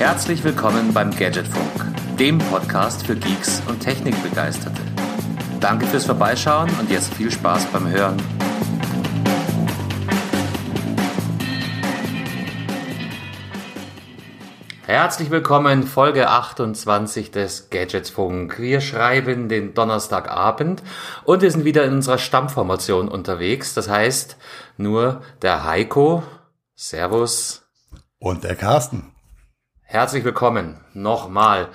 [0.00, 4.80] Herzlich willkommen beim Gadgetfunk, dem Podcast für Geeks und Technikbegeisterte.
[5.60, 8.16] Danke fürs Vorbeischauen und jetzt viel Spaß beim Hören.
[14.86, 18.58] Herzlich willkommen, Folge 28 des Gadgetsfunk.
[18.58, 20.82] Wir schreiben den Donnerstagabend
[21.24, 23.74] und wir sind wieder in unserer Stammformation unterwegs.
[23.74, 24.38] Das heißt,
[24.78, 26.22] nur der Heiko,
[26.74, 27.68] Servus.
[28.18, 29.09] Und der Carsten.
[29.92, 31.66] Herzlich willkommen, nochmal.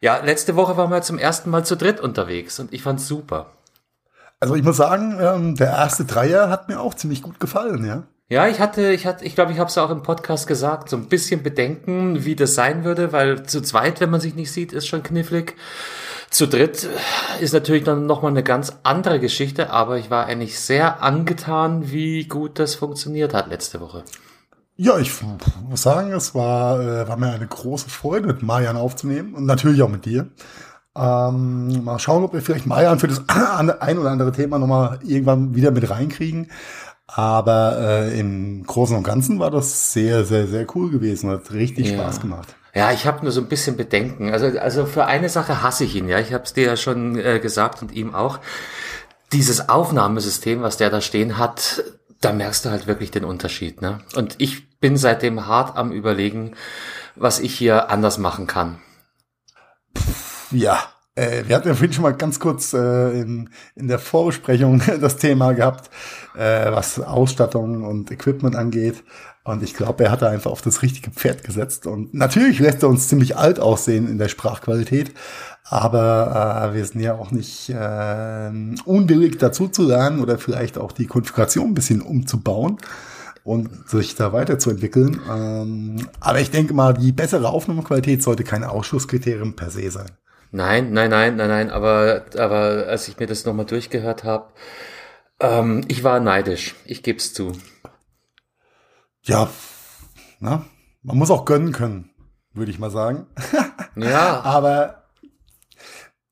[0.00, 3.52] Ja, letzte Woche waren wir zum ersten Mal zu dritt unterwegs und ich fand's super.
[4.40, 8.02] Also ich muss sagen, ähm, der erste Dreier hat mir auch ziemlich gut gefallen, ja.
[8.28, 10.96] Ja, ich hatte, ich hatte, ich glaube, ich habe es auch im Podcast gesagt, so
[10.96, 14.72] ein bisschen Bedenken, wie das sein würde, weil zu zweit, wenn man sich nicht sieht,
[14.72, 15.54] ist schon knifflig.
[16.30, 16.88] Zu dritt
[17.38, 22.24] ist natürlich dann nochmal eine ganz andere Geschichte, aber ich war eigentlich sehr angetan, wie
[22.24, 24.02] gut das funktioniert hat letzte Woche.
[24.76, 25.12] Ja, ich
[25.68, 29.82] muss sagen, es war, äh, war mir eine große Freude, mit Marian aufzunehmen und natürlich
[29.82, 30.28] auch mit dir.
[30.96, 35.54] Ähm, mal schauen, ob wir vielleicht Marian für das ein oder andere Thema nochmal irgendwann
[35.54, 36.50] wieder mit reinkriegen.
[37.06, 41.30] Aber äh, im Großen und Ganzen war das sehr, sehr, sehr cool gewesen.
[41.30, 41.94] Hat richtig ja.
[41.94, 42.56] Spaß gemacht.
[42.74, 44.32] Ja, ich habe nur so ein bisschen Bedenken.
[44.32, 46.18] Also, also für eine Sache hasse ich ihn, ja.
[46.18, 48.40] Ich habe es dir ja schon äh, gesagt und ihm auch.
[49.32, 51.84] Dieses Aufnahmesystem, was der da stehen hat,
[52.24, 53.82] da merkst du halt wirklich den Unterschied.
[53.82, 53.98] Ne?
[54.16, 56.54] Und ich bin seitdem hart am überlegen,
[57.16, 58.78] was ich hier anders machen kann.
[60.50, 60.78] Ja,
[61.16, 65.16] äh, wir hatten ja vorhin schon mal ganz kurz äh, in, in der Vorbesprechung das
[65.16, 65.90] Thema gehabt,
[66.36, 69.04] äh, was Ausstattung und Equipment angeht.
[69.44, 71.86] Und ich glaube, er hat da einfach auf das richtige Pferd gesetzt.
[71.86, 75.12] Und natürlich lässt er uns ziemlich alt aussehen in der Sprachqualität.
[75.66, 78.50] Aber äh, wir sind ja auch nicht äh,
[78.84, 82.78] unwillig dazu zu lernen oder vielleicht auch die Konfiguration ein bisschen umzubauen
[83.44, 85.20] und sich da weiterzuentwickeln.
[85.30, 90.10] Ähm, aber ich denke mal, die bessere Aufnahmequalität sollte kein Ausschlusskriterium per se sein.
[90.50, 94.52] Nein, nein, nein, nein, nein, aber, aber als ich mir das nochmal durchgehört habe,
[95.40, 97.52] ähm, ich war neidisch, ich geb's zu.
[99.22, 99.48] Ja,
[100.40, 100.64] na,
[101.02, 102.10] man muss auch gönnen können,
[102.52, 103.26] würde ich mal sagen.
[103.96, 104.42] ja.
[104.42, 105.03] aber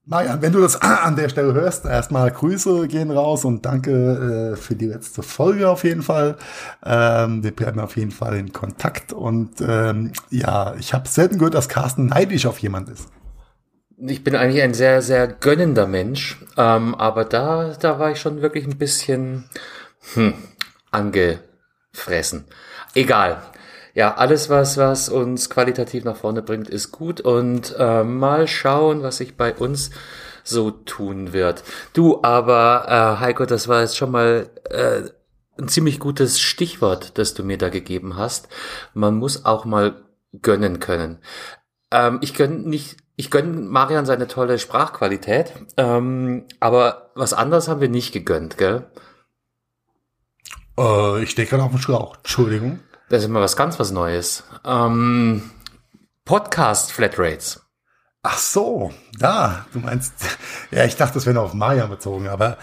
[0.05, 4.57] Marian, wenn du das an der Stelle hörst, erstmal Grüße gehen raus und danke äh,
[4.57, 6.37] für die letzte Folge auf jeden Fall.
[6.85, 11.55] Ähm, wir bleiben auf jeden Fall in Kontakt und ähm, ja, ich habe selten gehört,
[11.55, 13.09] dass Carsten neidisch auf jemand ist.
[14.05, 18.43] Ich bin eigentlich ein sehr, sehr gönnender Mensch, ähm, aber da, da war ich schon
[18.43, 19.45] wirklich ein bisschen
[20.15, 20.35] hm,
[20.91, 22.47] angefressen.
[22.95, 23.41] Egal
[23.95, 29.03] ja, alles, was, was uns qualitativ nach vorne bringt, ist gut und äh, mal schauen,
[29.03, 29.91] was sich bei uns
[30.45, 31.63] so tun wird.
[31.93, 35.03] Du, aber äh, Heiko, das war jetzt schon mal äh,
[35.61, 38.49] ein ziemlich gutes Stichwort, das du mir da gegeben hast.
[38.95, 40.03] Man muss auch mal
[40.41, 41.19] gönnen können.
[41.91, 47.83] Ähm, ich gönn nicht, ich gönn Marian seine tolle Sprachqualität, ähm, aber was anderes haben
[47.83, 48.87] wir nicht gegönnt, gell?
[50.79, 52.17] Äh, ich stehe gerade auf dem Schlauch.
[52.17, 52.81] Entschuldigung.
[53.13, 54.43] Das ist immer was ganz was Neues.
[54.65, 55.51] Ähm,
[56.25, 57.61] Podcast Flatrates.
[58.23, 60.15] Ach so, da, du meinst,
[60.71, 62.57] ja, ich dachte, das wäre noch auf Maya bezogen, aber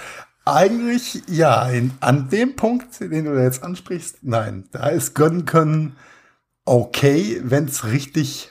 [0.46, 5.98] eigentlich, ja, in, an dem Punkt, den du jetzt ansprichst, nein, da ist gönnen können
[6.66, 8.50] okay, wenn es richtig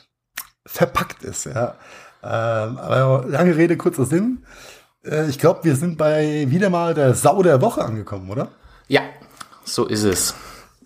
[0.66, 1.74] verpackt ist, ja.
[2.22, 4.44] Ähm, aber lange Rede, kurzer Sinn.
[5.04, 8.52] Äh, ich glaube, wir sind bei wieder mal der Sau der Woche angekommen, oder?
[8.86, 9.02] Ja,
[9.64, 10.36] so ist es.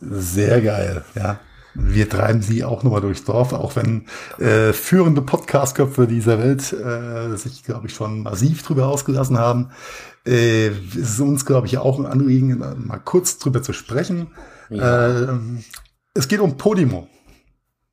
[0.02, 1.38] Sehr geil, ja.
[1.74, 4.06] Wir treiben sie auch nochmal durchs Dorf, auch wenn
[4.38, 9.70] äh, führende Podcastköpfe dieser Welt äh, sich, glaube ich, schon massiv drüber ausgelassen haben.
[10.26, 14.32] Äh, es ist uns, glaube ich, auch ein Anliegen, mal kurz drüber zu sprechen.
[14.68, 15.22] Ja.
[15.22, 15.38] Äh,
[16.14, 17.08] es geht um Podimo.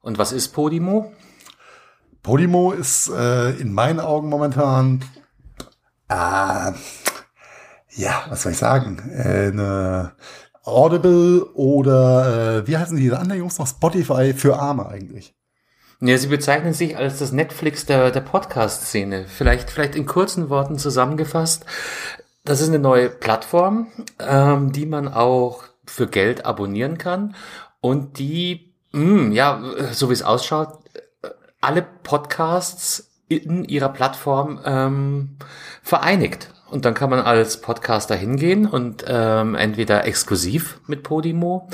[0.01, 1.13] Und was ist Podimo?
[2.21, 5.05] Podimo ist äh, in meinen Augen momentan,
[6.09, 6.73] äh,
[7.95, 10.13] ja, was soll ich sagen, äh, eine
[10.69, 13.67] Audible oder äh, wie heißen diese anderen Jungs noch?
[13.67, 15.33] Spotify für Arme eigentlich.
[16.01, 19.25] Ja, sie bezeichnen sich als das Netflix der, der Podcast-Szene.
[19.27, 21.65] Vielleicht, vielleicht in kurzen Worten zusammengefasst.
[22.45, 23.87] Das ist eine neue Plattform,
[24.19, 27.35] ähm, die man auch für Geld abonnieren kann
[27.81, 29.61] und die, mh, hm, ja,
[29.91, 30.79] so wie es ausschaut,
[31.59, 35.37] alle Podcasts in ihrer Plattform ähm,
[35.83, 36.53] vereinigt.
[36.71, 41.67] Und dann kann man als Podcaster hingehen und ähm, entweder exklusiv mit Podimo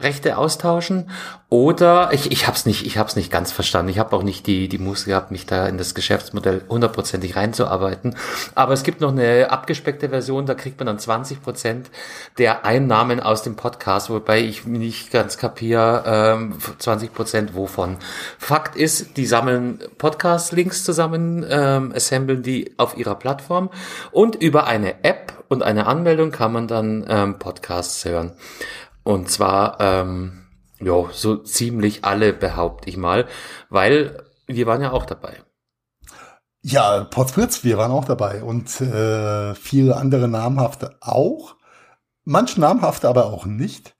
[0.00, 1.10] Rechte austauschen
[1.50, 3.90] oder ich ich habe es nicht ich habe es nicht ganz verstanden.
[3.90, 8.16] Ich habe auch nicht die die Muße gehabt mich da in das Geschäftsmodell hundertprozentig reinzuarbeiten.
[8.54, 11.90] Aber es gibt noch eine abgespeckte Version da kriegt man dann 20 Prozent
[12.38, 17.96] der Einnahmen aus dem Podcast wobei ich nicht ganz kapiere ähm, 20 Prozent wovon.
[18.38, 23.70] Fakt ist die sammeln Podcast Links zusammen ähm, assemblen die auf ihrer Plattform
[24.12, 28.32] und über eine App und eine Anmeldung kann man dann ähm, Podcasts hören
[29.10, 30.46] und zwar, ähm,
[30.80, 33.26] ja, so ziemlich alle, behaupte ich mal,
[33.68, 35.34] weil wir waren ja auch dabei.
[36.62, 41.56] Ja, Potsfritz, wir waren auch dabei und äh, viele andere namhafte auch.
[42.24, 43.96] Manche namhafte aber auch nicht,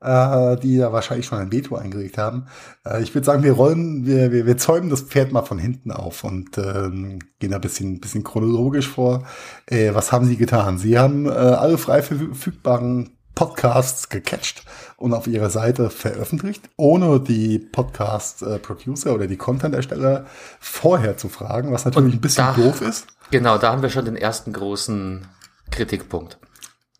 [0.00, 2.46] äh, die ja wahrscheinlich schon ein Veto eingelegt haben.
[2.86, 5.90] Äh, ich würde sagen, wir rollen, wir, wir, wir zäumen das Pferd mal von hinten
[5.90, 9.26] auf und ähm, gehen da ein bisschen, bisschen chronologisch vor.
[9.66, 10.78] Äh, was haben sie getan?
[10.78, 14.64] Sie haben äh, alle frei verfügbaren Podcasts gecatcht
[14.96, 20.26] und auf ihrer Seite veröffentlicht, ohne die Podcast-Producer oder die Content-Ersteller
[20.60, 23.06] vorher zu fragen, was natürlich und ein bisschen da, doof ist.
[23.30, 25.26] Genau, da haben wir schon den ersten großen
[25.70, 26.38] Kritikpunkt.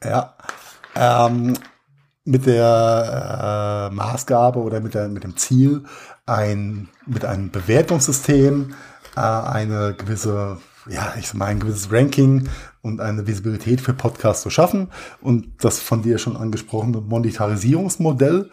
[0.03, 0.37] Ja.
[0.97, 1.55] Ähm,
[2.25, 5.85] mit der äh, Maßgabe oder mit, der, mit dem Ziel,
[6.27, 8.75] ein, mit einem Bewertungssystem
[9.17, 10.59] äh, eine gewisse
[10.89, 12.49] ja, ich sag mal, ein gewisses Ranking
[12.85, 14.89] und eine Visibilität für Podcasts zu schaffen.
[15.21, 18.51] Und das von dir schon angesprochene Monetarisierungsmodell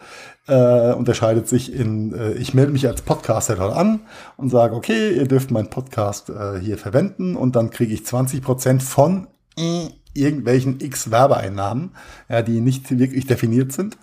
[0.48, 4.00] äh, unterscheidet sich in, äh, ich melde mich als Podcaster an
[4.36, 8.42] und sage, okay, ihr dürft meinen Podcast äh, hier verwenden und dann kriege ich 20
[8.42, 9.28] Prozent von
[10.14, 11.90] irgendwelchen X Werbeeinnahmen,
[12.28, 13.98] ja, die nicht wirklich definiert sind.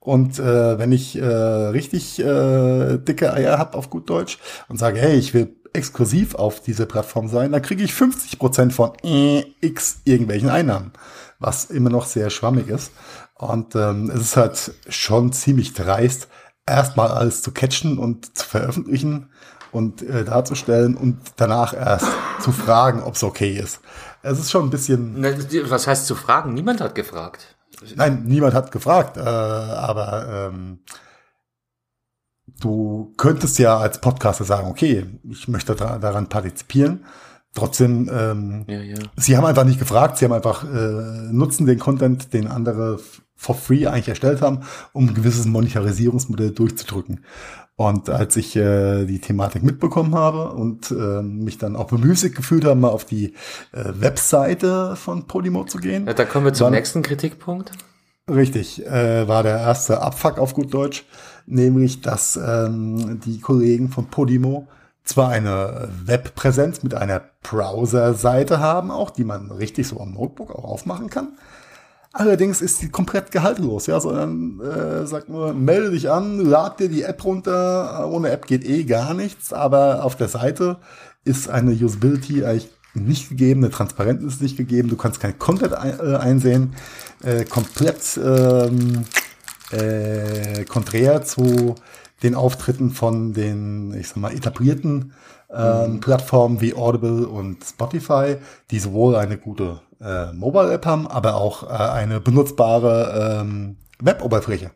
[0.00, 4.38] Und äh, wenn ich äh, richtig äh, dicke Eier hab auf gut Deutsch
[4.68, 8.72] und sage, hey, ich will exklusiv auf diese Plattform sein, dann kriege ich 50 Prozent
[8.72, 10.92] von äh, x irgendwelchen Einnahmen,
[11.38, 12.92] was immer noch sehr schwammig ist.
[13.34, 16.28] Und ähm, es ist halt schon ziemlich dreist,
[16.66, 19.30] erstmal alles zu catchen und zu veröffentlichen
[19.72, 22.06] und äh, darzustellen und danach erst
[22.40, 23.80] zu fragen, ob es okay ist.
[24.22, 25.22] Es ist schon ein bisschen.
[25.68, 26.54] Was heißt zu fragen?
[26.54, 27.56] Niemand hat gefragt.
[27.96, 30.78] Nein, niemand hat gefragt, äh, aber ähm,
[32.64, 37.04] du könntest ja als Podcaster sagen, okay, ich möchte da, daran partizipieren.
[37.54, 38.96] Trotzdem, ähm, ja, ja.
[39.16, 42.98] sie haben einfach nicht gefragt, sie haben einfach äh, nutzen den Content, den andere
[43.36, 44.60] for free eigentlich erstellt haben,
[44.92, 47.20] um ein gewisses Monetarisierungsmodell durchzudrücken.
[47.76, 52.64] Und als ich äh, die Thematik mitbekommen habe und äh, mich dann auch bemüßigt gefühlt
[52.64, 53.34] habe, mal auf die
[53.72, 56.06] äh, Webseite von Podimo zu gehen.
[56.06, 57.72] Ja, da kommen wir zum nächsten Kritikpunkt.
[58.28, 61.04] Richtig, äh, war der erste Abfuck auf gut Deutsch
[61.46, 64.68] nämlich dass ähm, die Kollegen von Podimo
[65.04, 70.64] zwar eine Webpräsenz mit einer Browser-Seite haben, auch die man richtig so am Notebook auch
[70.64, 71.34] aufmachen kann.
[72.12, 76.88] Allerdings ist die komplett gehaltlos, ja, sondern äh, sagt nur, melde dich an, lad dir
[76.88, 78.08] die App runter.
[78.08, 80.76] Ohne App geht eh gar nichts, aber auf der Seite
[81.24, 85.72] ist eine Usability eigentlich nicht gegeben, eine Transparenz ist nicht gegeben, du kannst kein Content
[85.72, 86.74] äh, einsehen,
[87.24, 89.04] äh, komplett ähm,
[89.70, 91.74] äh, konträr zu
[92.22, 95.12] den Auftritten von den, ich sag mal, etablierten
[95.52, 96.00] ähm, mhm.
[96.00, 98.36] Plattformen wie Audible und Spotify,
[98.70, 104.70] die sowohl eine gute äh, Mobile-App haben, aber auch äh, eine benutzbare ähm, Web-Oberfläche.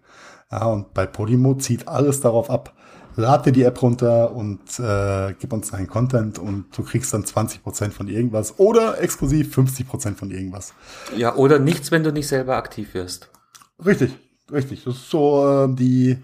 [0.50, 2.75] Ja, und bei Podimo zieht alles darauf ab.
[3.17, 7.25] Lad dir die App runter und äh, gib uns deinen Content und du kriegst dann
[7.25, 10.73] 20% von irgendwas oder exklusiv 50% von irgendwas.
[11.17, 13.29] Ja, oder nichts, wenn du nicht selber aktiv wirst.
[13.85, 14.17] Richtig,
[14.50, 16.19] Richtig, das ist so äh, die,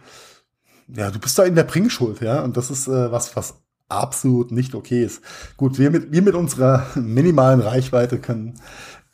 [0.89, 3.55] ja, du bist da in der Bringschuld, ja, und das ist äh, was, was
[3.89, 5.23] absolut nicht okay ist.
[5.57, 8.61] Gut, wir mit, wir mit unserer minimalen Reichweite können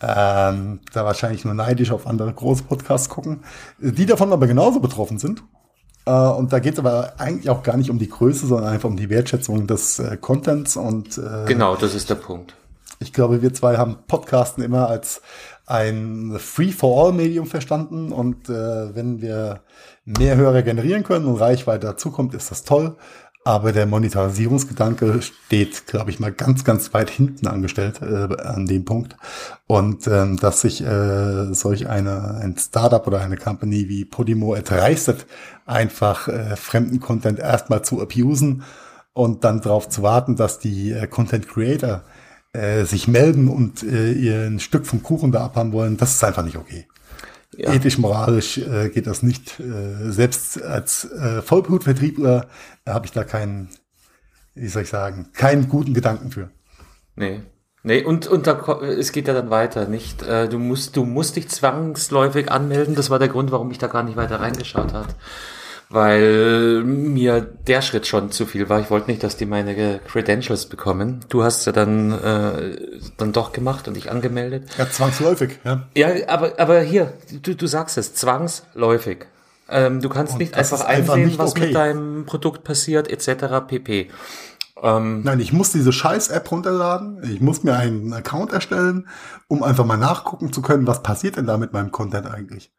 [0.01, 3.45] ähm, da wahrscheinlich nur neidisch auf andere große Podcasts gucken,
[3.79, 5.43] die davon aber genauso betroffen sind.
[6.07, 8.89] Äh, und da geht es aber eigentlich auch gar nicht um die Größe, sondern einfach
[8.89, 12.55] um die Wertschätzung des äh, Contents und äh, genau, das ist der Punkt.
[13.03, 15.23] Ich glaube, wir zwei haben Podcasten immer als
[15.71, 19.61] ein Free-for-all-Medium verstanden und äh, wenn wir
[20.05, 22.97] mehr Hörer generieren können und Reichweite dazukommt, ist das toll.
[23.43, 28.85] Aber der Monetarisierungsgedanke steht, glaube ich, mal ganz, ganz weit hinten angestellt äh, an dem
[28.85, 29.17] Punkt.
[29.67, 35.25] Und ähm, dass sich äh, solch eine, ein Startup oder eine Company wie Podimo erdreistet,
[35.65, 38.63] einfach äh, fremden Content erstmal zu abusen
[39.15, 42.03] und dann darauf zu warten, dass die äh, Content Creator
[42.53, 46.25] äh, sich melden und äh, ihr ein Stück vom Kuchen da abhaben wollen, das ist
[46.25, 46.87] einfach nicht okay.
[47.57, 47.73] Ja.
[47.73, 49.59] Ethisch, moralisch äh, geht das nicht.
[49.61, 52.47] Äh, selbst als äh, Vollblutvertriebler
[52.85, 53.69] äh, habe ich da keinen,
[54.55, 56.51] wie soll ich sagen, keinen guten Gedanken für.
[57.17, 57.41] Nee.
[57.83, 60.23] Nee, und, und da, es geht ja dann weiter, nicht?
[60.23, 62.95] Äh, du musst, du musst dich zwangsläufig anmelden.
[62.95, 65.17] Das war der Grund, warum ich da gar nicht weiter reingeschaut hat.
[65.93, 68.79] Weil mir der Schritt schon zu viel war.
[68.81, 71.19] Ich wollte nicht, dass die meine Credentials bekommen.
[71.29, 72.77] Du hast ja dann, äh,
[73.17, 74.69] dann doch gemacht und dich angemeldet.
[74.79, 75.89] Ja, zwangsläufig, ja.
[75.97, 79.27] Ja, aber, aber hier, du, du sagst es, zwangsläufig.
[79.69, 81.67] Ähm, du kannst Und nicht einfach ist einfach einsehen, nicht was okay.
[81.67, 83.67] mit deinem Produkt passiert, etc.
[83.67, 84.11] pp.
[84.83, 87.23] Ähm, Nein, ich muss diese Scheiß-App runterladen.
[87.25, 89.09] Ich muss mir einen Account erstellen,
[89.49, 92.71] um einfach mal nachgucken zu können, was passiert denn da mit meinem Content eigentlich.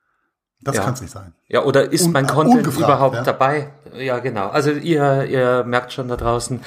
[0.63, 0.83] Das Ja.
[0.83, 1.33] kann es nicht sein.
[1.47, 3.23] Ja, oder ist Un- mein äh, Content überhaupt ja.
[3.23, 3.69] dabei?
[3.97, 4.49] Ja, genau.
[4.49, 6.61] Also ihr, ihr merkt schon da draußen,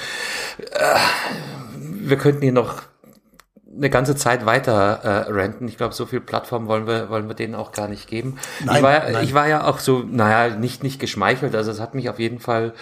[0.58, 0.94] äh,
[1.78, 2.82] wir könnten hier noch
[3.76, 5.66] eine ganze Zeit weiter äh, renten.
[5.68, 8.36] Ich glaube, so viel Plattform wollen wir, wollen wir denen auch gar nicht geben.
[8.64, 9.24] Nein, ich, war, ja- nein.
[9.24, 11.54] ich war ja auch so, naja, nicht, nicht geschmeichelt.
[11.54, 12.72] Also es hat mich auf jeden Fall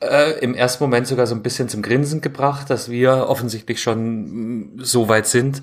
[0.00, 4.74] äh, im ersten Moment sogar so ein bisschen zum Grinsen gebracht, dass wir offensichtlich schon
[4.76, 5.62] mm, so weit sind,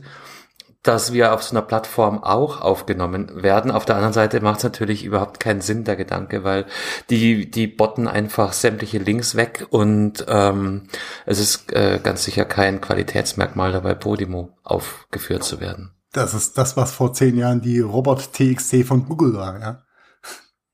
[0.85, 3.71] dass wir auf so einer Plattform auch aufgenommen werden.
[3.71, 6.65] Auf der anderen Seite macht es natürlich überhaupt keinen Sinn, der Gedanke, weil
[7.09, 10.83] die, die botten einfach sämtliche Links weg und ähm,
[11.25, 15.91] es ist äh, ganz sicher kein Qualitätsmerkmal dabei, Podimo aufgeführt zu werden.
[16.11, 19.84] Das ist das, was vor zehn Jahren die Robot TXT von Google war, ja.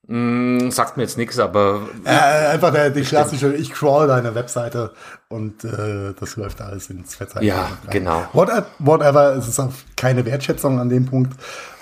[0.07, 2.09] Mm, sagt mir jetzt nichts, aber Äh,
[2.47, 4.91] einfach der, die klassische, ich crawl deine Webseite
[5.29, 7.49] und äh, das läuft alles ins Verzeichnis.
[7.49, 7.71] Ja, rein.
[7.91, 8.23] genau.
[8.33, 11.33] Whatever, whatever, es ist auch keine Wertschätzung an dem Punkt.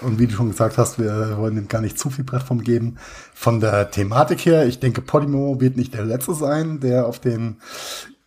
[0.01, 2.97] Und wie du schon gesagt hast, wir wollen dem gar nicht zu viel Plattform geben.
[3.33, 7.57] Von der Thematik her, ich denke, Podimo wird nicht der letzte sein, der auf den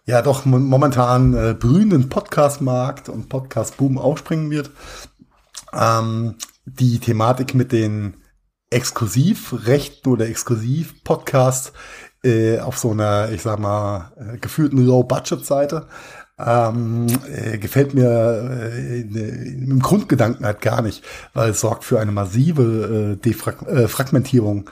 [0.07, 4.71] ja doch mo- momentan äh, brühenden Podcast-Markt und Podcast-Boom aufspringen wird.
[5.73, 8.15] Ähm, die Thematik mit den
[8.73, 11.73] Exklusivrechten oder Exklusiv-Podcasts
[12.25, 15.87] äh, auf so einer, ich sag mal, äh, gefühlten Low-Budget-Seite
[16.38, 22.00] ähm, äh, gefällt mir äh, in, im Grundgedanken halt gar nicht, weil es sorgt für
[22.00, 24.69] eine massive äh, Defrag äh, Fragmentierung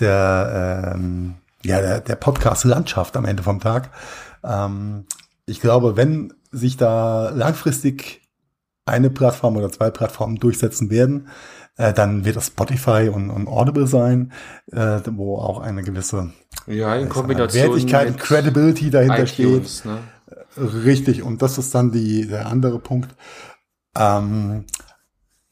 [0.00, 1.34] der, ähm,
[1.64, 3.90] ja, der, der Podcast-Landschaft am Ende vom Tag.
[4.42, 5.06] Ähm,
[5.46, 8.22] ich glaube, wenn sich da langfristig
[8.86, 11.28] eine Plattform oder zwei Plattformen durchsetzen werden,
[11.76, 14.32] äh, dann wird das Spotify und, und Audible sein,
[14.72, 16.32] äh, wo auch eine gewisse
[16.66, 19.46] ja, in Kombination Wertigkeit und Credibility dahinter steht.
[19.46, 19.98] iTunes, ne?
[20.56, 23.14] Richtig, und das ist dann die, der andere Punkt.
[23.96, 24.64] Ähm,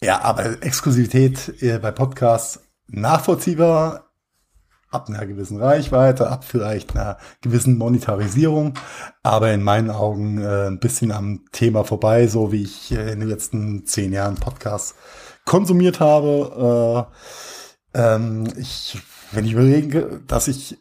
[0.00, 4.12] ja, aber Exklusivität äh, bei Podcasts nachvollziehbar,
[4.90, 8.74] ab einer gewissen Reichweite, ab vielleicht einer gewissen Monetarisierung,
[9.22, 13.20] aber in meinen Augen äh, ein bisschen am Thema vorbei, so wie ich äh, in
[13.20, 14.94] den letzten zehn Jahren Podcasts
[15.44, 17.08] konsumiert habe.
[17.94, 18.98] Äh, ähm, ich,
[19.32, 20.78] wenn ich überlege, dass ich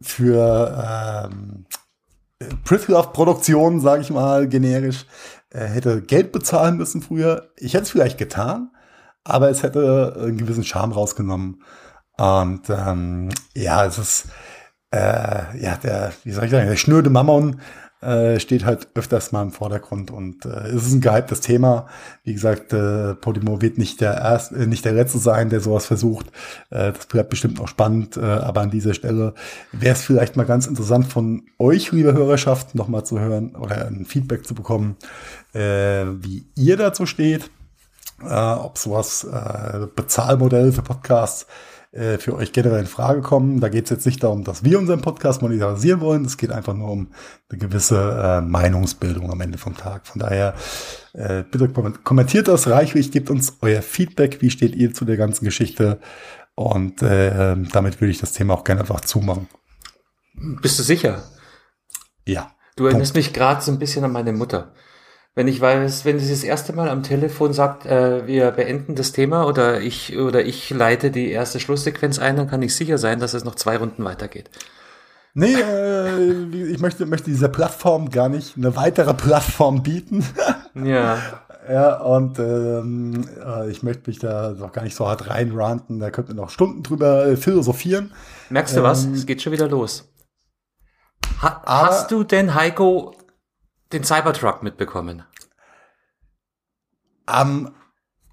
[0.00, 1.66] für ähm,
[2.64, 5.06] Pritlove-Produktion, sage ich mal, generisch,
[5.50, 7.50] äh, hätte Geld bezahlen müssen früher.
[7.56, 8.70] Ich hätte es vielleicht getan,
[9.24, 11.62] aber es hätte einen gewissen Charme rausgenommen.
[12.16, 14.26] Und ähm, ja, es ist
[14.92, 17.60] äh, ja der, wie soll ich sagen, der schnöde Mammon
[18.02, 21.86] äh, steht halt öfters mal im Vordergrund und äh, es ist ein gehyptes Thema.
[22.24, 25.86] Wie gesagt, äh, Podimo wird nicht der erste, äh, nicht der letzte sein, der sowas
[25.86, 26.26] versucht.
[26.70, 29.34] Äh, das bleibt bestimmt noch spannend, äh, aber an dieser Stelle
[29.70, 33.86] wäre es vielleicht mal ganz interessant von euch, liebe Hörerschaft, noch mal zu hören oder
[33.86, 34.96] ein Feedback zu bekommen,
[35.54, 37.50] äh, wie ihr dazu steht,
[38.22, 41.46] äh, ob sowas äh, Bezahlmodell für Podcasts
[41.92, 43.60] äh, für euch generell in Frage kommen.
[43.60, 46.24] Da geht es jetzt nicht darum, dass wir unseren Podcast monetarisieren wollen.
[46.24, 47.12] Es geht einfach nur um
[47.48, 50.06] eine gewisse äh, Meinungsbildung am Ende vom Tag.
[50.06, 50.54] Von daher
[51.12, 54.42] äh, bitte komment- kommentiert das reichlich, gebt uns euer Feedback.
[54.42, 56.00] Wie steht ihr zu der ganzen Geschichte?
[56.54, 59.48] Und äh, damit würde ich das Thema auch gerne einfach zumachen.
[60.34, 61.22] Bist du sicher?
[62.26, 62.52] Ja.
[62.76, 64.72] Du erinnerst mich gerade so ein bisschen an meine Mutter.
[65.34, 69.12] Wenn ich weiß, wenn sie das erste Mal am Telefon sagt, äh, wir beenden das
[69.12, 73.18] Thema oder ich oder ich leite die erste Schlusssequenz ein, dann kann ich sicher sein,
[73.18, 74.50] dass es noch zwei Runden weitergeht.
[75.34, 76.32] Nee, äh,
[76.70, 80.24] ich möchte, möchte dieser Plattform gar nicht eine weitere Plattform bieten.
[80.74, 81.18] Ja.
[81.70, 86.00] Ja, und ähm, äh, ich möchte mich da noch gar nicht so hart reinranten.
[86.00, 88.12] Da könnten wir noch Stunden drüber äh, philosophieren.
[88.48, 89.04] Merkst du was?
[89.04, 90.10] Ähm, Es geht schon wieder los.
[91.42, 93.14] Ha aber- hast du denn, Heiko,
[93.92, 95.24] den Cybertruck mitbekommen?
[97.32, 97.70] Ähm,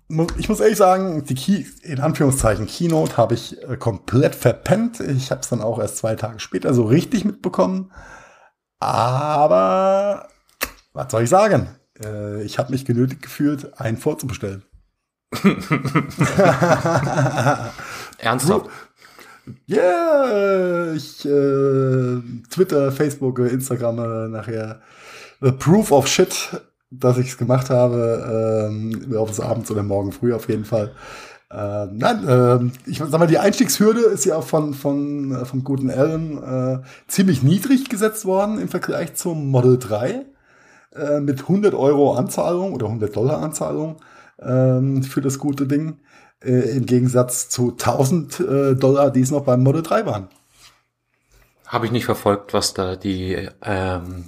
[0.08, 5.00] mu- ich muss ehrlich sagen, die Key, in Anführungszeichen Keynote habe ich äh, komplett verpennt.
[5.00, 7.92] Ich habe es dann auch erst zwei Tage später so richtig mitbekommen.
[8.80, 10.28] Aber
[10.94, 11.76] was soll ich sagen?
[12.04, 14.64] Äh, ich habe mich genötigt gefühlt, einen vorzubestellen.
[18.18, 18.70] Ernsthaft?
[19.66, 24.82] Ja, yeah, ich äh, Twitter, Facebook, Instagram äh, nachher
[25.42, 30.12] The Proof of Shit dass ich es gemacht habe, ähm, ob es abends oder morgen
[30.12, 30.92] früh auf jeden Fall.
[31.52, 35.90] Ähm, nein, ähm, ich sag mal, die Einstiegshürde ist ja von, von, äh, vom guten
[35.90, 40.26] Alan äh, ziemlich niedrig gesetzt worden im Vergleich zum Model 3
[40.96, 43.98] äh, mit 100 Euro Anzahlung oder 100 Dollar Anzahlung
[44.40, 45.98] ähm, für das gute Ding
[46.44, 50.28] äh, im Gegensatz zu 1000 äh, Dollar, die es noch beim Model 3 waren.
[51.66, 54.26] Habe ich nicht verfolgt, was da die ähm,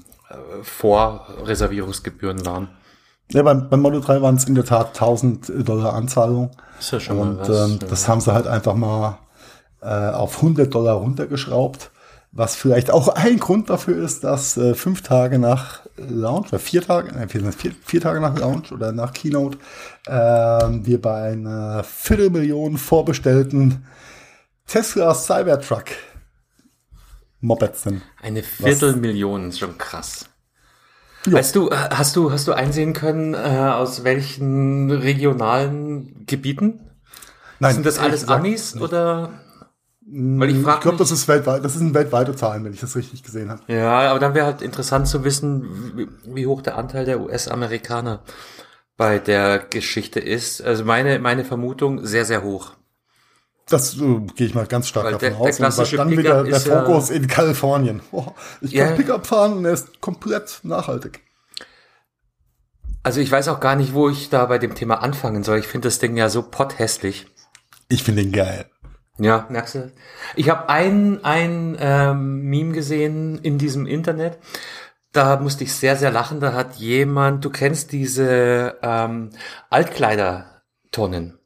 [0.64, 2.70] Vorreservierungsgebühren waren.
[3.32, 6.52] Ja, beim, beim Model 3 waren es in der Tat 1000 Dollar Anzahlung.
[6.80, 7.70] Ist ja schon Und mal was.
[7.72, 9.20] ähm, das haben sie halt einfach mal
[9.82, 11.92] äh, auf 100 Dollar runtergeschraubt.
[12.34, 16.82] Was vielleicht auch ein Grund dafür ist, dass äh, fünf Tage nach Launch, oder vier
[16.82, 19.58] Tage, nein, vier, vier, vier Tage nach Launch oder nach Keynote,
[20.08, 23.86] äh, wir bei einer Viertelmillion vorbestellten
[24.66, 25.86] Tesla Cybertruck
[27.42, 28.02] Mopeds sind.
[28.22, 30.26] Eine Viertelmillion ist schon krass.
[31.26, 31.34] Ja.
[31.34, 36.80] Weißt du, äh, hast du, hast du einsehen können, äh, aus welchen regionalen Gebieten?
[37.60, 38.84] Nein, Sind das alles Amis nicht.
[38.84, 39.30] oder?
[40.14, 43.24] Weil ich Ich glaube, das ist weltweit, das sind weltweite Zahlen, wenn ich das richtig
[43.24, 43.62] gesehen habe.
[43.68, 48.24] Ja, aber dann wäre halt interessant zu wissen, wie, wie hoch der Anteil der US-Amerikaner
[48.98, 50.62] bei der Geschichte ist.
[50.62, 52.72] Also meine, meine Vermutung sehr, sehr hoch.
[53.72, 55.46] Das äh, gehe ich mal ganz stark Weil davon der- aus.
[55.46, 58.02] der klassische und dann wieder der ist ja- Fokus in Kalifornien.
[58.12, 58.28] Oh,
[58.62, 58.96] ich kann Ja.
[58.96, 61.22] Pickup fahren und er ist komplett nachhaltig.
[63.04, 65.58] Also ich weiß auch gar nicht, wo ich da bei dem Thema anfangen soll.
[65.60, 67.26] Ich finde das Ding ja so potthässlich.
[67.90, 68.66] Ich finde ihn geil.
[69.18, 69.92] Ja, merkst du?
[70.36, 74.38] Ich habe ein, ein ähm, Meme gesehen in diesem Internet.
[75.12, 76.40] Da musste ich sehr, sehr lachen.
[76.40, 79.32] Da hat jemand, du kennst diese ähm,
[79.70, 81.38] Altkleidertonnen.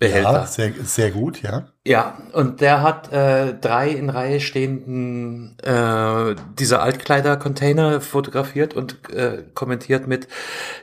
[0.00, 0.32] Behälter.
[0.32, 1.68] Ja, sehr, sehr gut, ja.
[1.86, 9.44] Ja, und der hat äh, drei in Reihe stehenden äh, dieser Altkleider-Container fotografiert und äh,
[9.54, 10.26] kommentiert mit,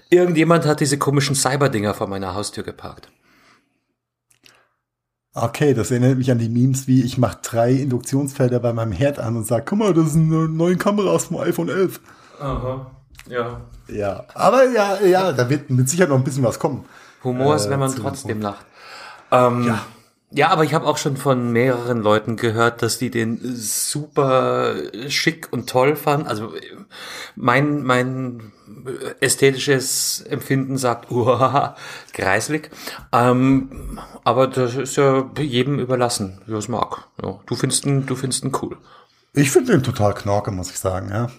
[0.10, 3.10] irgendjemand hat diese komischen Cyberdinger vor meiner Haustür geparkt.
[5.34, 9.20] Okay, das erinnert mich an die Memes, wie ich mache drei Induktionsfelder bei meinem Herd
[9.20, 12.00] an und sage, guck mal, das sind neue Kameras vom iPhone 11.
[12.40, 12.92] Aha,
[13.30, 13.62] ja.
[13.88, 16.86] Ja, aber ja, ja, da wird mit Sicherheit noch ein bisschen was kommen.
[17.24, 18.66] Humor ist, Äh, wenn man trotzdem lacht.
[19.32, 19.86] Ähm, ja.
[20.32, 24.76] ja, aber ich habe auch schon von mehreren Leuten gehört, dass die den super
[25.10, 26.28] schick und toll fanden.
[26.28, 26.62] Also äh,
[27.36, 28.52] mein mein
[29.20, 31.76] ästhetisches Empfinden sagt, uah,
[32.14, 32.70] kreislig.
[33.12, 37.08] Ähm, aber das ist ja jedem überlassen, wie er es mag.
[37.22, 38.78] Ja, du findest ihn, du findest ihn cool.
[39.34, 41.30] Ich finde den total knorke, muss ich sagen, ja.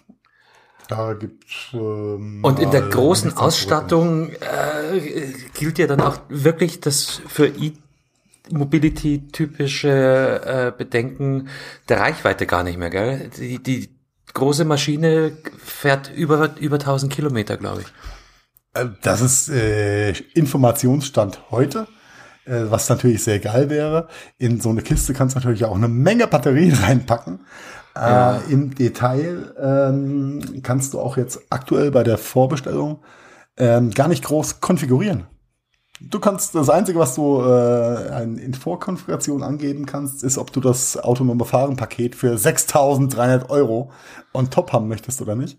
[0.88, 7.20] Da gibt's ähm, Und in der großen Ausstattung äh, gilt ja dann auch wirklich das
[7.28, 11.48] für E-Mobility typische äh, Bedenken
[11.90, 13.30] der Reichweite gar nicht mehr, gell?
[13.36, 13.90] Die, die
[14.32, 17.88] große Maschine fährt über, über 1000 Kilometer, glaube ich.
[18.72, 21.86] Äh, Das ist äh, Informationsstand heute,
[22.46, 24.08] äh, was natürlich sehr geil wäre.
[24.38, 27.40] In so eine Kiste kannst du natürlich auch eine Menge Batterien reinpacken.
[28.00, 28.36] Ja.
[28.36, 33.00] Äh, Im Detail ähm, kannst du auch jetzt aktuell bei der Vorbestellung
[33.56, 35.24] ähm, gar nicht groß konfigurieren.
[36.00, 40.96] Du kannst das Einzige, was du äh, in Vorkonfiguration angeben kannst, ist, ob du das
[40.96, 43.90] autonome Fahren-Paket für 6.300 Euro
[44.32, 45.58] on top haben möchtest oder nicht.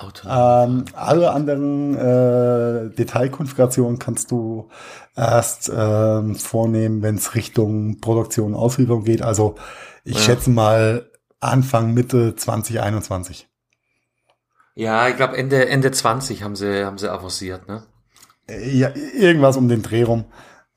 [0.00, 0.22] Das.
[0.68, 4.68] Ähm, alle anderen äh, Detailkonfigurationen kannst du
[5.14, 9.22] erst ähm, vornehmen, wenn es Richtung Produktion und Auslieferung geht.
[9.22, 9.54] Also
[10.02, 10.20] ich Ja.
[10.20, 11.06] schätze mal
[11.46, 13.48] Anfang, Mitte 2021.
[14.74, 17.82] Ja, ich glaube Ende, Ende 20 haben sie, haben sie avanciert, ne?
[18.48, 20.26] Äh, Ja, irgendwas um den Dreh rum.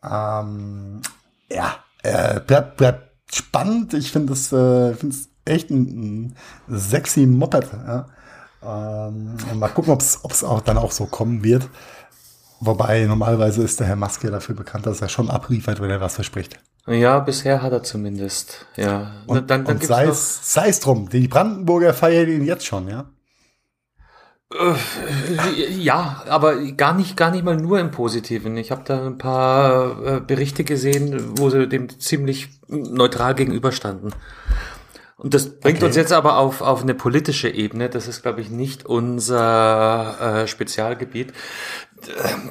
[0.03, 1.01] Ähm,
[1.51, 3.93] ja, äh, bleibt, bleibt spannend.
[3.93, 6.35] Ich finde es äh, find's echt ein, ein
[6.67, 7.67] sexy Moped.
[7.73, 8.07] Ja.
[8.61, 11.69] Ähm, mal gucken, ob es auch dann auch so kommen wird.
[12.61, 16.15] Wobei normalerweise ist der Herr Maske dafür bekannt, dass er schon abliefert, wenn er was
[16.15, 16.59] verspricht.
[16.89, 19.11] Ja, bisher hat er zumindest, ja.
[19.27, 22.87] Und, dann, dann und sei es sei es drum, die Brandenburger feiern ihn jetzt schon,
[22.87, 23.05] ja.
[25.77, 28.57] Ja, aber gar nicht, gar nicht mal nur im Positiven.
[28.57, 34.15] Ich habe da ein paar äh, Berichte gesehen, wo sie dem ziemlich neutral gegenüberstanden.
[35.17, 35.85] Und das bringt Okay.
[35.87, 37.89] uns jetzt aber auf, auf eine politische Ebene.
[37.89, 41.33] Das ist, glaube ich, nicht unser äh, Spezialgebiet.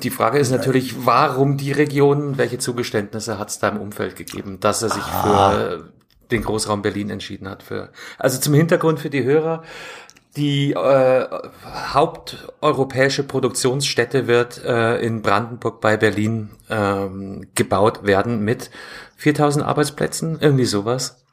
[0.03, 4.61] Die Frage ist natürlich, warum die Region, welche Zugeständnisse hat es da im Umfeld gegeben,
[4.61, 5.93] dass er sich für
[6.31, 7.63] den Großraum Berlin entschieden hat.
[7.63, 9.63] Für, also zum Hintergrund für die Hörer,
[10.37, 11.27] die äh,
[11.95, 18.71] haupteuropäische Produktionsstätte wird äh, in Brandenburg bei Berlin ähm, gebaut werden mit
[19.17, 21.25] 4000 Arbeitsplätzen, irgendwie sowas.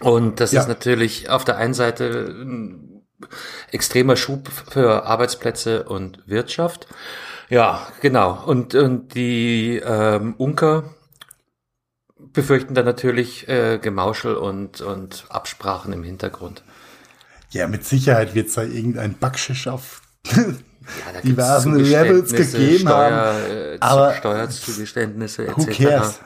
[0.00, 0.60] Und das Ja.
[0.60, 3.02] ist natürlich auf der einen Seite ein
[3.72, 6.86] extremer Schub für Arbeitsplätze und Wirtschaft.
[7.48, 8.44] Ja, genau.
[8.44, 10.84] Und, und die ähm, Unker
[12.18, 16.62] befürchten dann natürlich äh, Gemauschel und, und Absprachen im Hintergrund.
[17.50, 23.50] Ja, mit Sicherheit wird es da irgendein Backschisch auf ja, diversen Levels gegeben Steuer, haben.
[23.50, 25.56] Äh, aber Steuerzugeständnisse etc.
[25.56, 26.20] Who cares?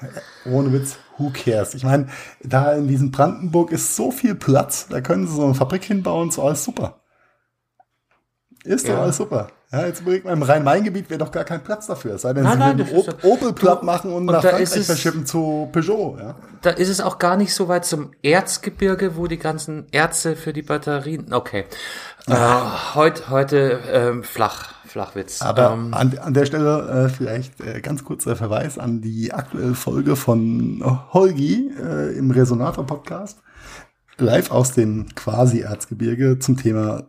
[0.45, 1.75] Ohne Witz, who cares?
[1.75, 2.09] Ich meine,
[2.43, 6.33] da in diesem Brandenburg ist so viel Platz, da können sie so eine Fabrik hinbauen,
[6.33, 7.01] so alles super.
[8.65, 8.95] Ist ja.
[8.95, 9.49] doch alles super.
[9.73, 12.19] Ja, jetzt überlegt man, im Rhein-Main-Gebiet wäre doch gar kein Platz dafür.
[12.19, 15.71] Sei denn, nein, sie würden Opel platt machen und, und nach Frankreich es, verschippen zu
[15.73, 16.19] Peugeot.
[16.21, 16.35] Ja.
[16.61, 20.53] Da ist es auch gar nicht so weit zum Erzgebirge, wo die ganzen Erze für
[20.53, 21.33] die Batterien.
[21.33, 21.65] Okay.
[22.27, 22.35] Äh,
[22.95, 25.41] heut, heute ähm, flach, Flachwitz.
[25.41, 29.75] Aber ähm, an, an der Stelle äh, vielleicht äh, ganz kurzer Verweis an die aktuelle
[29.75, 33.39] Folge von Holgi äh, im Resonator-Podcast.
[34.19, 37.05] Live aus dem Quasi-Erzgebirge zum Thema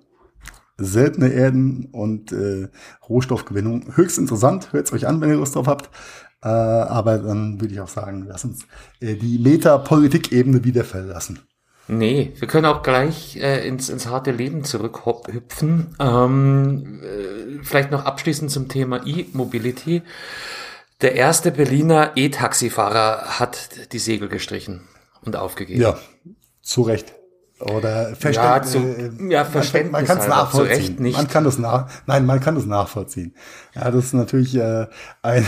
[0.77, 2.69] seltene Erden und äh,
[3.07, 3.95] Rohstoffgewinnung.
[3.95, 5.89] Höchst interessant, hört es euch an, wenn ihr Lust drauf habt.
[6.43, 8.65] Äh, aber dann würde ich auch sagen, lass uns
[8.99, 11.39] äh, die Metapolitik-Ebene wieder verlassen.
[11.87, 15.95] Nee, wir können auch gleich äh, ins, ins harte Leben zurückhüpfen.
[15.99, 20.01] Ähm, äh, vielleicht noch abschließend zum Thema E-Mobility.
[21.01, 24.81] Der erste Berliner E-Taxifahrer hat die Segel gestrichen
[25.21, 25.81] und aufgegeben.
[25.81, 25.97] Ja,
[26.61, 27.13] zu Recht.
[27.63, 30.95] Oder Verständ, ja, äh, ja, Verständnis man, man kann es nachvollziehen.
[30.99, 31.17] Nicht.
[31.17, 33.33] Man kann das nach, nein, man kann das nachvollziehen.
[33.73, 34.87] Ja, das ist natürlich äh,
[35.21, 35.45] ein,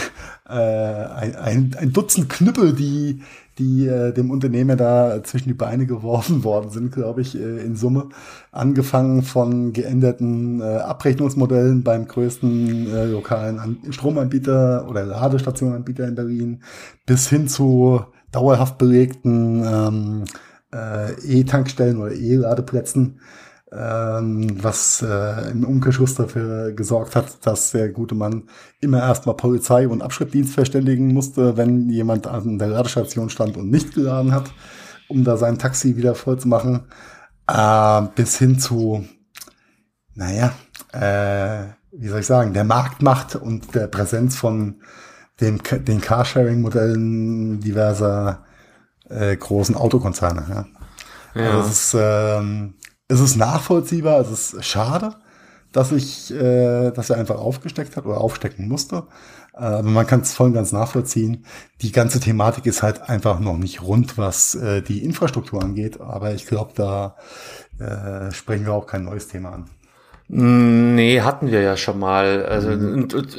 [0.48, 3.22] äh, ein, ein, ein Dutzend Knüppel, die
[3.58, 7.76] die äh, dem Unternehmer da zwischen die Beine geworfen worden sind, glaube ich, äh, in
[7.76, 8.10] Summe.
[8.52, 16.64] Angefangen von geänderten äh, Abrechnungsmodellen beim größten äh, lokalen An Stromanbieter oder Ladestationanbieter in Berlin
[17.06, 18.02] bis hin zu
[18.32, 20.24] dauerhaft belegten ähm,
[20.76, 23.20] äh, E-Tankstellen oder E-Ladeplätzen,
[23.72, 28.44] ähm, was äh, im Umkehrschluss dafür gesorgt hat, dass der gute Mann
[28.82, 33.96] immer erstmal Polizei und Abschrittdienst verständigen musste, wenn jemand an der Ladestation stand und nicht
[33.96, 34.52] geladen hat,
[35.08, 36.86] um da sein Taxi wieder voll zu machen,
[37.48, 39.06] äh, bis hin zu,
[40.14, 40.54] naja,
[40.92, 44.82] äh, wie soll ich sagen, der Marktmacht und der Präsenz von
[45.40, 48.46] dem, den Carsharing-Modellen diverser
[49.10, 50.46] äh, großen Autokonzerne.
[50.50, 50.66] Ja.
[51.36, 51.58] Ja.
[51.58, 52.76] Also es, ist, ähm,
[53.08, 55.16] es ist nachvollziehbar, es ist schade,
[55.72, 59.04] dass ich, äh, dass er einfach aufgesteckt hat oder aufstecken musste.
[59.54, 61.46] Aber man kann es voll und ganz nachvollziehen.
[61.82, 66.02] Die ganze Thematik ist halt einfach noch nicht rund, was äh, die Infrastruktur angeht.
[66.02, 67.16] Aber ich glaube, da
[67.80, 69.70] äh, sprechen wir auch kein neues Thema an.
[70.28, 72.46] Nee, hatten wir ja schon mal.
[72.46, 72.94] Also mhm.
[72.94, 73.38] und, und,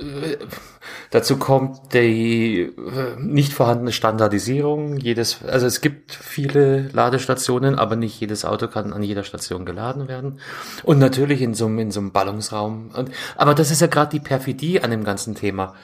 [1.11, 4.97] dazu kommt die äh, nicht vorhandene Standardisierung.
[4.97, 10.07] Jedes, also es gibt viele Ladestationen, aber nicht jedes Auto kann an jeder Station geladen
[10.07, 10.41] werden.
[10.85, 12.91] Und natürlich in so einem in so einem Ballungsraum.
[12.95, 15.75] Und, aber das ist ja gerade die Perfidie an dem ganzen Thema.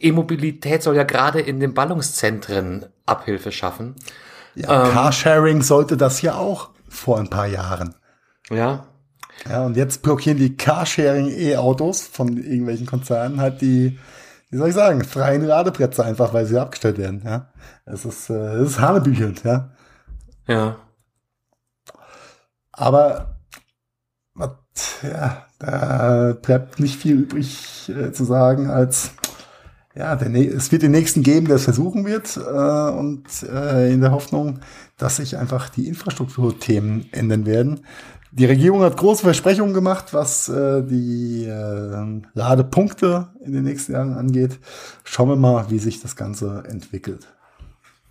[0.00, 3.96] E-Mobilität soll ja gerade in den Ballungszentren Abhilfe schaffen.
[4.54, 7.94] Ja, ähm, Carsharing sollte das ja auch vor ein paar Jahren.
[8.50, 8.86] Ja,
[9.48, 13.98] ja, und jetzt blockieren die Carsharing-E-Autos von irgendwelchen Konzernen halt die,
[14.50, 17.22] wie soll ich sagen, freien Ladeplätze einfach, weil sie abgestellt werden.
[17.24, 17.50] Ja,
[17.84, 19.70] es ist, äh, es ist hanebüchend, ja.
[20.46, 20.76] Ja.
[22.72, 23.38] Aber
[25.02, 29.12] ja, da bleibt nicht viel übrig äh, zu sagen als
[29.94, 34.00] ja, der, es wird den nächsten geben, der es versuchen wird äh, und äh, in
[34.00, 34.60] der Hoffnung,
[34.96, 37.80] dass sich einfach die Infrastrukturthemen ändern werden.
[38.38, 44.14] Die Regierung hat große Versprechungen gemacht, was äh, die äh, Ladepunkte in den nächsten Jahren
[44.14, 44.60] angeht.
[45.02, 47.26] Schauen wir mal, wie sich das Ganze entwickelt.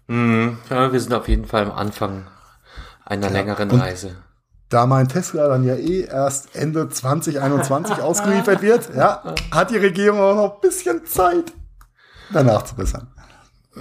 [0.08, 0.58] Mhm.
[0.70, 2.28] Ja, wir sind auf jeden Fall am Anfang
[3.06, 4.18] einer ja, längeren Reise.
[4.68, 10.20] Da mein Tesla dann ja eh erst Ende 2021 ausgeliefert wird, ja, hat die Regierung
[10.20, 11.54] auch noch ein bisschen Zeit,
[12.34, 13.08] danach zu bessern.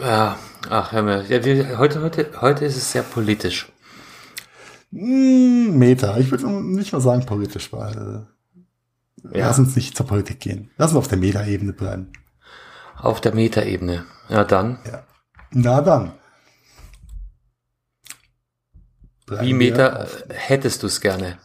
[0.01, 0.37] Ja,
[0.71, 1.25] ach, hör mir.
[1.25, 3.67] Ja, wir, heute, heute, heute ist es sehr politisch.
[4.93, 6.17] Hm, Meta.
[6.19, 8.27] Ich würde nicht mal sagen politisch, weil
[9.33, 9.47] äh, ja.
[9.47, 10.71] lass uns nicht zur Politik gehen.
[10.77, 12.13] Lass uns auf der Meta-Ebene bleiben.
[12.97, 14.05] Auf der Meta-Ebene.
[14.29, 14.79] Ja, dann.
[14.91, 15.03] Ja.
[15.51, 16.13] Na dann.
[19.27, 21.39] Bleiben Wie Meta hättest du es gerne?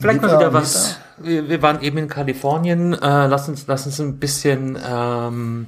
[0.00, 0.98] Vielleicht Meta, mal wieder was.
[1.18, 2.94] Wir, wir, waren eben in Kalifornien.
[2.94, 5.66] Äh, lass uns, lass uns ein bisschen ähm,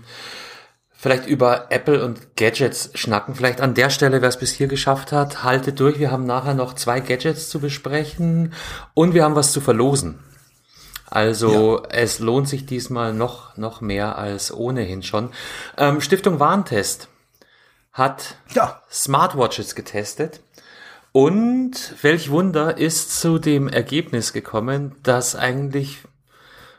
[1.01, 3.35] vielleicht über Apple und Gadgets schnacken.
[3.35, 5.99] Vielleicht an der Stelle, wer es bis hier geschafft hat, haltet durch.
[5.99, 8.53] Wir haben nachher noch zwei Gadgets zu besprechen
[8.93, 10.19] und wir haben was zu verlosen.
[11.07, 11.89] Also ja.
[11.89, 15.31] es lohnt sich diesmal noch, noch mehr als ohnehin schon.
[15.79, 17.09] Ähm, Stiftung Warentest
[17.93, 18.83] hat ja.
[18.93, 20.43] Smartwatches getestet
[21.13, 26.03] Und welch Wunder ist zu dem Ergebnis gekommen, dass eigentlich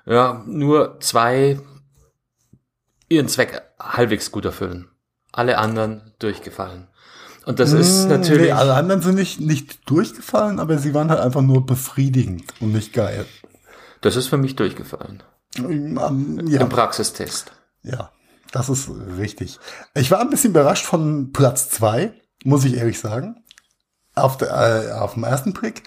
[0.05, 1.59] ja, nur zwei
[3.11, 4.87] ihren Zweck halbwegs gut erfüllen.
[5.31, 6.87] Alle anderen durchgefallen.
[7.45, 8.47] Und das ist hm, natürlich.
[8.47, 12.73] Nee, alle anderen sind nicht, nicht durchgefallen, aber sie waren halt einfach nur befriedigend und
[12.73, 13.25] nicht geil.
[14.01, 15.23] Das ist für mich durchgefallen.
[15.57, 16.61] Um, ja.
[16.61, 17.51] Im Praxistest.
[17.83, 18.11] Ja,
[18.51, 19.59] das ist richtig.
[19.95, 23.43] Ich war ein bisschen überrascht von Platz zwei, muss ich ehrlich sagen.
[24.13, 25.83] Auf, der, äh, auf dem ersten Prick.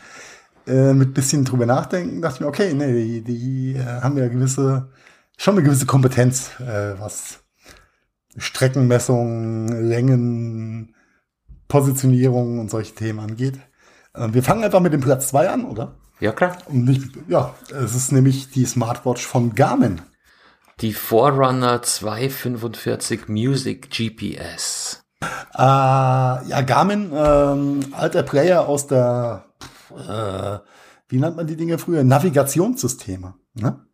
[0.67, 4.29] Äh, mit bisschen drüber nachdenken, dachte ich mir, okay, nee, die, die äh, haben ja
[4.29, 4.89] gewisse,
[5.37, 7.45] schon eine gewisse Kompetenz, äh, was
[8.37, 10.95] Streckenmessung, Längen,
[11.69, 13.59] Positionierung und solche Themen angeht.
[14.15, 15.97] Äh, wir fangen einfach mit dem Platz zwei an, oder?
[16.21, 16.59] Ja, klar.
[16.67, 20.01] Und nicht, ja, es ist nämlich die Smartwatch von Garmin.
[20.81, 25.05] Die Forerunner 245 Music GPS.
[25.55, 29.47] Äh, ja, Garmin, ähm, alter Player aus der,
[29.91, 30.59] äh,
[31.09, 32.03] wie nennt man die Dinge früher?
[32.05, 33.35] Navigationssysteme.
[33.55, 33.87] Ne?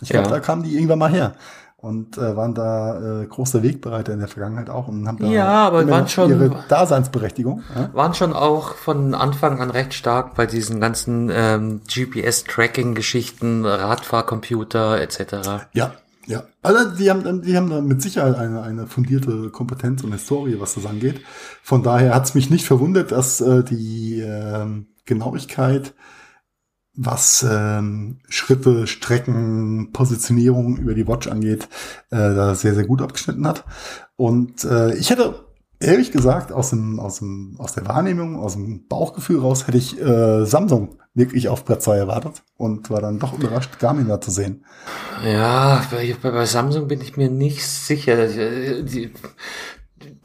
[0.00, 0.34] Ich glaube, ja.
[0.34, 1.34] da kamen die irgendwann mal her
[1.80, 5.46] und äh, waren da äh, große Wegbereiter in der Vergangenheit auch und haben da ja,
[5.46, 7.62] aber waren schon, ihre Daseinsberechtigung.
[7.74, 7.90] Ja?
[7.94, 15.68] Waren schon auch von Anfang an recht stark bei diesen ganzen ähm, GPS-Tracking-Geschichten, Radfahrcomputer etc.
[15.72, 15.94] Ja,
[16.26, 16.42] ja.
[16.62, 20.74] Also die haben, die haben da mit Sicherheit eine, eine fundierte Kompetenz und Historie, was
[20.74, 21.20] das angeht.
[21.62, 24.66] Von daher hat es mich nicht verwundert, dass äh, die äh,
[25.06, 25.94] Genauigkeit
[27.00, 31.68] was ähm, Schritte, Strecken, Positionierung über die Watch angeht,
[32.10, 33.64] äh, da sehr, sehr gut abgeschnitten hat.
[34.16, 35.46] Und äh, ich hätte
[35.78, 40.00] ehrlich gesagt aus dem, aus dem, aus der Wahrnehmung, aus dem Bauchgefühl raus, hätte ich
[40.00, 44.32] äh, Samsung wirklich auf Platz 2 erwartet und war dann doch überrascht, Garmin da zu
[44.32, 44.64] sehen.
[45.24, 48.26] Ja, bei, bei Samsung bin ich mir nicht sicher.
[48.82, 49.12] Die,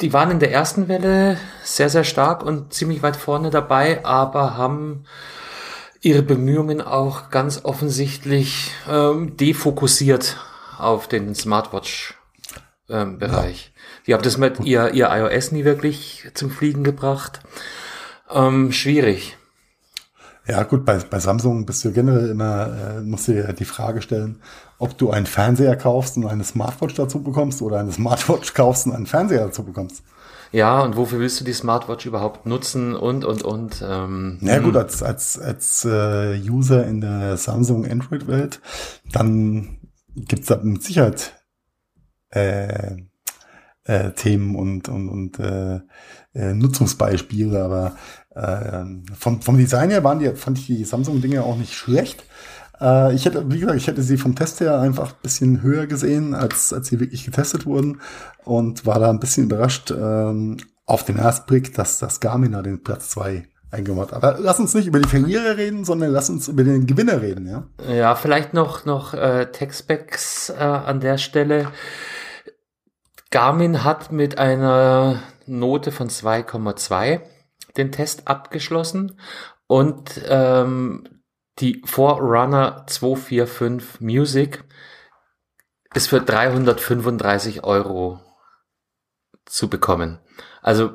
[0.02, 4.58] die waren in der ersten Welle sehr, sehr stark und ziemlich weit vorne dabei, aber
[4.58, 5.06] haben
[6.04, 10.38] ihre Bemühungen auch ganz offensichtlich ähm, defokussiert
[10.78, 12.18] auf den Smartwatch-Bereich.
[12.90, 13.50] Ähm, ja.
[14.06, 17.40] Die haben das mit ihr, ihr iOS nie wirklich zum Fliegen gebracht.
[18.30, 19.38] Ähm, schwierig.
[20.46, 24.02] Ja, gut, bei, bei Samsung bist du generell immer, äh, musst du dir die Frage
[24.02, 24.42] stellen,
[24.78, 28.94] ob du einen Fernseher kaufst und eine Smartwatch dazu bekommst oder eine Smartwatch kaufst und
[28.94, 30.04] einen Fernseher dazu bekommst.
[30.54, 33.84] Ja, und wofür willst du die Smartwatch überhaupt nutzen und, und, und?
[33.86, 34.82] Ähm, ja gut, hm.
[34.82, 38.62] als, als, als äh, User in der Samsung Android-Welt,
[39.12, 39.80] dann
[40.16, 41.34] gibt's da mit Sicherheit
[42.30, 42.98] äh,
[43.86, 45.80] äh, Themen und, und, und äh,
[46.36, 47.96] äh, Nutzungsbeispiele, aber
[48.36, 48.86] äh,
[49.18, 52.26] vom, vom Design her waren die, fand ich die Samsung-Dinge auch nicht schlecht.
[52.84, 55.88] Äh, ich hätte, wie gesagt, ich hätte sie vom Test her einfach ein bisschen höher
[55.88, 58.02] gesehen, als, als sie wirklich getestet wurden
[58.44, 62.62] und war da ein bisschen überrascht ähm, auf den ersten Blick, dass das Garmin da
[62.62, 64.24] den Platz zwei eingemacht hat.
[64.24, 67.48] Aber lass uns nicht über die Verlierer reden, sondern lass uns über den Gewinner reden,
[67.48, 67.64] ja?
[67.92, 71.70] Ja, vielleicht noch, noch äh, Textbacks äh, an der Stelle.
[73.32, 77.22] Garmin hat mit einer Note von 2,2
[77.78, 79.18] den Test abgeschlossen
[79.66, 81.06] und ähm,
[81.60, 84.64] die Forerunner 245 Music
[85.94, 88.20] ist für 335 Euro
[89.46, 90.20] zu bekommen.
[90.62, 90.92] Also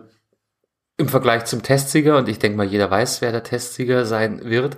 [0.97, 4.77] im Vergleich zum Testsieger, und ich denke mal, jeder weiß, wer der Testsieger sein wird,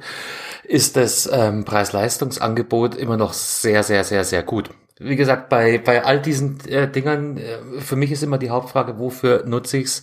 [0.65, 4.71] ist das ähm, Preis-Leistungsangebot immer noch sehr, sehr, sehr, sehr gut.
[4.99, 8.99] Wie gesagt, bei, bei all diesen äh, Dingern, äh, für mich ist immer die Hauptfrage,
[8.99, 10.03] wofür nutze ich's?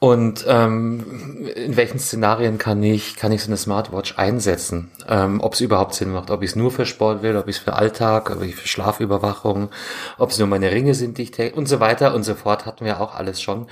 [0.00, 4.92] Und ähm, in welchen Szenarien kann ich, kann ich so eine Smartwatch einsetzen?
[5.08, 7.56] Ähm, ob es überhaupt Sinn macht, ob ich es nur für Sport will, ob ich
[7.56, 9.70] es für Alltag, ob ich für Schlafüberwachung,
[10.16, 12.84] ob es nur meine Ringe sind, die ich und so weiter und so fort hatten
[12.84, 13.66] wir auch alles schon.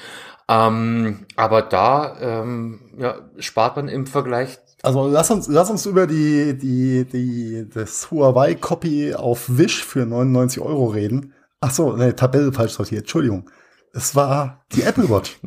[0.48, 4.58] Ähm, aber da ähm, ja, spart man im Vergleich.
[4.82, 10.06] Also lass uns, lass uns über die, die, die, das Huawei Copy auf Wish für
[10.06, 11.34] 99 Euro reden.
[11.60, 13.48] Ach so, ne, Tabelle falsch sortiert, Entschuldigung.
[13.96, 15.38] Es war die Apple Watch.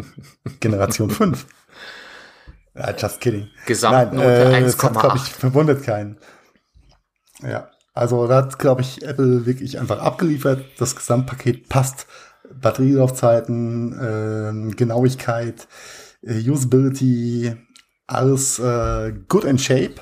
[0.59, 1.45] Generation 5.
[2.75, 3.47] Ja, just kidding.
[3.67, 4.65] Gesamtnote Nein, äh, 1,8.
[4.65, 6.17] Das glaube ich, verwundert keinen.
[7.43, 10.65] Ja, also da hat, glaube ich, Apple wirklich einfach abgeliefert.
[10.79, 12.07] Das Gesamtpaket passt.
[12.51, 15.67] Batterielaufzeiten, äh, Genauigkeit,
[16.23, 17.55] äh, Usability,
[18.07, 19.95] alles äh, good in shape.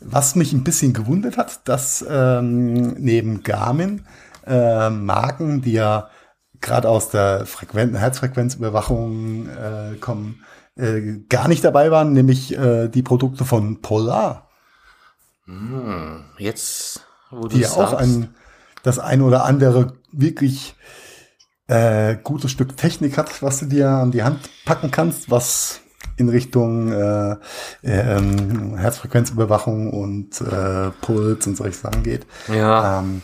[0.00, 4.06] Was mich ein bisschen gewundert hat, dass ähm, neben Garmin
[4.46, 6.08] äh, Marken, die ja
[6.62, 10.44] gerade aus der Frequenz Herzfrequenzüberwachung äh, kommen,
[10.76, 14.48] äh, gar nicht dabei waren, nämlich äh, die Produkte von Polar.
[15.44, 17.78] Hm, jetzt, wo du Die sagst.
[17.78, 18.34] auch ein,
[18.82, 20.74] das ein oder andere wirklich
[21.66, 25.80] äh, gutes Stück Technik hat, was du dir an die Hand packen kannst, was
[26.16, 27.36] in Richtung äh,
[27.82, 32.26] ähm, Herzfrequenzüberwachung und äh, Puls und solche Sachen geht.
[32.48, 33.00] Ja.
[33.00, 33.22] Ähm,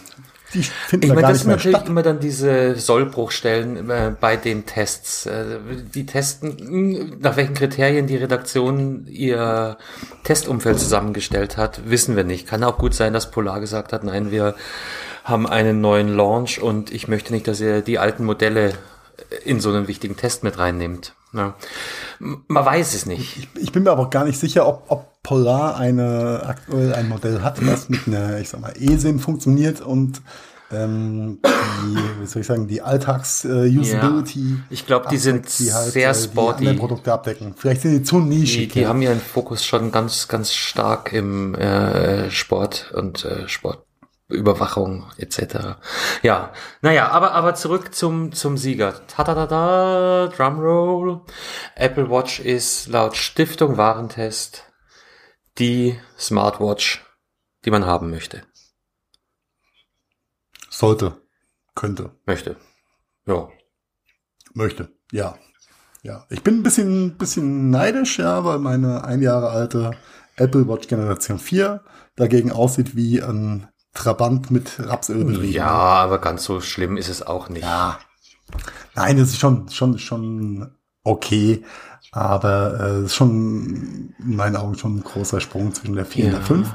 [0.54, 1.88] die finden Ich da meine, gar das sind natürlich statt.
[1.88, 5.26] immer dann diese Sollbruchstellen äh, bei den Tests.
[5.26, 5.58] Äh,
[5.94, 9.76] die testen, mh, nach welchen Kriterien die Redaktion ihr
[10.24, 12.46] Testumfeld zusammengestellt hat, wissen wir nicht.
[12.46, 14.54] Kann auch gut sein, dass Polar gesagt hat, nein, wir
[15.24, 18.72] haben einen neuen Launch und ich möchte nicht, dass ihr die alten Modelle
[19.44, 21.12] in so einen wichtigen Test mit reinnehmt.
[21.32, 21.54] Ja.
[22.18, 23.48] Man weiß es nicht.
[23.60, 27.42] Ich bin mir aber auch gar nicht sicher, ob, ob Polar eine aktuell ein Modell
[27.42, 30.22] hat, das mit einer, ich sag mal, eSIM funktioniert und
[30.70, 34.50] ähm, die, wie soll ich sagen, die Alltags-Usability.
[34.50, 34.56] Ja.
[34.70, 36.58] Ich glaub, die sind sehr Die sporty.
[36.60, 37.54] anderen Produkte abdecken.
[37.56, 38.72] Vielleicht sind die zu Die, nischig.
[38.72, 38.88] die ja.
[38.88, 43.48] haben ihren Fokus schon ganz, ganz stark im äh, Sport und äh,
[44.28, 45.78] Sportüberwachung etc.
[46.22, 49.06] Ja, naja, aber aber zurück zum zum Sieger.
[49.06, 51.22] Ta-da-da-da, Drumroll.
[51.74, 54.64] Apple Watch ist laut Stiftung Warentest
[55.58, 57.04] die Smartwatch,
[57.64, 58.42] die man haben möchte.
[60.68, 61.16] Sollte.
[61.74, 62.10] Könnte.
[62.26, 62.56] Möchte.
[63.26, 63.48] Ja.
[64.52, 64.90] Möchte.
[65.10, 65.38] Ja.
[66.02, 66.26] Ja.
[66.28, 69.92] Ich bin ein bisschen, bisschen neidisch, ja, weil meine ein Jahre alte
[70.36, 71.82] Apple Watch Generation 4
[72.14, 75.50] dagegen aussieht wie ein Trabant mit Rapsölbetrieben.
[75.50, 77.64] Ja, aber ganz so schlimm ist es auch nicht.
[77.64, 77.98] Ja.
[78.94, 80.70] Nein, das ist schon, schon, schon
[81.04, 81.64] okay.
[82.10, 86.36] Aber äh, schon in meinen Augen schon ein großer Sprung zwischen der 4 und Ja.
[86.38, 86.74] der 5.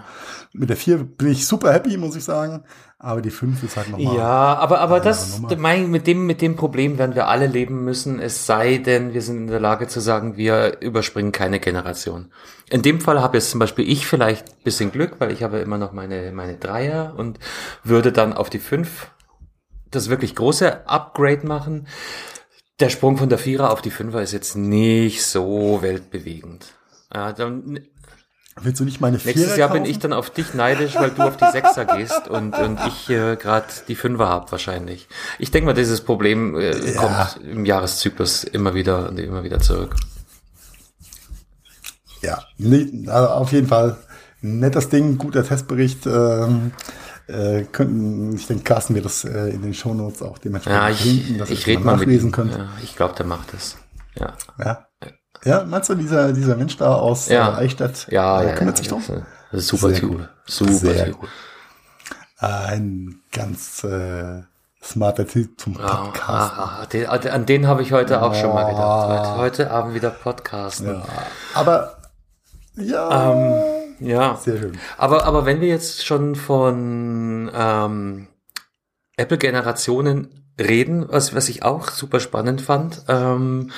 [0.54, 2.64] Mit der 4 bin ich super happy, muss ich sagen.
[3.00, 4.16] Aber die 5 ist halt nochmal.
[4.16, 8.20] Ja, aber, aber das, mein, mit dem, mit dem Problem werden wir alle leben müssen,
[8.20, 12.32] es sei denn, wir sind in der Lage zu sagen, wir überspringen keine Generation.
[12.70, 15.60] In dem Fall habe jetzt zum Beispiel ich vielleicht ein bisschen Glück, weil ich habe
[15.60, 17.40] immer noch meine, meine Dreier und
[17.84, 19.08] würde dann auf die fünf
[19.90, 21.88] das wirklich große Upgrade machen.
[22.80, 26.66] Der Sprung von der Vierer auf die Fünfer ist jetzt nicht so weltbewegend.
[27.14, 27.80] Ja, dann,
[28.62, 31.24] Willst du nicht meine 4 Nächstes Jahr bin ich dann auf dich neidisch, weil du
[31.24, 35.08] auf die Sechser gehst und, und ich äh, gerade die Fünfer hab wahrscheinlich.
[35.40, 37.02] Ich denke mal, dieses Problem äh, Ja.
[37.02, 39.96] kommt im Jahreszyklus immer wieder und immer wieder zurück.
[42.22, 43.98] Ja, nee, also auf jeden Fall.
[44.42, 46.06] Nettes Ding, guter Testbericht.
[46.06, 46.72] Ähm,
[47.28, 50.98] äh, könnten, ich denke, Carsten wird das äh, in den Shownotes auch dementsprechend Ja, ich,
[51.02, 52.32] verlinken, dass ihr ich das rede mal mit nachlesen ihm.
[52.34, 52.56] könnt.
[52.58, 53.78] Ja, ich glaube, der macht es.
[54.16, 54.34] Ja.
[54.64, 54.88] Ja.
[55.46, 57.54] ja, meinst du, dieser, dieser Mensch da aus Ja.
[57.54, 59.04] äh, Eichstätt Ja, äh, kümmert ja, sich drum?
[59.08, 60.30] das das super Sehr Typ.
[60.46, 61.18] Super Sehr Typ.
[62.40, 64.42] Ein ganz äh,
[64.84, 66.28] smarter Typ zum Podcast.
[66.28, 68.82] ah, ah, den, an den habe ich heute auch schon mal gedacht.
[68.82, 69.36] Ah.
[69.38, 70.88] Heute, heute Abend wieder Podcasten.
[70.88, 71.06] Ja.
[71.54, 71.98] Aber
[72.76, 74.36] ja, Ähm, ja.
[74.36, 74.80] sehr schön.
[74.98, 78.28] Aber, aber wenn wir jetzt schon von ähm,
[79.18, 83.72] Apple-Generationen reden, was, was ich auch super spannend fand, ähm,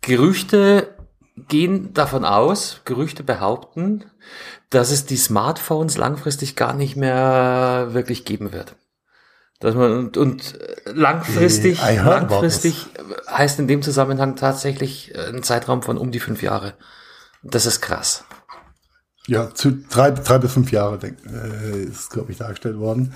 [0.00, 0.94] Gerüchte
[1.48, 4.04] gehen davon aus, Gerüchte behaupten,
[4.70, 8.76] dass es die Smartphones langfristig gar nicht mehr wirklich geben wird.
[9.60, 12.86] Dass man und, und langfristig, langfristig
[13.28, 16.74] heißt in dem Zusammenhang tatsächlich ein Zeitraum von um die fünf Jahre.
[17.42, 18.24] Das ist krass.
[19.26, 23.14] Ja, zu drei, drei bis fünf Jahre denk, äh, ist, glaube ich, dargestellt worden.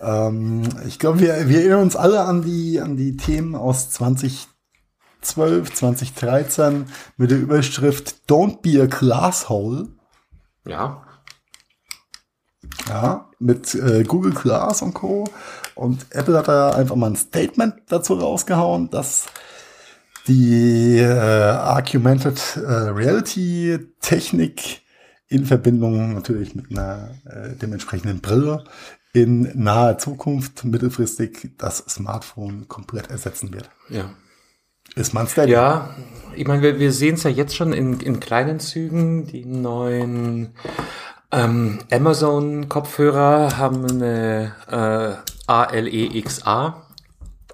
[0.00, 5.72] Ähm, ich glaube, wir, wir erinnern uns alle an die, an die Themen aus 2012,
[5.72, 9.88] 2013 mit der Überschrift Don't be a Glasshole.
[10.66, 11.04] Ja.
[12.88, 15.24] Ja, mit äh, Google Glass und Co.
[15.74, 19.26] Und Apple hat da einfach mal ein Statement dazu rausgehauen, dass
[20.26, 24.81] die äh, Augmented äh, Reality Technik
[25.32, 28.64] in Verbindung natürlich mit einer äh, dementsprechenden Brille
[29.12, 33.70] in naher Zukunft mittelfristig das Smartphone komplett ersetzen wird.
[33.88, 34.10] Ja.
[34.94, 35.52] Ist man Statement.
[35.52, 35.96] Ja,
[36.34, 39.26] ich meine, wir, wir sehen es ja jetzt schon in, in kleinen Zügen.
[39.26, 40.54] Die neuen
[41.30, 46.88] ähm, Amazon-Kopfhörer haben eine äh, ALEXA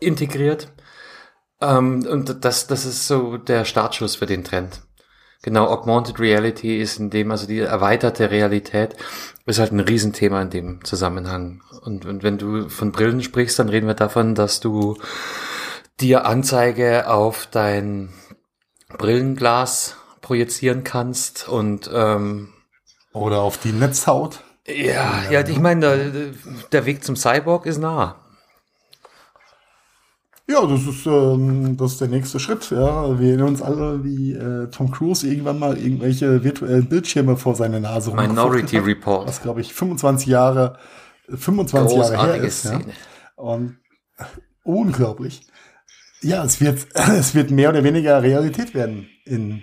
[0.00, 0.72] integriert.
[1.60, 4.82] Ähm, und das, das ist so der Startschuss für den Trend.
[5.42, 8.96] Genau, Augmented Reality ist in dem, also die erweiterte Realität,
[9.46, 11.62] ist halt ein Riesenthema in dem Zusammenhang.
[11.82, 14.96] Und, und wenn du von Brillen sprichst, dann reden wir davon, dass du
[16.00, 18.10] dir Anzeige auf dein
[18.96, 22.52] Brillenglas projizieren kannst und ähm,
[23.12, 24.40] Oder auf die Netzhaut.
[24.66, 26.32] ja, ja, ich meine, der,
[26.72, 28.16] der Weg zum Cyborg ist nah.
[30.50, 32.70] Ja, das ist, ähm, das ist der nächste Schritt.
[32.70, 37.54] Ja, wir erinnern uns alle, wie äh, Tom Cruise irgendwann mal irgendwelche virtuellen Bildschirme vor
[37.54, 39.28] seine Nase Minority hat, Report.
[39.28, 40.78] Was, glaube ich, 25 Jahre,
[41.28, 42.64] 25 Jahre her ist.
[42.64, 42.80] Ja.
[43.36, 43.76] Und
[44.16, 44.24] äh,
[44.64, 45.46] unglaublich.
[46.22, 49.62] Ja, es wird, es wird mehr oder weniger Realität werden in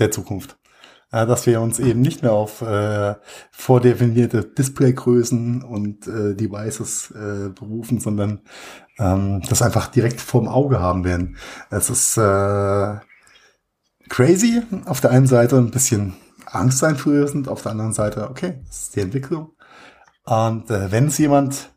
[0.00, 0.56] der Zukunft.
[1.12, 3.14] Äh, dass wir uns eben nicht mehr auf äh,
[3.52, 8.40] vordefinierte Displaygrößen und äh, Devices äh, berufen, sondern
[8.98, 11.36] ähm, das einfach direkt vorm Auge haben werden.
[11.70, 12.96] Es ist äh,
[14.08, 16.14] crazy, auf der einen Seite ein bisschen
[16.46, 19.52] angsteinflößend, auf der anderen Seite, okay, das ist die Entwicklung.
[20.24, 21.70] Und äh, wenn es jemand,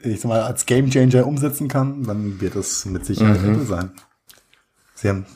[0.00, 3.52] ich sag mal, als Gamechanger umsetzen kann, dann wird es mit Sicherheit mhm.
[3.52, 3.92] Apple sein.
[4.94, 5.26] Sie haben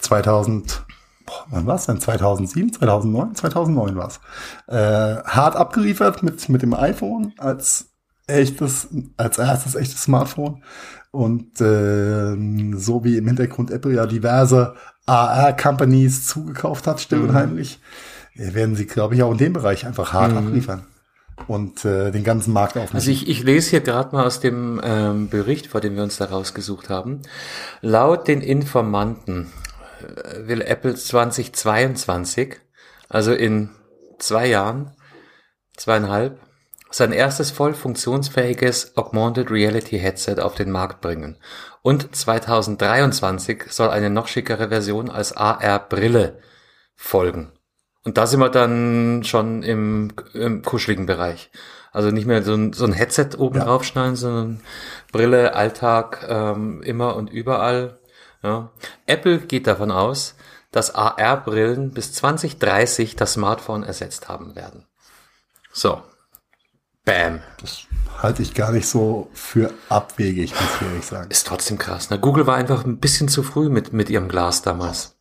[0.00, 0.84] 2000,
[1.24, 2.00] boah, wann war es denn?
[2.00, 3.34] 2007, 2009?
[3.34, 4.20] 2009 war es.
[4.68, 7.95] Äh, hart abgeliefert mit, mit dem iPhone als
[8.26, 10.62] echtes, als erstes echtes Smartphone.
[11.10, 12.36] Und äh,
[12.76, 14.74] so wie im Hintergrund Apple ja diverse
[15.06, 17.34] AR-Companies zugekauft hat, still und mhm.
[17.34, 17.80] heimlich,
[18.34, 20.38] äh, werden sie, glaube ich, auch in dem Bereich einfach hart mhm.
[20.38, 20.84] abliefern
[21.46, 22.96] und äh, den ganzen Markt aufnehmen.
[22.96, 26.16] Also ich, ich lese hier gerade mal aus dem ähm, Bericht, vor dem wir uns
[26.16, 27.22] da rausgesucht haben.
[27.82, 29.52] Laut den Informanten
[30.00, 32.56] äh, will Apple 2022,
[33.08, 33.70] also in
[34.18, 34.92] zwei Jahren,
[35.76, 36.40] zweieinhalb,
[36.96, 41.36] sein erstes voll funktionsfähiges Augmented Reality Headset auf den Markt bringen.
[41.82, 46.38] Und 2023 soll eine noch schickere Version als AR-Brille
[46.94, 47.52] folgen.
[48.02, 51.50] Und da sind wir dann schon im, im kuscheligen Bereich.
[51.92, 53.64] Also nicht mehr so ein, so ein Headset oben ja.
[53.64, 54.62] drauf schneiden, sondern
[55.12, 57.98] Brille, Alltag, ähm, immer und überall.
[58.42, 58.70] Ja.
[59.04, 60.34] Apple geht davon aus,
[60.70, 64.86] dass AR-Brillen bis 2030 das Smartphone ersetzt haben werden.
[65.72, 66.00] So,
[67.06, 67.40] Bam.
[67.60, 67.86] Das
[68.18, 71.30] halte ich gar nicht so für abwegig, muss ich ehrlich sagen.
[71.30, 72.10] Ist trotzdem krass.
[72.10, 72.18] Ne?
[72.18, 75.16] Google war einfach ein bisschen zu früh mit, mit ihrem Glas damals.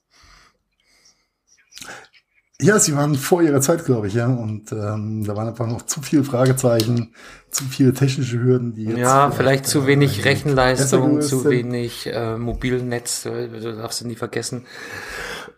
[2.60, 4.26] Ja, sie waren vor ihrer Zeit, glaube ich, ja.
[4.28, 7.14] Und ähm, da waren einfach noch zu viele Fragezeichen,
[7.52, 8.98] zu viele technische Hürden, die jetzt.
[8.98, 14.66] Ja, vielleicht zu wenig äh, Rechenleistung, zu wenig äh, Mobilnetz, äh, darfst du nie vergessen.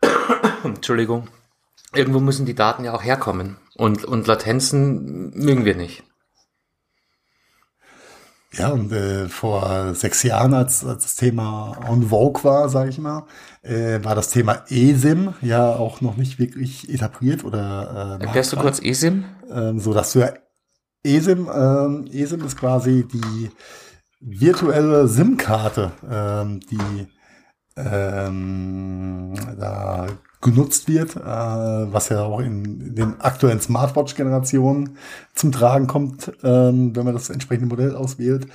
[0.64, 1.30] Entschuldigung.
[1.94, 3.58] Irgendwo müssen die Daten ja auch herkommen.
[3.76, 6.04] Und, und Latenzen mögen wir nicht.
[8.58, 12.98] Ja, und äh, vor sechs Jahren, als, als das Thema on vogue war, sage ich
[12.98, 13.26] mal,
[13.62, 18.58] äh, war das Thema eSIM ja auch noch nicht wirklich etabliert oder äh, Erklärst du
[18.58, 19.26] kurz eSIM?
[19.52, 20.34] Ähm, so dass du ja
[21.04, 23.52] eSIM, ähm, eSIM ist quasi die
[24.20, 27.08] virtuelle SIM-Karte, ähm, die
[27.78, 30.08] ähm, da
[30.42, 34.98] genutzt wird, äh, was ja auch in, den aktuellen Smartwatch-Generationen
[35.34, 38.48] zum Tragen kommt, ähm, wenn man das entsprechende Modell auswählt.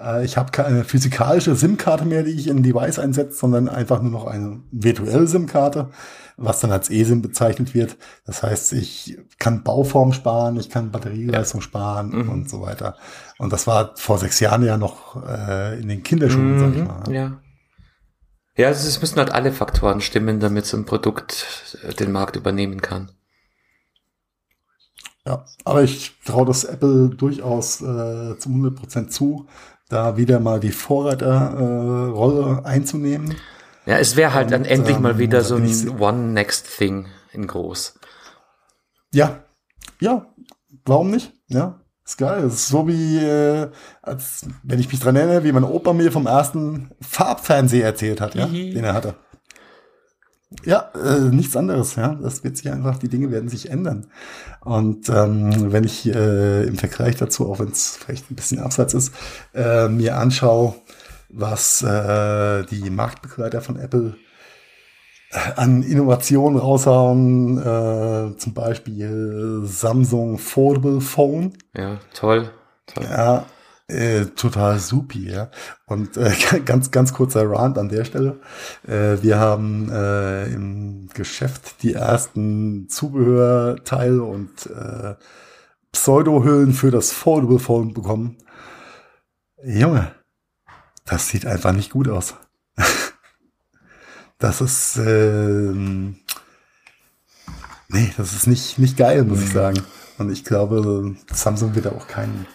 [0.00, 4.00] Äh, ich habe keine physikalische SIM-Karte mehr, die ich in ein Device einsetze, sondern einfach
[4.00, 5.90] nur noch eine virtuelle SIM-Karte,
[6.38, 7.96] was dann als eSIM bezeichnet wird.
[8.24, 11.64] Das heißt, ich kann Bauform sparen, ich kann Batterieleistung ja.
[11.64, 12.30] sparen mhm.
[12.30, 12.96] und so weiter.
[13.38, 16.60] Und das war vor sechs Jahren ja noch äh, in den Kinderschuhen, mhm.
[16.60, 17.12] sag ich mal.
[17.12, 17.38] Ja.
[18.56, 21.46] Ja, also es müssen halt alle Faktoren stimmen, damit so ein Produkt
[21.82, 23.12] äh, den Markt übernehmen kann.
[25.26, 29.46] Ja, aber ich traue das Apple durchaus äh, zu 100% zu,
[29.88, 33.36] da wieder mal die Vorreiterrolle äh, einzunehmen.
[33.86, 37.06] Ja, es wäre halt Und, dann endlich ähm, mal wieder so ein One Next Thing
[37.32, 37.98] in groß.
[39.12, 39.44] Ja,
[40.00, 40.26] ja,
[40.84, 41.32] warum nicht?
[41.48, 42.44] Ja, ist geil.
[42.44, 43.68] Ist so wie, äh,
[44.00, 48.34] als, wenn ich mich dran erinnere, wie mein Opa mir vom ersten Farbfernseher erzählt hat,
[48.34, 49.14] ja, den er hatte.
[50.64, 52.14] Ja, äh, nichts anderes, ja.
[52.14, 54.06] Das wird sich einfach, die Dinge werden sich ändern.
[54.60, 58.94] Und ähm, wenn ich äh, im Vergleich dazu, auch wenn es vielleicht ein bisschen abseits
[58.94, 59.12] ist,
[59.54, 60.74] äh, mir anschaue,
[61.28, 64.14] was äh, die Marktbegleiter von Apple
[65.56, 71.52] an Innovationen raushauen, äh, zum Beispiel Samsung Foldable Phone.
[71.76, 72.50] Ja, toll.
[72.86, 73.04] toll.
[73.04, 73.46] Ja,
[73.88, 75.50] äh, total supi, ja.
[75.86, 76.32] Und äh,
[76.64, 78.40] ganz, ganz kurzer Rant an der Stelle.
[78.86, 85.14] Äh, wir haben äh, im Geschäft die ersten Zubehörteile und äh,
[85.92, 88.36] Pseudo-Hüllen für das Foldable Phone bekommen.
[89.64, 90.12] Junge,
[91.04, 92.34] das sieht einfach nicht gut aus.
[94.46, 96.14] Das ist, äh, nee,
[98.16, 99.54] das ist nicht, nicht geil, muss ich mhm.
[99.54, 99.82] sagen.
[100.18, 102.46] Und ich glaube, Samsung wird da auch keinen,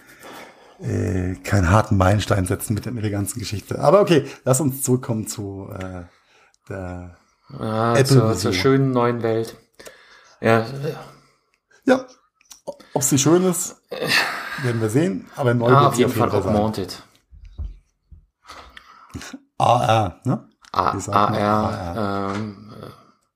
[0.80, 3.78] äh, keinen harten Meilenstein setzen mit, mit der ganzen Geschichte.
[3.80, 6.04] Aber okay, lass uns zurückkommen zu äh,
[6.70, 7.18] der
[7.60, 9.58] ah, Apple zur, zur schönen neuen Welt.
[10.40, 10.66] Ja.
[11.84, 12.06] Ja.
[12.94, 13.82] Ob sie schön ist,
[14.64, 15.28] werden wir sehen.
[15.36, 17.04] Aber neu ah, auf jeden Fall augmented.
[19.58, 20.48] AR, ne?
[20.72, 22.34] A AR.
[22.36, 22.72] Ähm,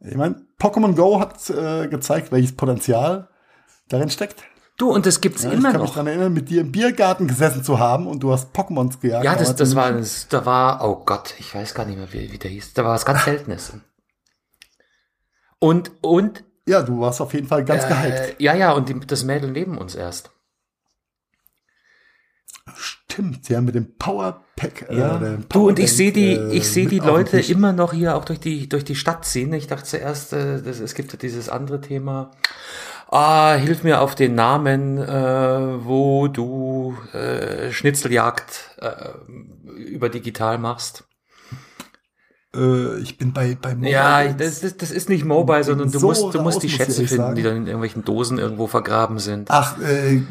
[0.02, 0.10] äh.
[0.10, 3.28] ich meine, Pokémon Go hat äh, gezeigt, welches Potenzial
[3.90, 4.44] darin steckt.
[4.78, 5.72] Du, und das gibt's ja, immer noch.
[5.72, 8.54] Ich kann mich daran erinnern, mit dir im Biergarten gesessen zu haben und du hast
[8.54, 9.24] Pokémons gejagt.
[9.24, 12.32] Ja, das, das war, das, da war, oh Gott, ich weiß gar nicht mehr, wie,
[12.32, 12.74] wie der hieß.
[12.74, 13.74] Da war was ganz Seltenes.
[15.60, 16.44] Und, und.
[16.68, 18.42] Ja, du warst auf jeden Fall ganz äh, gehypt.
[18.42, 20.32] Ja, ja, und die, das Mädel neben uns erst.
[22.74, 24.90] Stimmt, ja, mit dem Powerpack.
[24.90, 25.22] Äh, ja.
[25.22, 28.26] Äh, du und ich sehe die, äh, ich sehe die Leute immer noch hier auch
[28.26, 29.54] durch die durch die Stadt ziehen.
[29.54, 32.32] Ich dachte zuerst, äh, das, es gibt dieses andere Thema.
[33.08, 39.12] Ah, hilf mir auf den Namen, äh, wo du äh, Schnitzeljagd äh,
[39.80, 41.06] über digital machst.
[42.56, 43.92] Äh, ich bin bei, bei Mobile.
[43.92, 47.06] Ja, das, das, das ist nicht Mobile, sondern du so musst, du musst die Schätze
[47.06, 47.36] finden, sagen.
[47.36, 49.52] die dann in irgendwelchen Dosen irgendwo vergraben sind.
[49.52, 50.22] Ach, äh,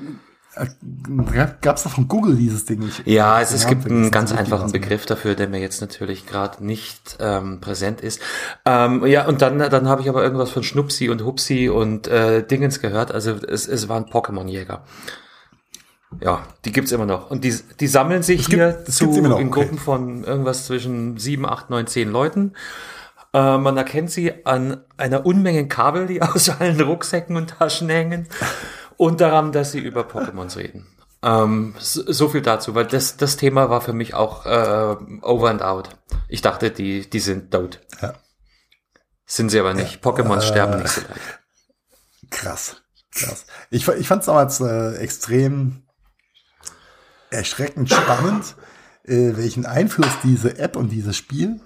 [1.61, 3.07] Gab es da von Google dieses Ding nicht?
[3.07, 7.16] Ja, es, es gibt einen ganz einfachen Begriff dafür, der mir jetzt natürlich gerade nicht
[7.20, 8.20] ähm, präsent ist.
[8.64, 12.46] Ähm, ja, und dann, dann habe ich aber irgendwas von Schnupsi und Hupsi und äh,
[12.46, 13.12] Dingens gehört.
[13.12, 14.82] Also es, es waren Pokémon-Jäger.
[16.20, 17.30] Ja, die gibt's immer noch.
[17.30, 19.48] Und die, die sammeln sich das hier gibt, zu, in okay.
[19.50, 22.52] Gruppen von irgendwas zwischen sieben, acht, neun, zehn Leuten.
[23.32, 28.28] Äh, man erkennt sie an einer Unmenge Kabel, die aus allen Rucksäcken und Taschen hängen
[28.97, 30.86] und daran, dass sie über Pokémons reden.
[31.22, 35.49] Ähm, so, so, viel dazu, weil das, das Thema war für mich auch äh, over
[35.49, 35.88] and out.
[36.28, 37.80] Ich dachte, die, die sind tot.
[38.03, 38.14] Ja.
[39.24, 40.05] Sind sie aber nicht.
[40.05, 41.40] Ja, Pokémons äh, sterben nicht so leicht.
[42.30, 42.76] Krass.
[43.11, 43.47] Krass.
[43.70, 45.84] Ich, ich fand es damals äh, extrem
[47.30, 48.55] erschreckend spannend,
[49.05, 51.61] äh, welchen Einfluss diese App und dieses Spiel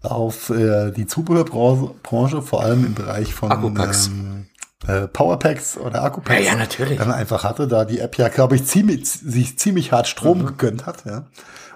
[0.00, 3.50] auf äh, die Zubehörbranche, vor allem im Bereich von.
[3.50, 4.46] Ähm,
[4.86, 6.98] äh, Powerpacks oder Akkupacks ja, ja, natürlich.
[6.98, 10.46] dann einfach hatte, da die App ja, glaube ich, ziemlich, sich ziemlich hart Strom mhm.
[10.46, 11.26] gegönnt hat, ja.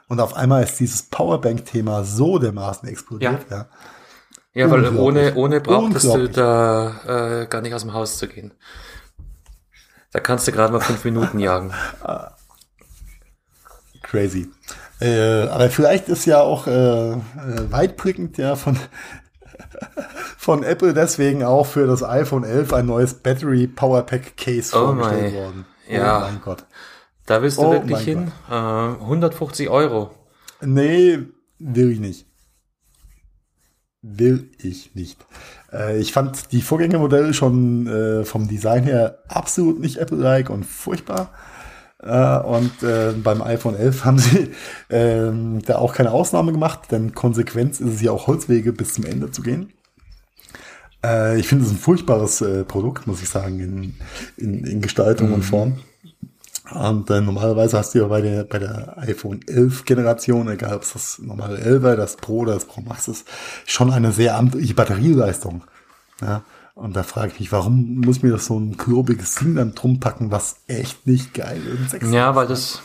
[0.08, 3.56] Und auf einmal ist dieses Powerbank-Thema so dermaßen explodiert, ja.
[3.56, 3.66] ja.
[4.54, 8.54] Ja, weil ohne, ohne brauchtest du da äh, gar nicht aus dem Haus zu gehen.
[10.12, 11.74] Da kannst du gerade mal fünf Minuten jagen.
[14.02, 14.50] Crazy.
[14.98, 17.16] Äh, aber vielleicht ist ja auch äh, äh
[17.68, 18.78] weitblickend ja von
[20.46, 24.86] von Apple deswegen auch für das iPhone 11 ein neues Battery Power Pack Case oh
[24.86, 25.38] vorgestellt my.
[25.40, 25.66] worden.
[25.90, 26.18] Ja.
[26.18, 26.66] Oh mein Gott.
[27.26, 28.30] Da willst du oh wirklich hin?
[28.48, 30.12] Äh, 150 Euro.
[30.60, 31.18] Nee,
[31.58, 32.26] will ich nicht.
[34.02, 35.18] Will ich nicht.
[35.72, 41.32] Äh, ich fand die Vorgängermodelle schon äh, vom Design her absolut nicht Apple-like und furchtbar.
[42.00, 44.52] Äh, und äh, beim iPhone 11 haben sie
[44.94, 45.32] äh,
[45.66, 49.32] da auch keine Ausnahme gemacht, denn Konsequenz ist es ja auch Holzwege bis zum Ende
[49.32, 49.72] zu gehen.
[51.06, 53.94] Äh, ich finde es ein furchtbares äh, Produkt, muss ich sagen, in,
[54.36, 55.34] in, in Gestaltung mhm.
[55.34, 55.78] und Form.
[56.72, 60.82] Und äh, normalerweise hast du ja bei der, bei der iPhone 11 Generation, egal ob
[60.82, 63.26] es das normale 11 das Pro oder das Pro Max ist,
[63.66, 65.62] schon eine sehr amtliche Batterieleistung.
[66.20, 66.42] Ja.
[66.74, 70.00] Und da frage ich mich, warum muss mir das so ein klobiges Ding dann drum
[70.00, 72.02] packen, was echt nicht geil ist.
[72.12, 72.82] Ja, weil das.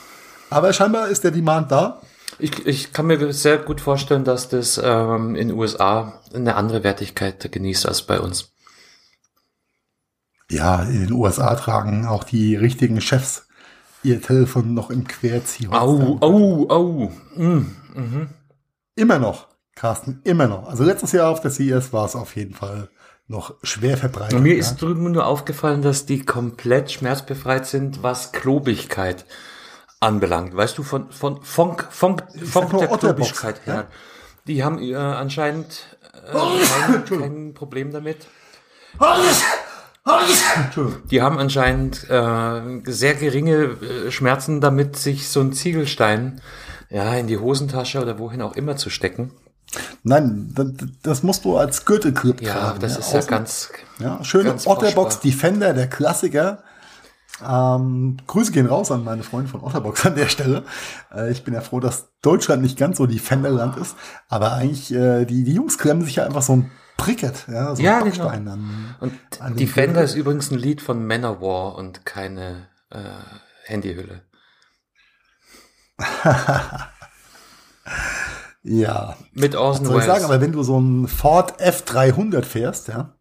[0.50, 2.02] Aber scheinbar ist der Demand da.
[2.40, 6.84] Ich, ich kann mir sehr gut vorstellen, dass das ähm, in den USA eine andere
[6.84, 8.52] Wertigkeit genießt als bei uns.
[10.50, 13.48] Ja, in den USA tragen auch die richtigen Chefs
[14.04, 15.72] ihr Telefon noch im Querziehen.
[15.72, 17.12] Au, au, au.
[17.36, 18.30] Mm, mhm.
[18.96, 20.68] Immer noch, Carsten, immer noch.
[20.68, 22.90] Also letztes Jahr auf der CES war es auf jeden Fall
[23.28, 24.40] noch schwer verbreitet.
[24.40, 24.60] Mir ja?
[24.60, 29.26] ist drüben nur aufgefallen, dass die komplett schmerzbefreit sind, was Klobigkeit
[30.02, 30.56] anbelangt.
[30.56, 33.74] Weißt du, von, von, von, von, von der Klobigkeit her.
[33.74, 33.88] Ja?
[34.48, 35.86] Die haben äh, anscheinend
[36.28, 38.28] äh, kein, kein Problem damit.
[41.12, 43.78] Die haben anscheinend äh, sehr geringe
[44.08, 46.42] äh, Schmerzen damit, sich so ein Ziegelstein
[46.90, 49.32] ja in die Hosentasche oder wohin auch immer zu stecken.
[50.04, 50.68] Nein, das,
[51.04, 52.80] das musst du als Gürtelclip ja, tragen.
[52.82, 53.70] Das ja, das ist ja ganz.
[54.00, 56.64] Ja, schöne Otterbox Defender, der Klassiker.
[57.48, 60.64] Ähm, Grüße gehen raus an meine Freunde von Otterbox an der Stelle.
[61.14, 63.96] Äh, ich bin ja froh, dass Deutschland nicht ganz so Defenderland ist,
[64.30, 67.82] aber eigentlich äh, die, die Jungs klemmen sich ja einfach so ein Pricket, ja, so
[67.82, 68.28] ja, ein genau.
[68.28, 73.00] An, und an Defender ist übrigens ein Lied von Manowar und keine äh,
[73.66, 74.22] Handyhülle.
[78.64, 79.18] Ja.
[79.34, 79.92] Mit Orson Welles.
[79.92, 83.16] Soll ich sagen, aber wenn du so einen Ford F300 fährst, ja,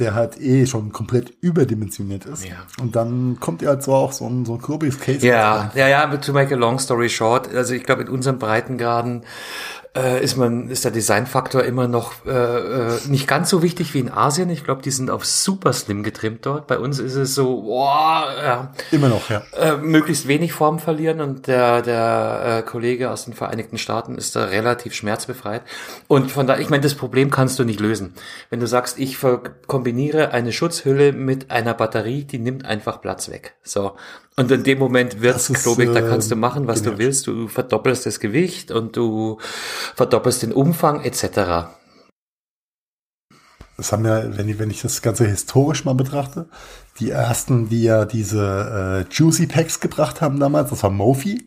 [0.00, 2.46] der halt eh schon komplett überdimensioniert ist.
[2.46, 2.56] Ja.
[2.80, 5.26] Und dann kommt ja halt so auch so ein, so ein klobiges Case.
[5.26, 9.22] Ja, ja, ja, to make a long story short, also ich glaube in unserem Breitengraden
[9.96, 13.98] äh, ist man ist der Designfaktor immer noch äh, äh, nicht ganz so wichtig wie
[13.98, 14.48] in Asien.
[14.50, 16.66] Ich glaube, die sind auf super slim getrimmt dort.
[16.68, 19.42] Bei uns ist es so, boah, ja, immer noch, ja.
[19.58, 24.36] Äh, möglichst wenig Form verlieren und der der äh, Kollege aus den Vereinigten Staaten ist
[24.36, 25.62] da relativ schmerzbefreit.
[26.06, 28.14] Und von da, ich meine, das Problem kannst du nicht lösen.
[28.48, 29.18] Wenn du sagst, ich
[29.66, 33.54] kombiniere eine Schutzhülle mit einer Batterie, die nimmt einfach Platz weg.
[33.62, 33.92] So
[34.40, 36.92] und in dem Moment wird's klobig, da kannst du machen, was genau.
[36.92, 37.26] du willst.
[37.26, 39.38] Du verdoppelst das Gewicht und du
[39.94, 41.68] verdoppelst den Umfang etc.
[43.76, 46.48] das haben ja, wenn ich, wenn ich das Ganze historisch mal betrachte,
[47.00, 51.46] die ersten, die ja diese äh, Juicy Packs gebracht haben damals, das war Mofi,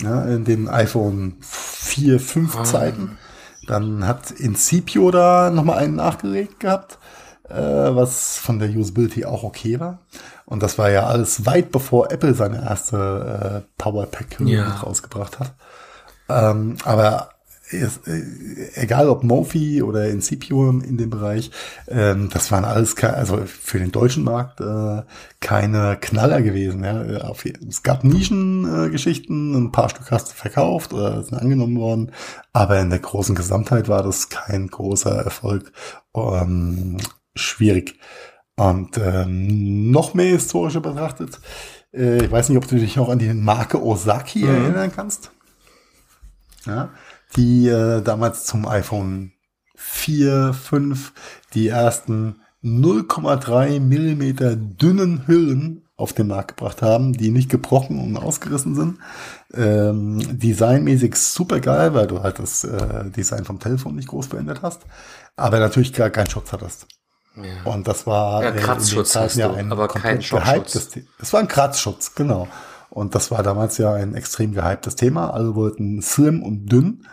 [0.00, 2.64] ja, in den iPhone 4, 5 ah.
[2.64, 3.18] Zeiten.
[3.66, 7.01] Dann hat Incipio da nochmal einen nachgelegt gehabt, äh,
[7.54, 10.00] was von der Usability auch okay war.
[10.44, 14.76] Und das war ja alles weit bevor Apple seine erste äh, Power Pack ja.
[14.76, 15.54] rausgebracht hat.
[16.28, 17.30] Ähm, aber
[17.72, 18.22] ist, äh,
[18.74, 21.50] egal ob Mofi oder Incipio in dem Bereich,
[21.88, 25.02] ähm, das waren alles, also für den deutschen Markt äh,
[25.40, 26.84] keine Knaller gewesen.
[26.84, 27.22] Ja.
[27.22, 32.12] Auf, es gab Nischengeschichten, äh, ein paar Stück hast du verkauft oder sind angenommen worden,
[32.52, 35.72] aber in der großen Gesamtheit war das kein großer Erfolg.
[36.14, 36.98] Ähm,
[37.34, 37.98] schwierig.
[38.56, 41.40] Und ähm, noch mehr historischer betrachtet,
[41.92, 44.48] äh, ich weiß nicht, ob du dich noch an die Marke Osaki mhm.
[44.48, 45.30] erinnern kannst.
[46.66, 46.90] Ja,
[47.36, 49.32] die äh, damals zum iPhone
[49.74, 51.12] 4, 5
[51.54, 58.16] die ersten 0,3 Millimeter dünnen Hüllen auf den Markt gebracht haben, die nicht gebrochen und
[58.16, 58.98] ausgerissen sind.
[59.54, 64.62] Ähm, designmäßig super geil, weil du halt das äh, Design vom Telefon nicht groß verändert
[64.62, 64.82] hast,
[65.36, 66.86] aber natürlich gar keinen Schutz hattest.
[67.36, 67.72] Ja.
[67.72, 70.98] Und das war ja, äh, Kratzschutz hast ja ein aber kein Schockschutz.
[71.18, 72.48] Es war ein Kratzschutz, genau.
[72.90, 75.30] Und das war damals ja ein extrem gehyptes Thema.
[75.30, 77.06] Alle wollten slim und dünn.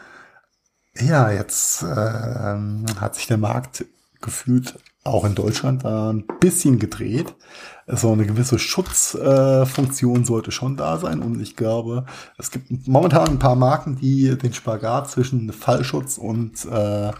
[0.93, 3.86] Ja, jetzt äh, hat sich der Markt
[4.20, 7.34] gefühlt auch in Deutschland da ein bisschen gedreht.
[7.88, 11.22] So eine gewisse Schutzfunktion äh, sollte schon da sein.
[11.22, 12.05] Und ich glaube,
[12.38, 17.11] es gibt momentan ein paar Marken, die den Spagat zwischen Fallschutz und äh,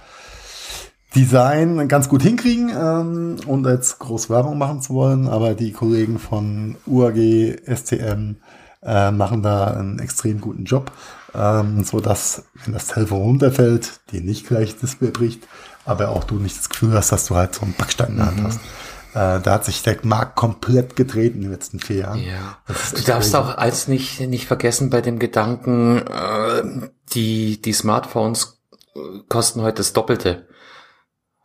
[1.16, 6.20] Design ganz gut hinkriegen, ähm, und jetzt groß Werbung machen zu wollen, aber die Kollegen
[6.20, 8.36] von UAG, STM
[8.84, 10.92] äh, machen da einen extrem guten Job,
[11.34, 15.48] ähm, so dass wenn das Telefon runterfällt, dir nicht gleich das Display bricht,
[15.86, 18.26] aber auch du nicht das Gefühl hast, dass du halt so einen Backstein in der
[18.28, 18.44] Hand mhm.
[18.46, 18.60] hast.
[19.16, 22.20] Äh, da hat sich der Markt komplett gedreht in den letzten vier Jahren.
[22.20, 22.60] Ja.
[22.96, 28.62] Du darfst auch als nicht, nicht vergessen bei dem Gedanken, äh, die, die Smartphones
[28.96, 30.46] äh, kosten heute das Doppelte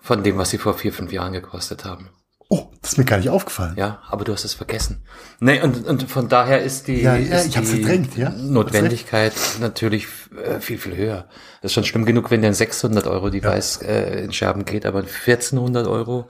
[0.04, 2.10] von dem, was sie vor vier, fünf Jahren gekostet haben.
[2.50, 3.72] Oh, das ist mir gar nicht aufgefallen.
[3.78, 5.02] Ja, aber du hast es vergessen.
[5.40, 8.28] Nee, und, und von daher ist die, ja, ja, ist ich hab's verdrängt, ja.
[8.28, 10.06] Notwendigkeit natürlich
[10.44, 11.26] äh, viel, viel höher.
[11.62, 13.88] Das ist schon schlimm genug, wenn der 600 Euro Device ja.
[13.88, 16.28] äh, in Scherben geht, aber 1400 Euro,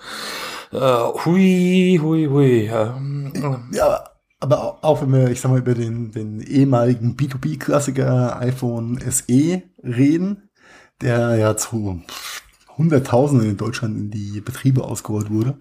[0.71, 2.71] äh, hui, hui, hui.
[2.73, 3.33] Ähm,
[3.73, 4.05] ja,
[4.39, 10.49] aber auch wenn wir, ich sag mal, über den, den ehemaligen B2B-Klassiker iPhone SE reden,
[11.01, 12.03] der ja zu
[12.77, 15.57] Hunderttausende in Deutschland in die Betriebe ausgerollt wurde.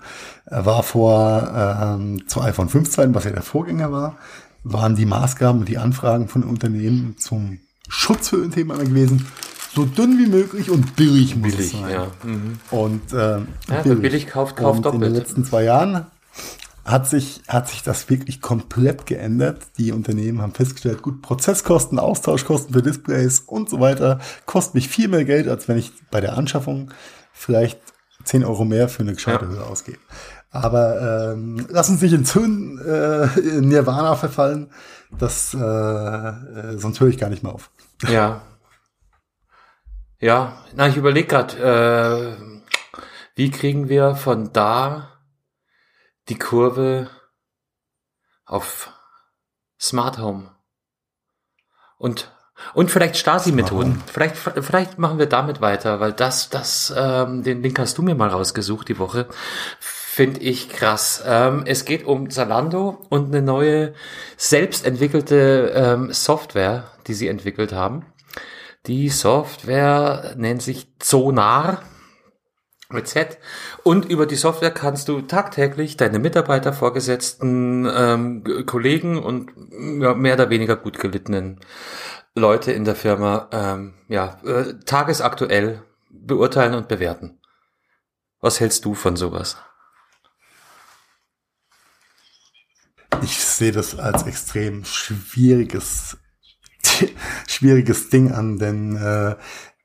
[0.45, 4.17] Er war vor ähm, zu iPhone 5 Zeiten, was ja der Vorgänger war,
[4.63, 9.27] waren die Maßgaben und die Anfragen von Unternehmen zum Schutz für ein Thema gewesen,
[9.75, 11.89] so dünn wie möglich und billig muss billig, es sein.
[11.89, 12.07] Ja.
[12.23, 12.59] Mhm.
[12.71, 14.01] Und äh, ja, billig.
[14.01, 15.03] billig kauft, kauft und doppelt.
[15.03, 16.05] In den letzten zwei Jahren
[16.85, 19.61] hat sich, hat sich das wirklich komplett geändert.
[19.77, 25.07] Die Unternehmen haben festgestellt, gut, Prozesskosten, Austauschkosten für Displays und so weiter kosten mich viel
[25.07, 26.91] mehr Geld, als wenn ich bei der Anschaffung
[27.31, 27.79] vielleicht
[28.25, 29.51] 10 Euro mehr für eine gescheite ja.
[29.51, 29.99] Höhe ausgebe.
[30.51, 34.69] Aber ähm, lass uns nicht ins Höhen äh, in Nirvana verfallen.
[35.17, 37.71] Das äh, äh, sonst höre ich gar nicht mehr auf.
[38.07, 38.41] Ja.
[40.19, 42.43] Ja, na, ich überlege gerade, äh,
[43.35, 45.12] wie kriegen wir von da
[46.29, 47.09] die Kurve
[48.45, 48.91] auf
[49.79, 50.55] Smart Home.
[51.97, 52.31] Und
[52.73, 54.01] und vielleicht Stasi-Methoden.
[54.05, 58.15] Vielleicht, vielleicht machen wir damit weiter, weil das, das, ähm, den Link hast du mir
[58.15, 59.27] mal rausgesucht die Woche.
[59.79, 61.23] Finde ich krass.
[61.25, 63.93] Ähm, es geht um Zalando und eine neue
[64.37, 68.05] selbstentwickelte ähm, Software, die sie entwickelt haben.
[68.85, 71.81] Die Software nennt sich Zonar
[72.93, 73.37] mit Z.
[73.83, 79.51] Und über die Software kannst du tagtäglich deine Mitarbeiter, Vorgesetzten, ähm, Kollegen und
[80.01, 81.59] ja, mehr oder weniger gut gelittenen
[82.35, 87.39] Leute in der Firma ähm, ja, äh, tagesaktuell beurteilen und bewerten.
[88.39, 89.57] Was hältst du von sowas?
[93.21, 96.17] Ich sehe das als extrem schwieriges,
[97.47, 99.35] schwieriges Ding an, denn äh,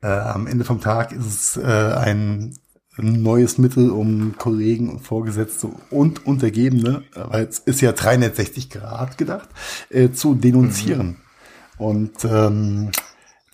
[0.03, 2.59] äh, am Ende vom Tag ist es äh, ein
[2.99, 9.19] ein neues Mittel, um Kollegen und Vorgesetzte und Untergebene, weil es ist ja 360 Grad
[9.19, 9.49] gedacht,
[9.91, 11.07] äh, zu denunzieren.
[11.07, 11.17] Mhm.
[11.79, 12.91] Und ähm,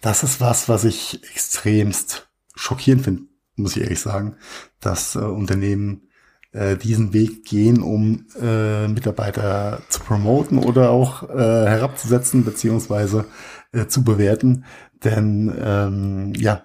[0.01, 3.23] das ist was, was ich extremst schockierend finde,
[3.57, 4.37] muss ich ehrlich sagen,
[4.81, 6.09] dass äh, Unternehmen
[6.53, 13.27] äh, diesen Weg gehen, um äh, Mitarbeiter zu promoten oder auch äh, herabzusetzen beziehungsweise
[13.73, 14.65] äh, zu bewerten.
[15.03, 16.65] Denn ähm, ja,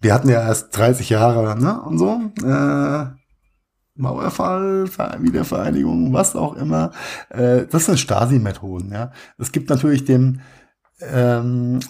[0.00, 3.06] wir hatten ja erst 30 Jahre, ne, und so, äh,
[3.94, 4.88] Mauerfall,
[5.20, 6.92] Wiedervereinigung, was auch immer.
[7.28, 9.12] Äh, das sind Stasi-Methoden, ja.
[9.36, 10.40] Es gibt natürlich dem,
[11.00, 11.80] ähm,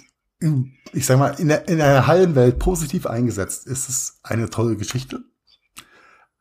[0.92, 4.76] ich sag mal, in, der, in einer heilen Welt positiv eingesetzt, ist es eine tolle
[4.76, 5.20] Geschichte.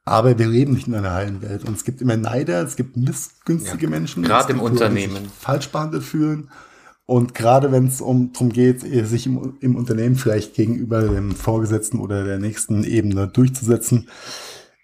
[0.06, 1.66] Aber wir leben nicht in einer heilen Welt.
[1.66, 4.24] Und es gibt immer Neider, es gibt missgünstige ja, Menschen.
[4.24, 5.24] Gerade im Unternehmen.
[5.24, 6.50] Die falsch behandelt fühlen.
[7.10, 12.00] Und gerade wenn es um darum geht, sich im, im Unternehmen vielleicht gegenüber dem Vorgesetzten
[12.00, 14.10] oder der nächsten Ebene durchzusetzen,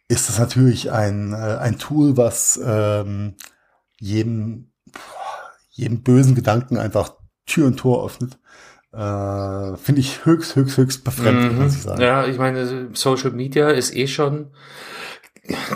[0.08, 3.36] ist das natürlich ein, äh, ein Tool, was ähm,
[4.00, 4.72] jedem,
[5.70, 7.14] jedem bösen Gedanken einfach
[7.46, 8.40] Tür und Tor öffnet.
[8.92, 11.62] Äh, Finde ich höchst, höchst, höchst befremdlich, mhm.
[11.62, 12.02] muss ich sagen.
[12.02, 14.48] Ja, ich meine, Social Media ist eh schon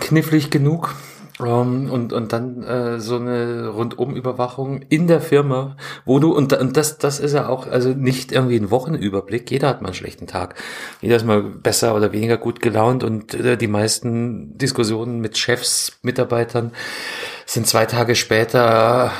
[0.00, 0.96] knifflig genug.
[1.42, 6.52] Um, ähm, und, und dann äh, so eine Rundumüberwachung in der Firma, wo du, und,
[6.52, 9.94] und das, das ist ja auch, also nicht irgendwie ein Wochenüberblick, jeder hat mal einen
[9.94, 10.54] schlechten Tag.
[11.00, 15.98] Jeder ist mal besser oder weniger gut gelaunt und äh, die meisten Diskussionen mit Chefs,
[16.02, 16.72] Mitarbeitern
[17.46, 19.12] sind zwei Tage später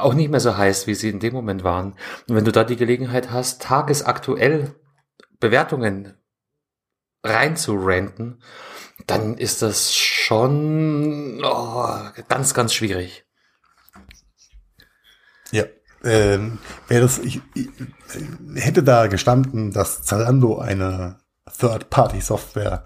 [0.00, 1.94] auch nicht mehr so heiß, wie sie in dem Moment waren.
[2.28, 4.74] Und wenn du da die Gelegenheit hast, tagesaktuell
[5.40, 6.14] Bewertungen
[7.24, 8.40] reinzurenten,
[9.06, 11.88] dann ist das schon oh,
[12.28, 13.24] ganz, ganz schwierig.
[15.50, 15.64] Ja.
[16.02, 17.68] Ähm, wäre das, ich, ich,
[18.56, 21.18] hätte da gestanden, dass Zalando eine
[21.58, 22.82] Third-Party-Software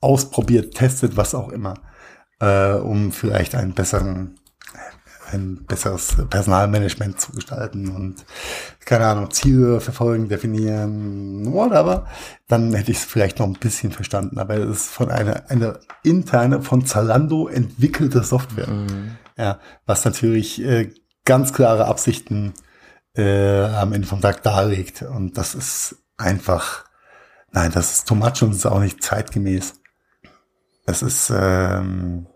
[0.00, 1.74] ausprobiert, testet, was auch immer,
[2.40, 4.40] äh, um vielleicht einen besseren
[5.32, 8.24] ein besseres Personalmanagement zu gestalten und
[8.84, 12.06] keine Ahnung, Ziele verfolgen, definieren, whatever,
[12.48, 14.38] dann hätte ich es vielleicht noch ein bisschen verstanden.
[14.38, 18.68] Aber es ist von einer, eine interne, von Zalando entwickelte Software.
[18.68, 19.16] Mhm.
[19.36, 20.92] Ja, was natürlich äh,
[21.24, 22.54] ganz klare Absichten
[23.16, 25.02] äh, am Ende vom Tag darlegt.
[25.02, 26.84] Und das ist einfach,
[27.52, 29.74] nein, das ist too much und ist auch nicht zeitgemäß.
[30.86, 32.26] Das ist, ähm,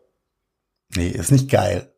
[0.95, 1.93] nee, ist nicht geil.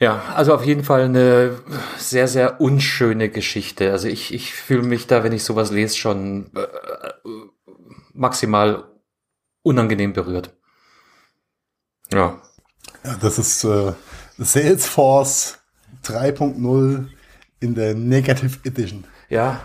[0.00, 1.58] Ja, also auf jeden Fall eine
[1.98, 3.92] sehr, sehr unschöne Geschichte.
[3.92, 6.66] Also ich, ich fühle mich da, wenn ich sowas lese, schon äh,
[8.14, 8.84] maximal
[9.62, 10.56] unangenehm berührt.
[12.10, 12.40] Ja.
[13.04, 13.92] ja das ist äh,
[14.38, 15.58] Salesforce
[16.04, 17.06] 3.0
[17.60, 19.04] in der Negative Edition.
[19.28, 19.60] Ja,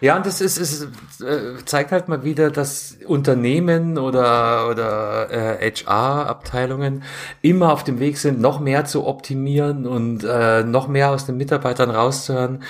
[0.00, 0.88] ja, und das ist, ist
[1.22, 7.02] äh, zeigt halt mal wieder, dass Unternehmen oder, oder äh, HR-Abteilungen
[7.42, 11.36] immer auf dem Weg sind, noch mehr zu optimieren und äh, noch mehr aus den
[11.36, 12.62] Mitarbeitern rauszuhören.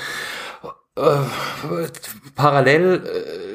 [0.99, 1.89] Äh,
[2.35, 3.05] parallel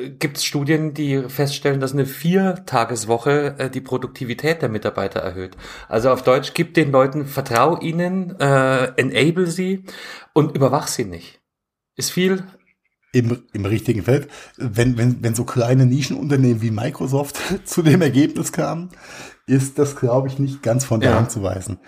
[0.05, 5.57] äh, gibt es Studien, die feststellen, dass eine Viertageswoche äh, die Produktivität der Mitarbeiter erhöht.
[5.89, 9.83] Also auf Deutsch, gib den Leuten, vertrau ihnen, äh, enable sie
[10.33, 11.41] und überwach sie nicht.
[11.95, 12.43] Ist viel
[13.13, 14.27] im, im richtigen Feld.
[14.57, 18.89] Wenn, wenn, wenn so kleine Nischenunternehmen wie Microsoft zu dem Ergebnis kamen,
[19.47, 21.17] ist das, glaube ich, nicht ganz von der ja.
[21.17, 21.79] Hand zu weisen.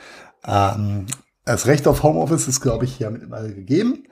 [0.46, 1.08] Ähm,
[1.44, 4.04] das Recht auf Homeoffice ist, glaube ich, ja mittlerweile gegeben.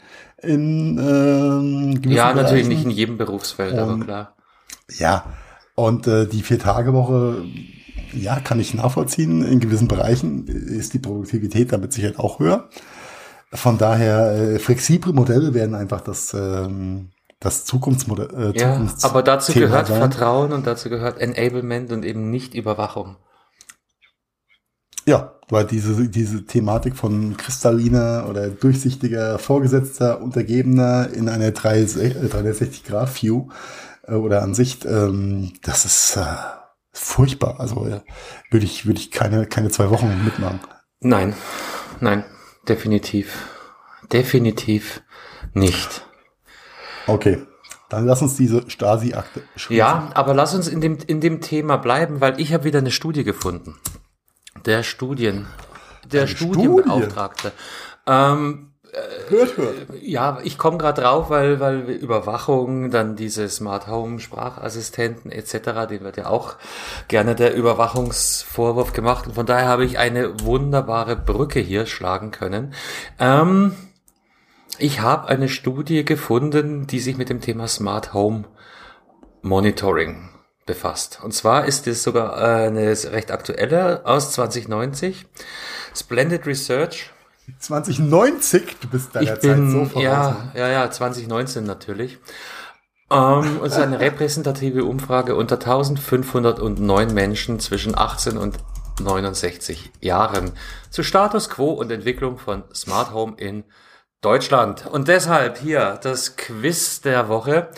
[0.42, 4.36] In, ähm, ja, natürlich nicht in jedem Berufsfeld, aber klar.
[4.98, 5.26] Ja,
[5.76, 7.46] und äh, die Vier-Tage-Woche,
[8.14, 9.44] ja, kann ich nachvollziehen.
[9.44, 12.70] In gewissen Bereichen ist die Produktivität damit sicher auch höher.
[13.54, 18.54] Von daher, äh, flexible Modelle werden einfach das, ähm, das Zukunftsmodell.
[18.56, 19.98] Äh, ja, aber dazu Thema gehört sein.
[19.98, 23.18] Vertrauen und dazu gehört Enablement und eben nicht Überwachung.
[25.06, 33.50] Ja, weil diese, diese Thematik von kristalliner oder durchsichtiger Vorgesetzter, Untergebener in einer 360-Grad-View
[34.08, 36.24] äh, oder Ansicht, ähm, das ist äh,
[36.92, 37.60] furchtbar.
[37.60, 38.00] Also äh,
[38.50, 40.62] würde ich, würde ich keine, keine zwei Wochen mitmachen.
[41.02, 41.36] Nein,
[42.00, 42.24] nein.
[42.68, 43.50] Definitiv.
[44.12, 45.02] Definitiv
[45.54, 46.06] nicht.
[47.08, 47.46] Okay.
[47.90, 49.78] Dann lass uns diese Stasi-Akte schließen.
[49.78, 52.90] Ja, aber lass uns in dem, in dem Thema bleiben, weil ich habe wieder eine
[52.90, 53.76] Studie gefunden.
[54.66, 55.46] Der Studien,
[56.06, 57.52] der eine Studienbeauftragte.
[58.08, 58.73] Ähm,
[59.30, 59.76] hört, hört.
[60.02, 66.04] Ja, ich komme gerade drauf, weil, weil Überwachung, dann diese Smart Home Sprachassistenten etc., dem
[66.04, 66.56] wird ja auch
[67.08, 69.28] gerne der Überwachungsvorwurf gemacht.
[69.28, 72.74] Und von daher habe ich eine wunderbare Brücke hier schlagen können.
[73.20, 73.76] Ähm,
[74.78, 78.46] ich habe eine Studie gefunden, die sich mit dem Thema Smart Home
[79.42, 80.30] Monitoring
[80.66, 81.20] befasst.
[81.24, 85.26] Und zwar ist es sogar eine recht aktuelle aus 2090.
[85.96, 87.12] Splendid Research
[87.60, 90.04] 2090, du bist deiner ich bin, Zeit so voraus.
[90.04, 92.20] Ja, ja, ja, 2019 natürlich.
[93.12, 98.58] Ähm, und es ist eine repräsentative Umfrage unter 1509 Menschen zwischen 18 und
[99.02, 100.52] 69 Jahren
[100.90, 103.64] zu Status Quo und Entwicklung von Smart Home in
[104.22, 104.86] Deutschland.
[104.86, 107.70] Und deshalb hier das Quiz der Woche.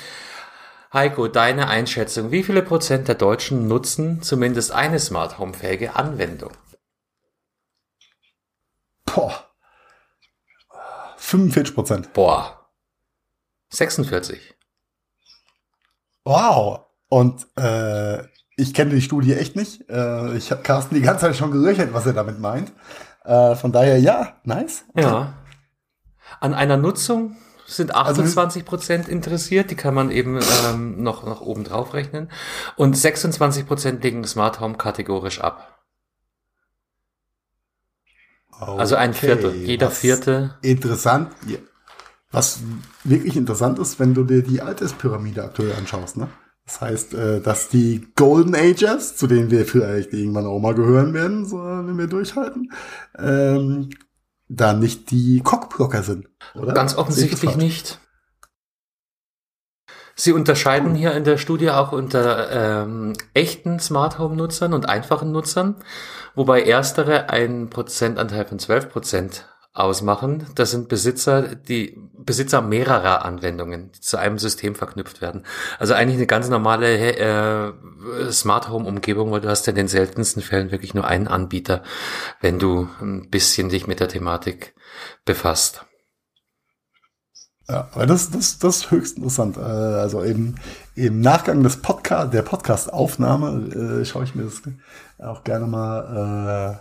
[0.94, 2.32] Heiko, deine Einschätzung.
[2.32, 6.52] Wie viele Prozent der Deutschen nutzen zumindest eine Smart Home fähige Anwendung?
[9.06, 9.46] Boah.
[11.26, 12.14] 45 Prozent.
[12.14, 12.70] Boah.
[13.70, 14.56] 46.
[16.24, 16.82] Wow.
[17.10, 18.24] Und äh,
[18.58, 19.90] ich kenne die Studie echt nicht.
[19.90, 22.72] Äh, ich habe Carsten die ganze Zeit schon gerechnet, was er damit meint.
[23.24, 24.86] Äh, von daher, ja, nice.
[24.96, 25.34] Ja.
[26.40, 31.64] An einer Nutzung sind 28 Prozent interessiert, die kann man eben ähm, noch, noch oben
[31.64, 32.30] drauf rechnen.
[32.76, 35.75] Und 26 Prozent legen Smart Home kategorisch ab.
[38.60, 38.80] Okay.
[38.80, 40.56] Also ein Viertel, jeder was Vierte.
[40.62, 41.32] Interessant.
[41.48, 41.58] Ja.
[42.32, 42.60] Was
[43.04, 46.28] wirklich interessant ist, wenn du dir die Alterspyramide aktuell anschaust, ne?
[46.66, 51.14] Das heißt, äh, dass die Golden Ages, zu denen wir vielleicht irgendwann auch mal gehören
[51.14, 52.72] werden, so, wenn wir durchhalten,
[53.18, 53.92] ähm,
[54.48, 56.74] da nicht die Cockblocker sind, oder?
[56.74, 58.00] Ganz offensichtlich nicht.
[60.16, 65.34] Sie unterscheiden hier in der Studie auch unter ähm, echten Smart Home Nutzern und einfachen
[65.34, 65.76] Nutzern,
[66.36, 70.48] wobei erstere einen Prozentanteil von 12 Prozent ausmachen.
[70.56, 75.46] Das sind Besitzer, die Besitzer mehrerer Anwendungen, die zu einem System verknüpft werden.
[75.80, 77.74] Also eigentlich eine ganz normale äh,
[78.32, 81.84] Smart Home Umgebung, weil du hast ja in den seltensten Fällen wirklich nur einen Anbieter,
[82.40, 84.76] wenn du ein bisschen dich mit der Thematik
[85.26, 85.86] befasst.
[87.68, 89.58] Ja, aber das, das, das ist höchst interessant.
[89.58, 90.56] Äh, Also im,
[90.96, 94.62] im Nachgang des Podcast, der Podcast-Aufnahme äh, schaue ich mir das
[95.20, 96.80] auch gerne mal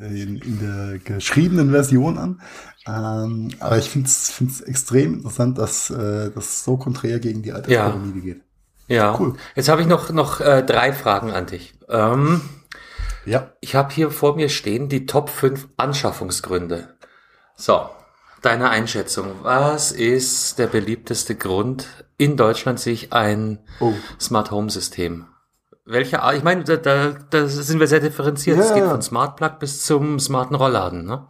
[0.00, 2.40] äh, in, in der geschriebenen Version an.
[2.86, 7.70] Ähm, aber ich finde es extrem interessant, dass äh, das so konträr gegen die alte
[7.70, 7.90] Ja.
[7.90, 8.40] Pyramide geht.
[8.88, 9.34] Ja, Cool.
[9.56, 11.74] jetzt habe ich noch, noch äh, drei Fragen an dich.
[11.90, 12.40] Ähm,
[13.26, 16.94] Ja, ich habe hier vor mir stehen die Top 5 Anschaffungsgründe.
[17.56, 17.90] So,
[18.42, 19.26] deine Einschätzung.
[19.42, 21.86] Was ist der beliebteste Grund,
[22.18, 23.92] in Deutschland sich ein Oh.
[24.20, 25.26] Smart Home System?
[25.84, 26.36] Welche Art?
[26.36, 28.56] Ich meine, da, da, da sind wir sehr differenziert.
[28.58, 28.90] Ja, Es geht ja.
[28.90, 31.04] von Smart Plug bis zum smarten Rollladen.
[31.04, 31.26] Ne?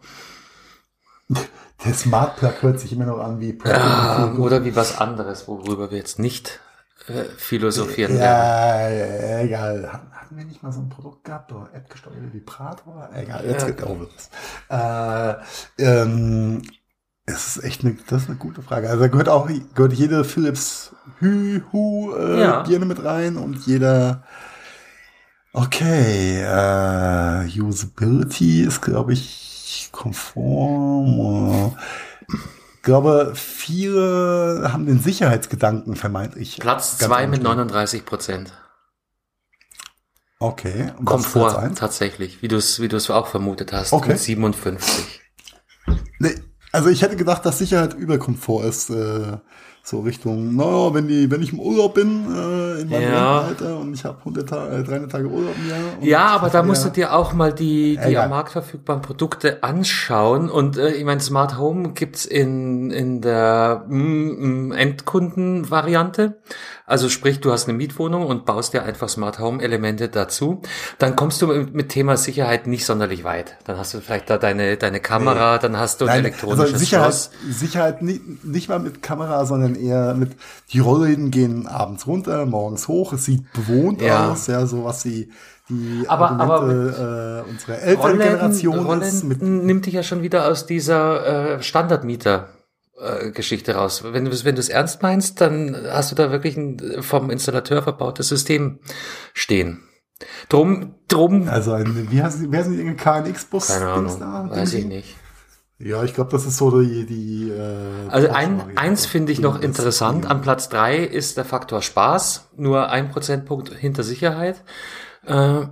[1.85, 5.91] der Smart Plug hört sich immer noch an wie Ah, oder wie was anderes, worüber
[5.91, 6.59] wir jetzt nicht
[7.07, 8.23] äh, philosophieren werden.
[8.23, 9.93] Ja, ja, egal.
[9.93, 13.09] Hatten hatten wir nicht mal so ein Produkt gehabt oder App-gesteuerte Vibrator?
[13.15, 13.69] Egal, jetzt Ja.
[13.69, 13.95] geht auch
[14.67, 15.39] was.
[15.77, 16.61] Äh, ähm,
[17.27, 18.89] es ist echt eine, das ist eine gute Frage.
[18.89, 22.61] Also da gehört auch gehört jede Philips Hü Hu äh, Ja.
[22.63, 24.23] Birne mit rein und jeder
[25.53, 31.75] Okay, äh, Usability ist, glaube ich, konform.
[32.75, 36.57] Ich glaube, viele haben den Sicherheitsgedanken vermeintlich.
[36.59, 37.57] Platz zwei mit angestellt.
[37.57, 38.53] 39 Prozent.
[40.39, 40.93] Okay.
[41.03, 44.09] Komfort tatsächlich, wie du es wie du es auch vermutet hast, Okay.
[44.09, 45.21] mit 57.
[46.19, 46.35] Nee,
[46.77, 48.91] also ich hätte gedacht, dass Sicherheit über Komfort ist.
[48.91, 49.37] Äh,
[49.87, 53.39] so Richtung, naja, wenn die, wenn ich im Urlaub bin, äh, in meinem Ja.
[53.43, 55.79] Alter und ich habe 100 Ta äh, 300 Tage Urlaub im Jahr.
[56.01, 60.49] Ja, aber da musst du dir auch mal die, die am Markt verfügbaren Produkte anschauen.
[60.49, 66.37] Und äh, ich meine, Smart Home gibt's in, in der mm, mm, Endkundenvariante.
[66.89, 70.61] Also sprich, du hast eine Mietwohnung und baust dir einfach Smart Home Elemente dazu.
[70.99, 73.57] Dann kommst du mit, Thema Sicherheit nicht sonderlich weit.
[73.65, 76.77] Dann hast du vielleicht da deine, deine Kamera, dann hast du ein Nein, elektronisches also
[76.77, 77.29] Sicherheit, Schloss.
[77.49, 80.37] Sicherheit nicht, nicht mal mit Kamera, sondern eher mit,
[80.71, 84.31] die Rollläden gehen abends runter, morgens hoch, es sieht bewohnt Ja.
[84.31, 85.29] aus, ja, so was die,
[85.67, 89.25] die Aber- Argumente äh, unserer älteren Generation ist.
[89.25, 92.47] Mit, Rollen nimmt dich ja schon wieder aus dieser äh, Standardmieter.
[92.99, 94.03] Äh, Geschichte raus.
[94.03, 97.83] Wenn du wenn du es ernst meinst, dann hast du da wirklich ein vom Installateur
[97.83, 98.79] verbautes System
[99.33, 99.83] stehen.
[100.49, 103.67] Drum, drum, also ein, wie heißt, wer sind die KNX-Bus?
[103.67, 104.19] keine Ahnung,
[104.49, 105.15] weiß ich nicht.
[105.79, 109.61] Ja, ich glaube, das ist so die, die äh, Also ein, eins finde ich noch
[109.61, 110.25] interessant.
[110.25, 112.49] An Platz drei ist der Faktor Spaß.
[112.55, 114.63] Nur ein Prozentpunkt hinter Sicherheit.
[115.23, 115.67] Äh,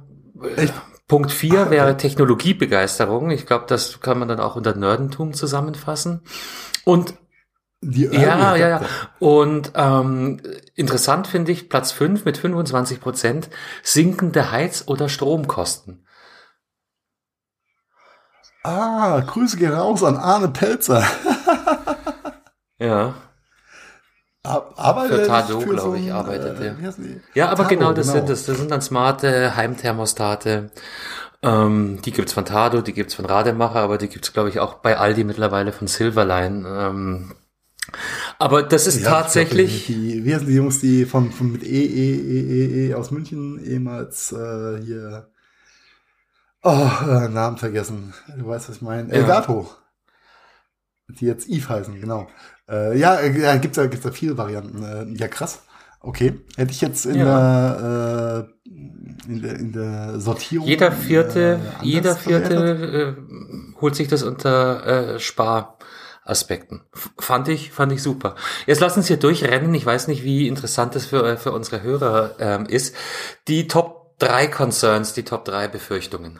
[1.07, 3.31] Punkt vier wäre Technologiebegeisterung.
[3.31, 6.21] Ich glaube, das kann man dann auch unter Nerdentum zusammenfassen.
[6.85, 7.15] Und
[7.81, 8.81] Die ja, Early ja, ja.
[9.19, 10.41] Und ähm,
[10.75, 13.49] interessant finde ich Platz fünf mit 25 Prozent
[13.83, 16.05] sinkende Heiz- oder Stromkosten.
[18.63, 21.03] Ah, Grüße gehen raus an Arne Pelzer.
[22.77, 23.15] Ja.
[24.43, 26.73] Ar- Arbeitet Für Tado, nicht glaub so ich, arbeitet er.
[26.73, 27.21] die?
[27.33, 28.45] Ja, aber Tado, genau das sind es.
[28.45, 30.71] Das sind dann smarte Heimthermostate.
[31.45, 34.75] Ähm, die gibt's von Tado, die gibt's von Rademacher, aber die gibt's glaube ich, auch
[34.75, 36.67] bei Aldi mittlerweile von Silverline.
[36.67, 37.33] Ähm,
[38.39, 39.89] aber das ist Ja, tatsächlich...
[39.89, 42.89] Ich glaub, die, wie heißen die Jungs, die von, von mit E, E, E, E,
[42.89, 45.29] E aus München ehemals äh, hier.
[46.63, 48.15] Oh, äh, Namen vergessen.
[48.35, 49.09] Du weißt, was ich meine.
[49.09, 49.15] Ja.
[49.15, 49.69] Elgato.
[51.07, 52.27] Die jetzt Eve heißen, genau.
[52.67, 54.83] Äh, ja, äh, gibt's ja, gibt's ja viele Varianten.
[54.83, 55.61] Äh, ja, krass.
[55.99, 57.25] Okay, hätte ich jetzt in, ja.
[57.25, 58.54] der, äh,
[59.27, 60.67] in, der, in der Sortierung.
[60.67, 66.81] Jeder vierte, äh, jeder vierte äh, holt sich das unter äh, Sparaspekten.
[67.17, 68.35] Fand ich, fand ich super.
[68.65, 69.73] Jetzt lass uns hier durchrennen.
[69.73, 72.95] Ich weiß nicht, wie interessant das für, für unsere Hörer ähm, ist.
[73.47, 76.39] Die Top drei Concerns, die Top drei Befürchtungen.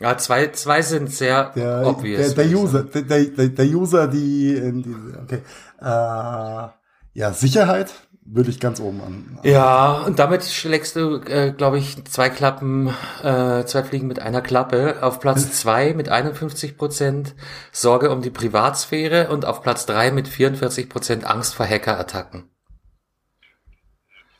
[0.00, 2.34] Ja, zwei, zwei sind sehr der, obvious.
[2.34, 5.42] Der, der User, der, der, der User, die, die okay.
[5.80, 6.68] Äh,
[7.16, 7.92] ja, Sicherheit
[8.26, 9.38] würde ich ganz oben an.
[9.42, 12.88] Ja, und damit schlägst du, äh, glaube ich, zwei Klappen,
[13.22, 15.02] äh, zwei Fliegen mit einer Klappe.
[15.02, 17.34] Auf Platz zwei mit 51 Prozent
[17.70, 22.44] Sorge um die Privatsphäre und auf Platz drei mit 44 Prozent Angst vor Hackerattacken.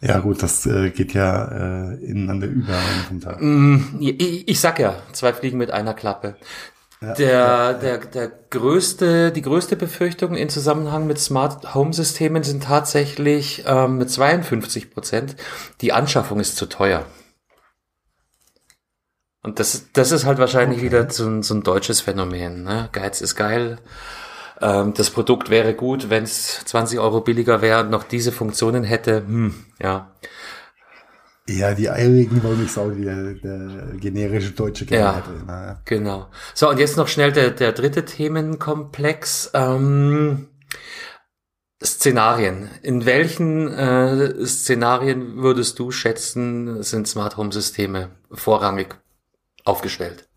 [0.00, 2.74] Ja gut, das äh, geht ja äh, ineinander über.
[3.40, 6.36] Mm, ich, ich sag ja, zwei Fliegen mit einer Klappe
[7.12, 13.64] der, der, der größte, die größte Befürchtung in Zusammenhang mit Smart Home Systemen sind tatsächlich
[13.66, 15.36] ähm, mit 52 Prozent,
[15.80, 17.04] die Anschaffung ist zu teuer.
[19.42, 20.86] Und das, das ist halt wahrscheinlich okay.
[20.86, 22.64] wieder so ein, so ein deutsches Phänomen.
[22.64, 22.88] Ne?
[22.92, 23.78] Geiz ist geil.
[24.60, 28.84] Ähm, das Produkt wäre gut, wenn es 20 Euro billiger wäre und noch diese Funktionen
[28.84, 29.18] hätte.
[29.18, 30.12] Hm, ja.
[31.46, 35.44] Ja, die eirigen Wollmilchsau, die der, der generische Deutsche gerne ja, hätte.
[35.44, 35.80] Naja.
[35.84, 36.30] Genau.
[36.54, 39.50] So, und jetzt noch schnell der, der dritte Themenkomplex.
[39.52, 40.48] Ähm,
[41.84, 42.70] Szenarien.
[42.82, 48.96] In welchen äh, Szenarien würdest du schätzen, sind Smart Home Systeme vorrangig
[49.64, 50.28] aufgestellt?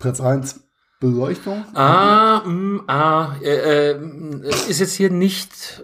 [0.00, 0.60] Platz eins
[1.00, 1.64] Beleuchtung.
[1.74, 4.00] Ah, mh, mm, ah äh, äh,
[4.68, 5.82] ist jetzt hier nicht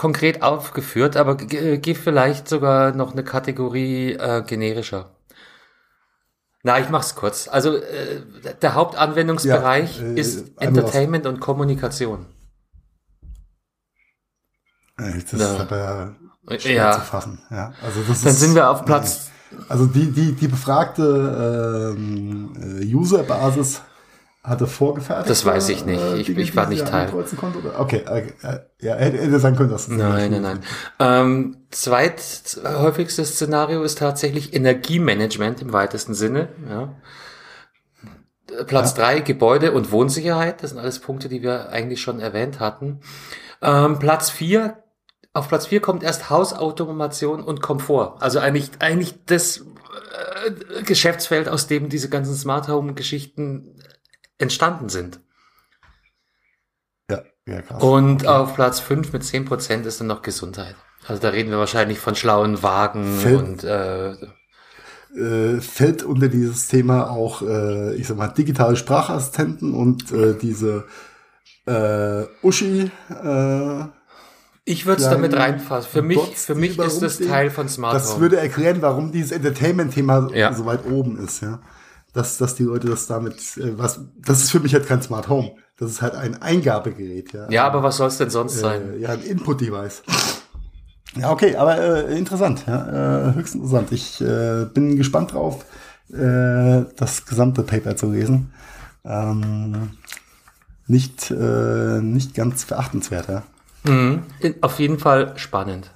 [0.00, 5.10] konkret aufgeführt, aber gib vielleicht sogar noch eine Kategorie äh, generischer.
[6.62, 7.48] Na, ich mach's kurz.
[7.48, 8.22] Also äh,
[8.62, 12.24] der Hauptanwendungsbereich ja, äh, ist Entertainment und Kommunikation.
[14.96, 16.16] Das ist aber
[16.56, 16.92] schwer ja.
[16.92, 17.42] zu fassen.
[17.50, 19.28] Ja, also das Dann ist, sind wir auf Platz.
[19.68, 22.84] Also die die die befragte ähm, äh,
[24.42, 25.30] Userbasis hatte vorgefertigt?
[25.30, 26.02] Das weiß ich nicht.
[26.02, 27.12] Äh, ich, Dinge, ich war nicht Teil.
[27.78, 30.60] Okay, äh, ja, hätte sein können, dass das Nein, nein, nein.
[30.98, 36.48] Ähm, zweithäufigstes Szenario ist tatsächlich Energiemanagement im weitesten Sinne.
[36.68, 36.94] Ja.
[38.66, 39.02] Platz ja.
[39.02, 40.62] drei Gebäude und Wohnsicherheit.
[40.62, 43.00] Das sind alles Punkte, die wir eigentlich schon erwähnt hatten.
[43.62, 44.78] Ähm, Platz vier
[45.32, 48.16] auf Platz vier kommt erst Hausautomation und Komfort.
[48.20, 53.79] Also eigentlich, eigentlich das äh, Geschäftsfeld, aus dem diese ganzen Smart Home Geschichten
[54.40, 55.20] entstanden sind.
[57.10, 57.82] Ja, ja krass.
[57.82, 58.26] Und okay.
[58.26, 60.76] auf Platz 5 mit 10% ist dann noch Gesundheit.
[61.06, 64.12] Also da reden wir wahrscheinlich von schlauen Wagen fällt, und äh,
[65.16, 70.84] äh, fällt unter dieses Thema auch, äh, ich sag mal, digitale Sprachassistenten und äh, diese
[71.66, 72.90] äh, Uschi.
[73.08, 73.84] Äh,
[74.66, 75.90] ich würde es damit reinfassen.
[75.90, 78.20] Für mich, Dots, für mich ist das Teil von Smart Das Home.
[78.20, 80.52] würde erklären, warum dieses Entertainment-Thema ja.
[80.52, 81.60] so weit oben ist, ja
[82.12, 85.28] dass, dass die Leute das damit, äh, was, das ist für mich halt kein Smart
[85.28, 85.52] Home.
[85.78, 87.50] Das ist halt ein Eingabegerät, ja.
[87.50, 89.00] Ja, aber was soll es denn sonst äh, sein?
[89.00, 90.02] Ja, ein Input-Device.
[91.16, 93.90] Ja, okay, aber äh, interessant, ja, äh, höchst interessant.
[93.90, 95.64] Ich äh, bin gespannt drauf,
[96.12, 98.52] äh, das gesamte Paper zu lesen.
[99.04, 99.90] Ähm,
[100.86, 103.42] nicht, äh, nicht ganz verachtenswert, ja.
[103.84, 104.22] Mhm.
[104.60, 105.90] Auf jeden Fall spannend.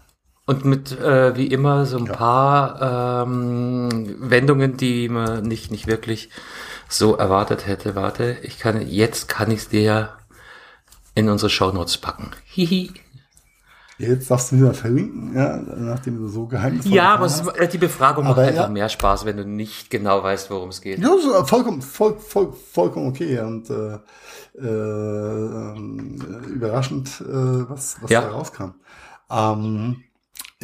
[0.46, 2.12] Und mit, äh, wie immer, so ein ja.
[2.12, 6.28] paar ähm, Wendungen, die man nicht, nicht wirklich
[6.88, 7.94] so erwartet hätte.
[7.94, 10.10] Warte, ich kann, jetzt kann ich es dir
[11.14, 12.30] in unsere Shownotes packen.
[12.44, 12.92] Hihi.
[13.96, 17.42] Jetzt darfst du wieder verlinken, ja, nachdem du so geheimnisvoll Ja, aber es,
[17.72, 20.98] die Befragung aber macht einfach mehr Spaß, wenn du nicht genau weißt, worum es geht.
[20.98, 23.98] Ja, so, vollkommen, voll, voll, vollkommen okay und äh,
[24.58, 25.78] äh,
[26.48, 28.22] überraschend, äh, was, was ja.
[28.22, 28.74] da rauskam.
[29.30, 30.02] Ähm,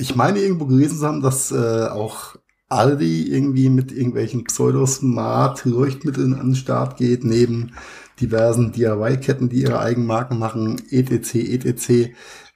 [0.01, 2.36] ich meine irgendwo gelesen zu haben, dass äh, auch
[2.68, 7.74] Aldi irgendwie mit irgendwelchen Pseudo-Smart-Leuchtmitteln an den Start geht, neben
[8.20, 12.12] diversen DIY-Ketten, die ihre Eigenmarken machen, etc., etc.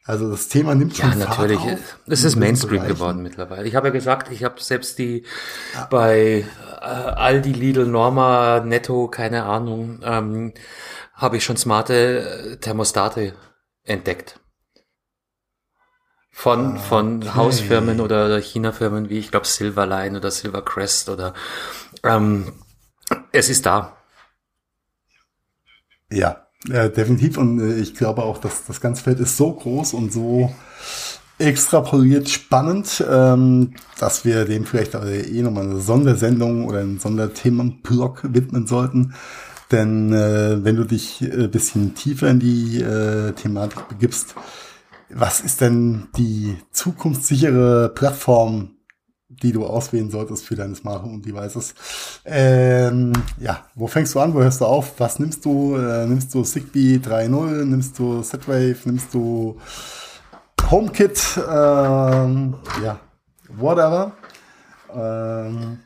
[0.06, 1.58] Also das Thema nimmt schon Ja, natürlich.
[1.58, 3.66] Fahrt auf, es ist Mainstream geworden mittlerweile.
[3.66, 5.24] Ich habe ja gesagt, ich habe selbst die
[5.74, 5.86] ja.
[5.90, 6.44] bei
[6.80, 10.52] äh, Aldi, Lidl, Norma, Netto, keine Ahnung, ähm,
[11.14, 13.32] habe ich schon smarte äh, Thermostate
[13.82, 14.38] entdeckt.
[16.36, 17.34] Von, ah, von okay.
[17.36, 21.32] Hausfirmen oder China-Firmen wie, ich glaube, Silverline oder Silvercrest oder
[22.02, 22.52] ähm,
[23.30, 23.96] es ist da.
[26.10, 27.38] Ja, äh, definitiv.
[27.38, 30.52] Und äh, ich glaube auch, dass das ganze Feld ist so groß und so
[31.38, 38.66] extrapoliert spannend, ähm, dass wir dem vielleicht eh nochmal eine Sondersendung oder einen Sonderthemenblock widmen
[38.66, 39.14] sollten.
[39.70, 44.34] Denn äh, wenn du dich ein äh, bisschen tiefer in die äh, Thematik begibst,
[45.14, 48.70] was ist denn die zukunftssichere Plattform,
[49.28, 51.74] die du auswählen solltest für deine Smart Home Devices?
[52.24, 54.34] Ähm, ja, wo fängst du an?
[54.34, 54.94] Wo hörst du auf?
[54.98, 55.76] Was nimmst du?
[55.76, 57.64] Äh, nimmst du Zigbee 3.0?
[57.64, 58.76] Nimmst du Z-Wave?
[58.84, 59.58] Nimmst du
[60.68, 61.38] HomeKit?
[61.48, 62.98] Ähm, ja,
[63.48, 64.12] whatever.
[64.92, 65.78] Ähm,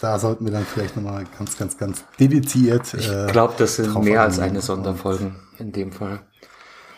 [0.00, 2.94] da sollten wir dann vielleicht nochmal ganz, ganz, ganz dediziert.
[2.94, 6.20] ich glaube, das sind mehr als eine Sonderfolgen in dem Fall.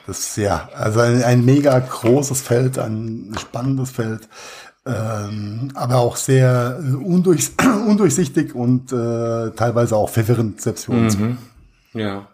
[0.06, 4.28] Das ist ja, also ein, ein mega großes Feld, ein spannendes Feld,
[4.86, 7.50] ähm, aber auch sehr undurch,
[7.88, 11.18] undurchsichtig und äh, teilweise auch verwirrend, selbst für uns.
[11.18, 11.38] Mhm.
[11.92, 12.28] Ja.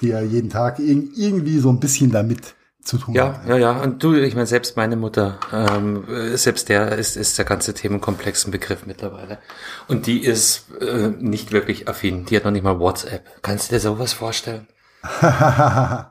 [0.00, 3.48] Die ja jeden Tag irg irgendwie so ein bisschen damit zu tun ja, haben.
[3.48, 7.44] Ja, ja, und du, ich meine, selbst meine Mutter, ähm, selbst der ist, ist der
[7.44, 9.38] ganze Themenkomplex ein Begriff mittlerweile.
[9.86, 12.24] Und die ist äh, nicht wirklich affin.
[12.24, 13.24] Die hat noch nicht mal WhatsApp.
[13.42, 14.66] Kannst du dir sowas vorstellen?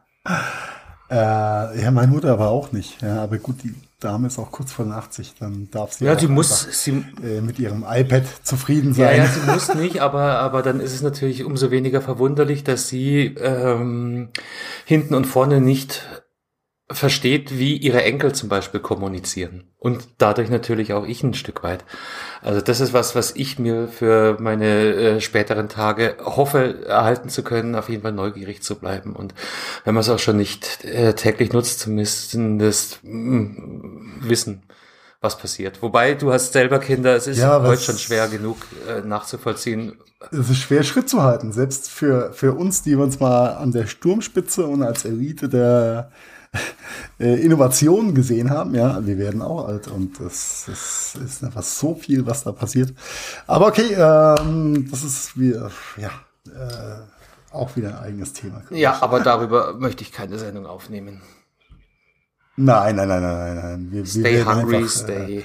[1.09, 1.15] Äh,
[1.81, 3.01] ja, meine Mutter aber auch nicht.
[3.01, 6.27] Ja, aber gut, die Dame ist auch kurz vor 80, dann darf sie ja, die
[6.27, 9.17] muss sie, äh, mit ihrem iPad zufrieden sein.
[9.17, 12.87] Ja, ja, sie muss nicht, aber aber dann ist es natürlich umso weniger verwunderlich, dass
[12.87, 14.29] sie ähm,
[14.85, 16.23] hinten und vorne nicht
[16.91, 19.65] versteht, wie ihre Enkel zum Beispiel kommunizieren.
[19.77, 21.85] Und dadurch natürlich auch ich ein Stück weit.
[22.41, 27.43] Also das ist was, was ich mir für meine äh, späteren Tage hoffe, erhalten zu
[27.43, 29.15] können, auf jeden Fall neugierig zu bleiben.
[29.15, 29.35] Und
[29.85, 34.63] wenn man es auch schon nicht äh, täglich nutzt, zumindest mh, mm, wissen,
[35.21, 35.81] was passiert.
[35.81, 39.99] Wobei du hast selber Kinder, es ist ja, heute schon schwer genug äh, nachzuvollziehen.
[40.31, 43.85] Es ist schwer Schritt zu halten, selbst für, für uns, die uns mal an der
[43.85, 46.11] Sturmspitze und als Elite der
[47.19, 48.73] Innovationen gesehen haben.
[48.75, 52.93] Ja, wir werden auch alt und es, es ist einfach so viel, was da passiert.
[53.45, 56.11] Aber okay, ähm, das ist wieder, ja,
[56.47, 57.01] äh,
[57.51, 58.63] auch wieder ein eigenes Thema.
[58.69, 61.21] Ja, aber darüber möchte ich keine Sendung aufnehmen.
[62.55, 63.87] Nein, nein, nein, nein, nein.
[63.91, 65.43] Wir, stay wir hungry, einfach, stay äh,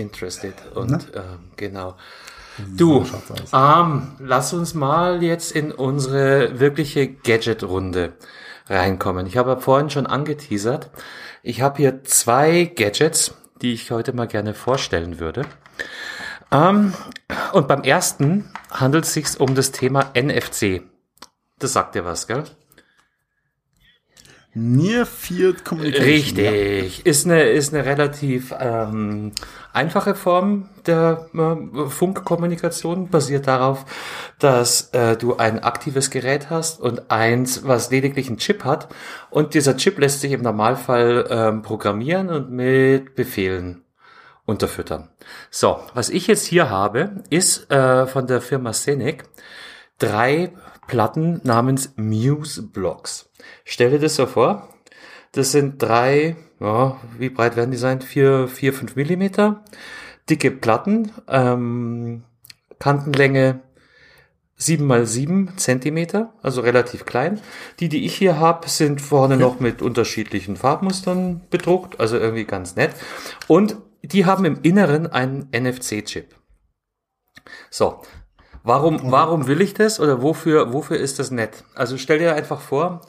[0.00, 0.98] interested und ne?
[1.14, 1.94] ähm, genau.
[2.76, 3.06] Du,
[3.52, 8.14] ähm, lass uns mal jetzt in unsere wirkliche Gadget-Runde
[8.68, 9.26] reinkommen.
[9.26, 10.90] Ich habe vorhin schon angeteasert.
[11.42, 15.42] Ich habe hier zwei Gadgets, die ich heute mal gerne vorstellen würde.
[16.50, 16.94] Ähm,
[17.52, 20.82] und beim ersten handelt es sich um das Thema NFC.
[21.58, 22.44] Das sagt dir was, gell?
[24.60, 26.04] Near Field Communication.
[26.04, 26.98] Richtig.
[26.98, 27.04] Ja.
[27.04, 29.32] Ist eine, ist eine relativ ähm,
[29.72, 33.84] einfache Form der äh, Funkkommunikation, basiert darauf,
[34.40, 38.88] dass äh, du ein aktives Gerät hast und eins, was lediglich einen Chip hat.
[39.30, 43.84] Und dieser Chip lässt sich im Normalfall ähm, programmieren und mit Befehlen
[44.44, 45.10] unterfüttern.
[45.50, 49.24] So, was ich jetzt hier habe, ist äh, von der Firma Senec
[49.98, 50.52] drei
[50.88, 53.30] Platten namens Muse Blocks.
[53.64, 54.68] Stell dir das so vor.
[55.30, 58.00] Das sind drei, ja, wie breit werden die sein?
[58.00, 59.62] Vier, vier, fünf Millimeter.
[60.28, 62.24] Dicke Platten, ähm,
[62.80, 63.60] Kantenlänge
[64.56, 67.40] sieben mal sieben Zentimeter, also relativ klein.
[67.78, 72.74] Die, die ich hier habe, sind vorne noch mit unterschiedlichen Farbmustern bedruckt, also irgendwie ganz
[72.74, 72.90] nett.
[73.46, 76.34] Und die haben im Inneren einen NFC-Chip.
[77.70, 78.02] So,
[78.68, 81.64] Warum, warum will ich das oder wofür, wofür ist das nett?
[81.74, 83.00] Also stell dir einfach vor,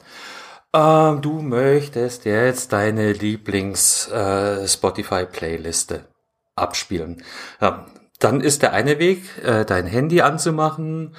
[0.72, 6.04] äh, du möchtest jetzt deine Lieblings-Spotify-Playliste äh,
[6.56, 7.22] abspielen.
[7.60, 7.84] Ja,
[8.18, 11.14] dann ist der eine Weg, äh, dein Handy anzumachen,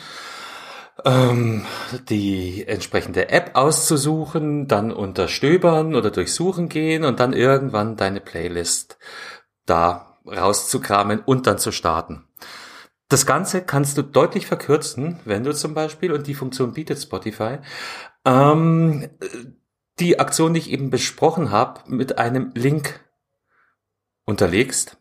[1.05, 1.67] ähm,
[2.09, 8.97] die entsprechende App auszusuchen, dann unterstöbern oder durchsuchen gehen und dann irgendwann deine Playlist
[9.67, 12.25] da rauszukramen und dann zu starten.
[13.12, 17.58] Das Ganze kannst du deutlich verkürzen, wenn du zum Beispiel, und die Funktion bietet Spotify,
[18.24, 19.09] ähm,
[20.00, 23.01] die Aktion, die ich eben besprochen habe, mit einem Link
[24.24, 24.96] unterlegst.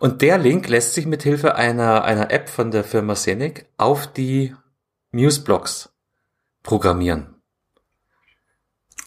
[0.00, 4.08] Und der Link lässt sich mit Hilfe einer, einer App von der Firma Scenic auf
[4.08, 4.56] die
[5.12, 5.92] Newsblocks
[6.64, 7.36] programmieren.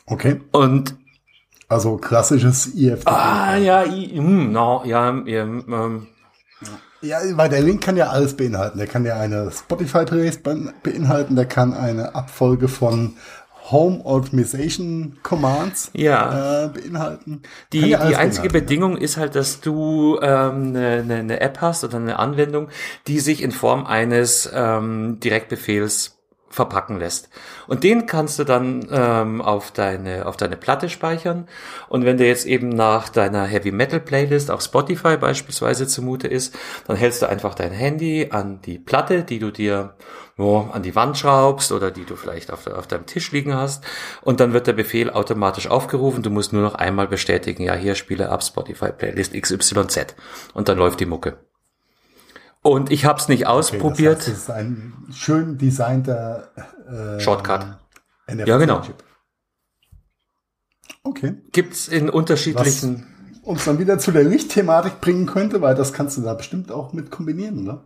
[0.06, 0.40] Okay.
[0.54, 0.96] Und
[1.68, 3.06] also klassisches IFTP.
[3.06, 6.08] Ah ja, I, mm, no, ja, ähm,
[7.08, 8.78] ja, weil der Link kann ja alles beinhalten.
[8.78, 13.16] Der kann ja eine Spotify-Playlist beinhalten, der kann eine Abfolge von
[13.72, 16.66] Home Optimization Commands ja.
[16.66, 17.42] äh, beinhalten.
[17.74, 21.98] Die, die einzige Bedingung ist halt, dass du ähm, eine, eine, eine App hast oder
[21.98, 22.68] eine Anwendung,
[23.08, 26.15] die sich in Form eines ähm, Direktbefehls
[26.56, 27.30] verpacken lässt.
[27.68, 31.48] Und den kannst du dann ähm, auf deine auf deine Platte speichern.
[31.90, 36.58] Und wenn dir jetzt eben nach deiner Heavy Metal Playlist auf Spotify beispielsweise zumute ist,
[36.88, 39.96] dann hältst du einfach dein Handy an die Platte, die du dir
[40.38, 43.86] wo, an die Wand schraubst oder die du vielleicht auf, auf deinem Tisch liegen hast.
[44.22, 46.24] Und dann wird der Befehl automatisch aufgerufen.
[46.24, 50.16] Du musst nur noch einmal bestätigen, ja, hier spiele ab Spotify Playlist XYZ.
[50.54, 51.38] Und dann läuft die Mucke.
[52.66, 54.22] Und ich habe es nicht ausprobiert.
[54.22, 56.50] Okay, das, heißt, das ist ein schön designter
[56.88, 57.78] äh, Shortcut.
[58.28, 58.82] NFC ja, genau.
[61.04, 61.36] Okay.
[61.52, 63.06] Gibt's in unterschiedlichen.
[63.44, 66.72] Was uns dann wieder zu der Lichtthematik bringen könnte, weil das kannst du da bestimmt
[66.72, 67.84] auch mit kombinieren, oder?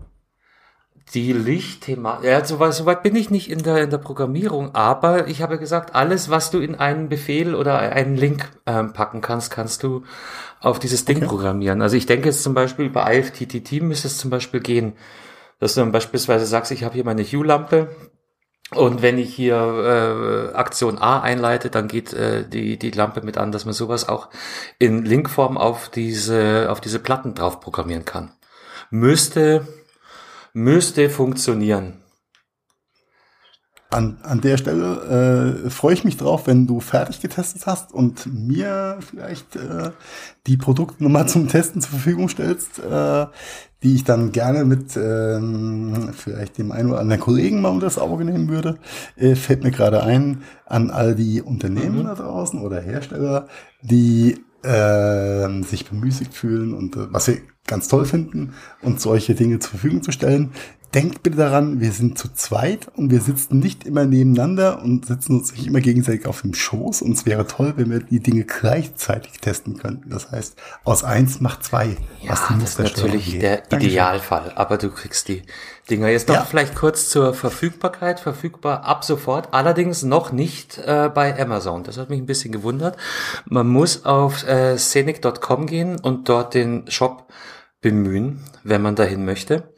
[1.14, 5.42] Die Lichtthema, ja, soweit, soweit bin ich nicht in der, in der Programmierung, aber ich
[5.42, 9.82] habe gesagt, alles, was du in einen Befehl oder einen Link ähm, packen kannst, kannst
[9.82, 10.04] du
[10.62, 11.28] auf dieses Ding okay.
[11.28, 11.82] programmieren.
[11.82, 14.94] Also ich denke jetzt zum Beispiel bei IFTTT müsste es zum Beispiel gehen,
[15.60, 17.96] dass du dann beispielsweise sagst, ich habe hier meine Hue-Lampe
[18.76, 23.38] und wenn ich hier äh, Aktion A einleite, dann geht äh, die, die Lampe mit
[23.38, 24.30] an, dass man sowas auch
[24.78, 28.32] in Linkform auf diese, auf diese Platten drauf programmieren kann.
[28.92, 29.68] Müsste
[30.54, 32.02] müsste funktionieren.
[33.92, 38.28] An, an der Stelle äh, freue ich mich drauf, wenn du fertig getestet hast und
[38.32, 39.90] mir vielleicht äh,
[40.46, 43.26] die Produktnummer zum Testen zur Verfügung stellst, äh,
[43.82, 47.98] die ich dann gerne mit ähm, vielleicht dem einen oder anderen Kollegen mal unter das
[47.98, 48.78] Auge nehmen würde.
[49.16, 52.04] Äh, fällt mir gerade ein an all die Unternehmen mhm.
[52.04, 53.48] da draußen oder Hersteller,
[53.82, 59.60] die äh, sich bemüßigt fühlen und äh, was sie ganz toll finden und solche Dinge
[59.60, 60.52] zur Verfügung zu stellen.
[60.96, 65.38] Denkt bitte daran, wir sind zu zweit und wir sitzen nicht immer nebeneinander und sitzen
[65.38, 67.04] uns nicht immer gegenseitig auf dem Schoß.
[67.04, 70.10] Und es wäre toll, wenn wir die Dinge gleichzeitig testen könnten.
[70.10, 71.96] Das heißt, aus eins macht zwei.
[72.22, 73.42] Ja, das ist natürlich geht.
[73.44, 73.92] der Dankeschön.
[73.92, 74.52] Idealfall.
[74.56, 75.44] Aber du kriegst die
[75.92, 76.08] Dinger.
[76.10, 76.46] Jetzt noch ja.
[76.46, 78.20] vielleicht kurz zur Verfügbarkeit.
[78.20, 79.54] Verfügbar ab sofort.
[79.54, 81.84] Allerdings noch nicht äh, bei Amazon.
[81.84, 82.98] Das hat mich ein bisschen gewundert.
[83.46, 87.28] Man muss auf äh, scenic.com gehen und dort den Shop
[87.82, 89.72] bemühen, wenn man dahin möchte.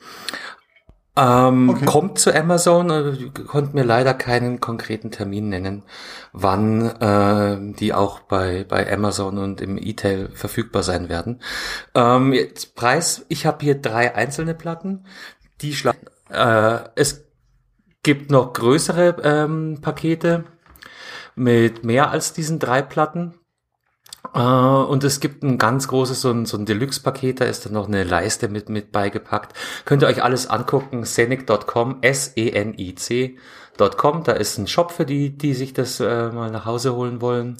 [1.17, 1.85] Ähm, okay.
[1.85, 5.83] Kommt zu Amazon, äh, konnte mir leider keinen konkreten Termin nennen,
[6.31, 11.41] wann äh, die auch bei, bei Amazon und im E-Tail verfügbar sein werden.
[11.95, 15.05] Ähm, jetzt Preis, ich habe hier drei einzelne Platten,
[15.59, 16.05] die schlagen.
[16.29, 17.25] Äh, es
[18.03, 20.45] gibt noch größere ähm, Pakete
[21.35, 23.33] mit mehr als diesen drei Platten.
[24.33, 27.73] Uh, und es gibt ein ganz großes, so ein, so ein Deluxe-Paket, da ist dann
[27.73, 29.57] noch eine Leiste mit, mit beigepackt.
[29.83, 33.43] Könnt ihr euch alles angucken, scenic.com, S-E-N-I-C.com,
[34.23, 37.57] da ist ein Shop für die, die sich das äh, mal nach Hause holen wollen.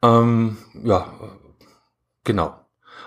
[0.00, 1.12] Ähm, ja,
[2.24, 2.54] genau.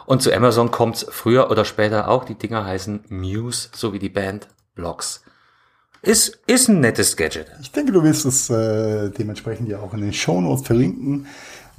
[0.06, 4.10] Und zu Amazon kommt's früher oder später auch, die Dinger heißen Muse, so wie die
[4.10, 5.24] Band Blocks.
[6.02, 7.48] Ist, ist ein nettes Gadget.
[7.62, 11.28] Ich denke, du wirst es äh, dementsprechend ja auch in den Show Notes verlinken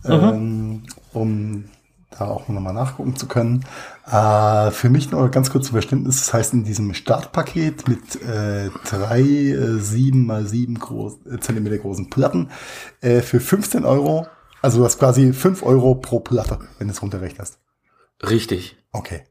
[0.04, 1.64] ähm, um
[2.10, 3.64] da auch nochmal nachgucken zu können.
[4.06, 8.70] Äh, für mich noch ganz kurz zu Verständnis, das heißt in diesem Startpaket mit äh,
[8.88, 12.50] drei äh, 7 mal 7 groß, äh, Zentimeter großen Platten
[13.00, 14.26] äh, für 15 Euro,
[14.62, 17.58] also du hast quasi 5 Euro pro Platte, wenn du es runterrechnest.
[18.22, 18.76] Richtig.
[18.92, 19.22] Okay.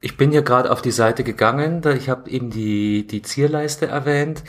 [0.00, 3.88] Ich bin hier gerade auf die Seite gegangen, da ich habe eben die, die Zierleiste
[3.88, 4.44] erwähnt.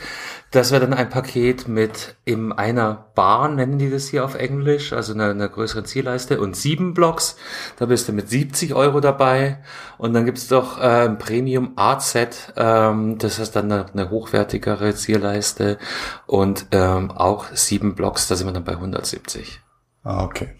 [0.52, 4.92] Das wäre dann ein Paket mit eben einer Bar, nennen die das hier auf Englisch,
[4.92, 7.36] also einer, einer größeren Zierleiste und sieben Blocks.
[7.78, 9.58] Da bist du mit 70 Euro dabei.
[9.98, 14.10] Und dann gibt's doch äh, ein Premium Art Set, ähm, das ist dann eine, eine
[14.10, 15.78] hochwertigere Zierleiste
[16.26, 19.60] und ähm, auch sieben Blocks, da sind wir dann bei 170.
[20.04, 20.59] Ah, okay.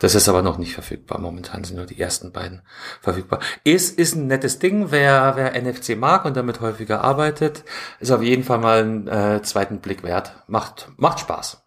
[0.00, 1.18] Das ist aber noch nicht verfügbar.
[1.18, 2.62] Momentan sind nur die ersten beiden
[3.00, 3.40] verfügbar.
[3.62, 4.90] Ist, ist ein nettes Ding.
[4.90, 7.64] Wer, wer NFC mag und damit häufiger arbeitet,
[8.00, 10.42] ist auf jeden Fall mal einen äh, zweiten Blick wert.
[10.46, 11.62] Macht, macht Spaß.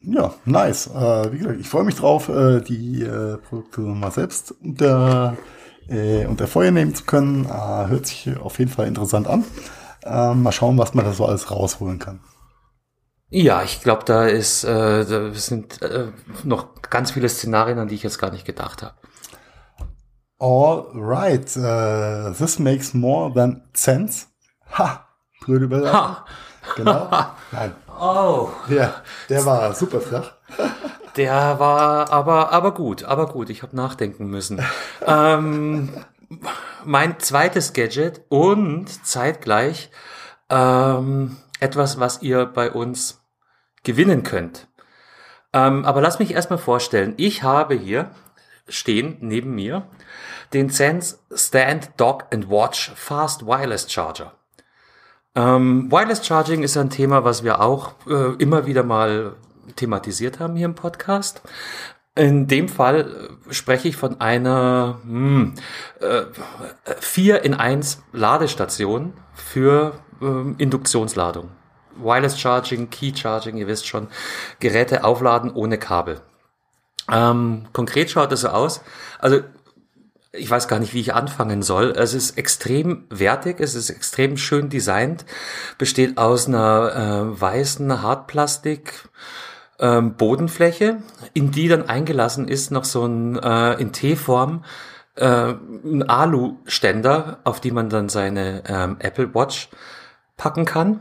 [0.00, 0.86] Ja, nice.
[0.88, 5.36] Äh, wie gesagt, ich freue mich drauf, äh, die äh, Produkte mal selbst unter,
[5.88, 7.44] äh, unter Feuer nehmen zu können.
[7.44, 9.44] Äh, hört sich auf jeden Fall interessant an.
[10.04, 12.20] Äh, mal schauen, was man da so alles rausholen kann.
[13.30, 16.12] Ja, ich glaube, da ist, äh, da sind äh,
[16.44, 18.94] noch ganz viele Szenarien, an die ich jetzt gar nicht gedacht habe.
[20.38, 24.26] All right, uh, this makes more than sense.
[24.78, 25.06] Ha,
[25.44, 25.92] blöde.
[25.92, 26.24] Ha.
[26.76, 27.08] Genau.
[27.52, 27.74] Nein.
[28.00, 28.50] Oh.
[28.68, 30.32] Ja, der war super flach.
[31.16, 33.50] Der war aber, aber gut, aber gut.
[33.50, 34.62] Ich habe nachdenken müssen.
[35.06, 35.90] ähm,
[36.84, 39.90] mein zweites Gadget und zeitgleich
[40.48, 43.17] ähm, etwas, was ihr bei uns
[43.88, 44.68] gewinnen könnt.
[45.54, 47.14] Ähm, aber lass mich erstmal vorstellen.
[47.16, 48.10] Ich habe hier
[48.68, 49.86] stehen neben mir
[50.52, 54.34] den Sense Stand Dock and Watch Fast Wireless Charger.
[55.34, 59.36] Ähm, Wireless Charging ist ein Thema, was wir auch äh, immer wieder mal
[59.76, 61.40] thematisiert haben hier im Podcast.
[62.14, 65.54] In dem Fall äh, spreche ich von einer hm,
[66.00, 66.24] äh,
[67.00, 71.48] 4 in 1 Ladestation für ähm, Induktionsladung.
[72.02, 74.08] Wireless Charging, Key Charging, ihr wisst schon,
[74.60, 76.20] Geräte aufladen ohne Kabel.
[77.10, 78.82] Ähm, konkret schaut es so aus.
[79.18, 79.40] Also
[80.32, 81.92] ich weiß gar nicht, wie ich anfangen soll.
[81.96, 85.24] Es ist extrem wertig, es ist extrem schön designt,
[85.78, 89.08] besteht aus einer äh, weißen Hartplastik.
[89.80, 90.98] Ähm, Bodenfläche,
[91.34, 94.64] in die dann eingelassen ist noch so ein äh, in T-Form
[95.14, 95.54] äh,
[95.84, 99.68] ein Alu-Ständer, auf die man dann seine ähm, Apple Watch
[100.36, 101.00] packen kann.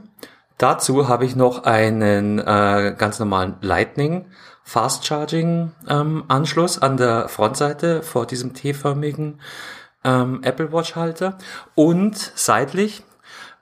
[0.57, 4.25] Dazu habe ich noch einen äh, ganz normalen Lightning
[4.63, 9.39] Fast Charging ähm, Anschluss an der Frontseite vor diesem T-förmigen
[10.03, 11.37] ähm, Apple Watch Halter
[11.75, 13.03] und seitlich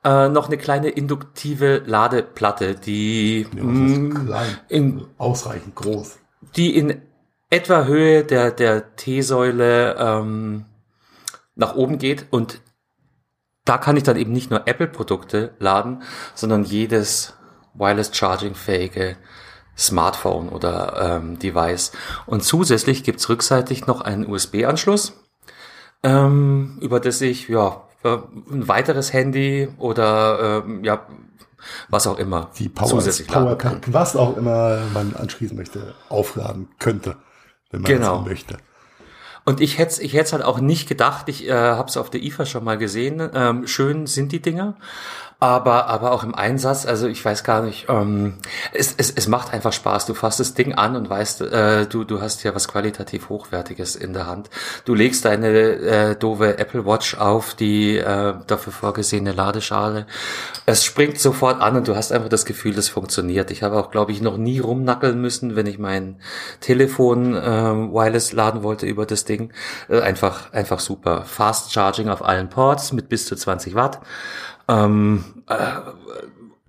[0.03, 6.17] äh, noch eine kleine induktive Ladeplatte, die Ja, mh, klein, in ausreichend groß.
[6.55, 7.01] die in
[7.49, 10.65] etwa Höhe der, der T-Säule ähm,
[11.55, 12.61] nach oben geht und
[13.65, 16.03] da kann ich dann eben nicht nur Apple-Produkte laden,
[16.35, 17.33] sondern jedes
[17.73, 19.17] Wireless Charging-fähige
[19.77, 21.91] Smartphone oder ähm, Device.
[22.25, 25.13] Und zusätzlich gibt's rückseitig noch einen USB-Anschluss,
[26.03, 28.17] ähm, über das ich ja äh,
[28.51, 31.05] ein weiteres Handy oder ähm, ja
[31.89, 33.81] was auch immer Die Power, zusätzlich laden kann.
[33.87, 37.17] Was auch immer man anschließen möchte, aufladen könnte,
[37.71, 38.21] wenn man Genau.
[38.21, 38.57] möchte.
[39.47, 42.23] Und ich hätte ich hätte halt auch nicht gedacht, ich äh, habe es auf der
[42.23, 43.29] IFA schon mal gesehen.
[43.33, 44.75] Ähm, schön sind die Dinger,
[45.39, 48.35] aber aber auch im Einsatz, also ich weiß gar nicht, ähm,
[48.73, 50.05] es, es, es macht einfach Spaß.
[50.05, 53.95] Du fasst das Ding an und weißt, äh, du du hast ja was qualitativ hochwertiges
[53.95, 54.49] in der Hand.
[54.85, 60.07] Du legst deine äh, doofe Apple Watch auf die äh, dafür vorgesehene Ladeschale.
[60.65, 63.51] Es springt sofort an und du hast einfach das Gefühl, das funktioniert.
[63.51, 66.17] Ich habe auch, glaube ich, noch nie rumnackeln müssen, wenn ich mein
[66.61, 69.51] Telefon ähm, wireless laden wollte über das Ding.
[69.89, 71.23] Äh, einfach, einfach super.
[71.25, 73.99] Fast Charging auf allen Ports mit bis zu 20 Watt.
[74.67, 75.55] Ähm, äh,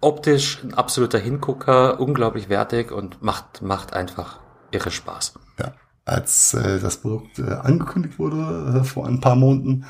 [0.01, 4.41] optisch ein absoluter Hingucker, unglaublich wertig und macht, macht einfach
[4.71, 5.35] irre Spaß.
[5.59, 5.73] Ja,
[6.05, 9.87] als äh, das Produkt äh, angekündigt wurde äh, vor ein paar Monaten,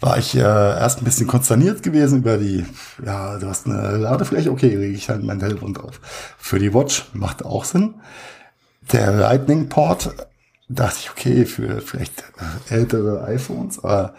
[0.00, 2.64] war ich äh, erst ein bisschen konsterniert gewesen über die,
[3.04, 6.00] ja, du hast eine Ladefläche, okay, lege ich halt mein Telefon drauf.
[6.38, 7.94] Für die Watch macht auch Sinn.
[8.92, 10.14] Der Lightning-Port,
[10.68, 12.24] dachte ich, okay, für vielleicht
[12.70, 14.14] äh, ältere iPhones, aber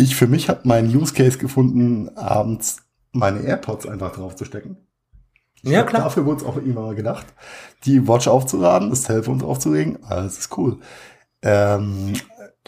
[0.00, 2.78] ich für mich habe meinen Use Case gefunden, abends
[3.12, 4.76] meine AirPods einfach draufzustecken.
[5.62, 6.02] Ich Ja, klar.
[6.04, 7.26] Dafür wurde es auch immer gedacht,
[7.84, 10.78] die Watch aufzuladen, das Telefon draufzulegen, alles ist cool.
[11.42, 12.14] Ähm,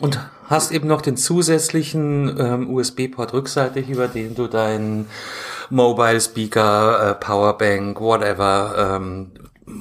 [0.00, 5.06] Und hast eben noch den zusätzlichen ähm, USB-Port rückseitig, über den du deinen
[5.70, 9.32] Mobile Speaker, äh, Powerbank, whatever ähm,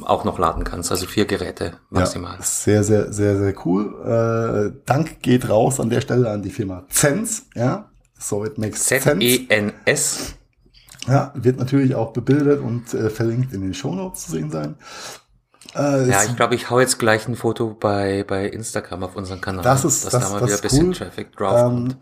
[0.04, 0.92] auch noch laden kannst.
[0.92, 2.36] Also vier Geräte maximal.
[2.38, 4.74] Ja, sehr, sehr, sehr, sehr cool.
[4.76, 7.90] Äh, Dank geht raus an der Stelle an die Firma Zense, ja.
[8.20, 9.10] So it makes sense.
[9.10, 10.36] Z-E-N-S.
[11.08, 14.76] Ja, wird natürlich auch bebildet und äh, verlinkt in den Shownotes zu sehen sein.
[15.76, 19.42] Äh, Ja, ich glaube, ich hau jetzt gleich ein Foto bei, bei Instagram auf unseren
[19.42, 20.94] Kanal, Das ist- dass das- da mal das wieder ein bisschen cool.
[20.94, 21.98] Traffic drauf Ähm, kommt.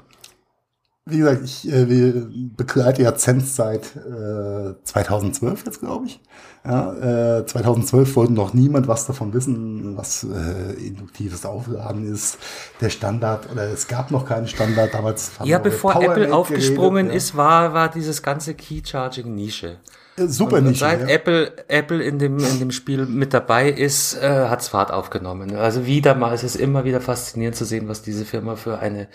[1.09, 2.13] Wie gesagt, ich äh,
[2.55, 6.21] begleite ja Zense seit äh, 2012 jetzt, glaube ich.
[6.65, 12.37] Ja, äh, 2012 wollte noch niemand was davon wissen, was äh, induktives Aufladen ist,
[12.81, 15.31] der Standard oder es gab noch keinen Standard damals.
[15.45, 19.67] Ja, bevor Apple aufgesprungen geredet, ist, war, war dieses ganze Key-Charging-Nische.
[19.67, 19.98] ja.
[20.19, 20.79] Äh, super Und nicht.
[20.79, 21.07] seit Ja.
[21.07, 25.55] Apple, Apple in dem, in dem Spiel mit dabei ist, äh, hat's Fahrt aufgenommen.
[25.55, 29.07] Also wieder mal, es ist immer wieder faszinierend zu sehen, was diese Firma für eine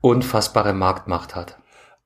[0.00, 1.58] unfassbare Marktmacht hat.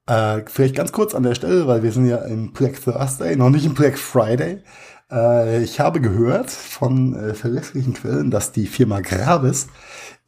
[0.06, 3.50] Äh, vielleicht ganz kurz an der Stelle, weil wir sind ja im Black Thursday, noch
[3.50, 4.62] nicht im Black Friday.
[5.10, 9.68] Äh, ich habe gehört von äh, verlässlichen Quellen, dass die Firma Gravis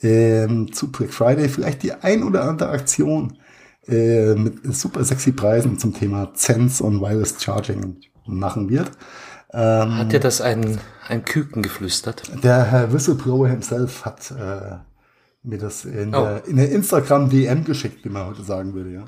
[0.01, 3.39] ähm, zu Black Friday vielleicht die ein oder andere Aktion
[3.89, 7.97] äh, mit super sexy Preisen zum Thema Zense und Wireless Charging
[8.27, 8.91] machen wird.
[9.53, 12.23] Ähm, Hat dir das ein, ein Küken geflüstert?
[12.43, 14.77] der Herr Whistleblower himself hat äh,
[15.43, 16.25] mir das in, Oh.
[16.25, 19.05] der, in der Instagram-DM geschickt, wie man heute sagen würde, ja.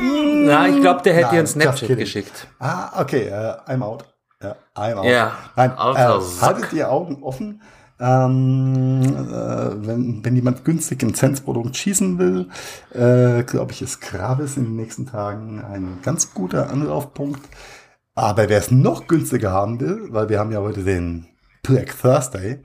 [0.00, 2.46] Na, ich glaube, der hätte dir ein Snapchat geschickt.
[2.58, 4.04] Ah, okay, äh, I'm out.
[4.42, 5.04] Ja, I'm out.
[5.04, 7.60] Ja, Nein, alter äh, haltet die Augen offen.
[8.02, 12.48] Ähm, äh, wenn, wenn jemand günstig ein Zense-Produkt schießen will,
[12.90, 17.40] äh, glaube ich, ist Gravis in den nächsten Tagen ein ganz guter Anlaufpunkt.
[18.14, 21.26] Aber wer es noch günstiger haben will, weil wir haben ja heute den
[21.62, 22.60] Black Thursday,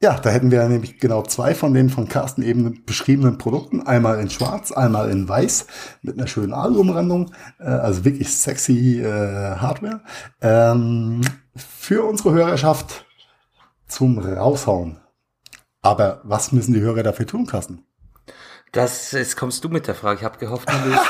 [0.00, 3.82] Ja, da hätten wir nämlich genau zwei von den von Carsten eben beschriebenen Produkten.
[3.82, 5.66] Einmal in schwarz, einmal in weiß
[6.02, 7.32] mit einer schönen Alumrandung.
[7.58, 10.02] Äh, also wirklich sexy äh, Hardware.
[10.40, 11.22] Ähm,
[11.56, 13.07] für unsere Hörerschaft
[13.88, 15.00] zum Raushauen.
[15.82, 17.84] Aber was müssen die Hörer dafür tun, Carsten?
[18.72, 20.18] Das, jetzt kommst du mit der Frage.
[20.18, 21.02] Ich habe gehofft, du löst,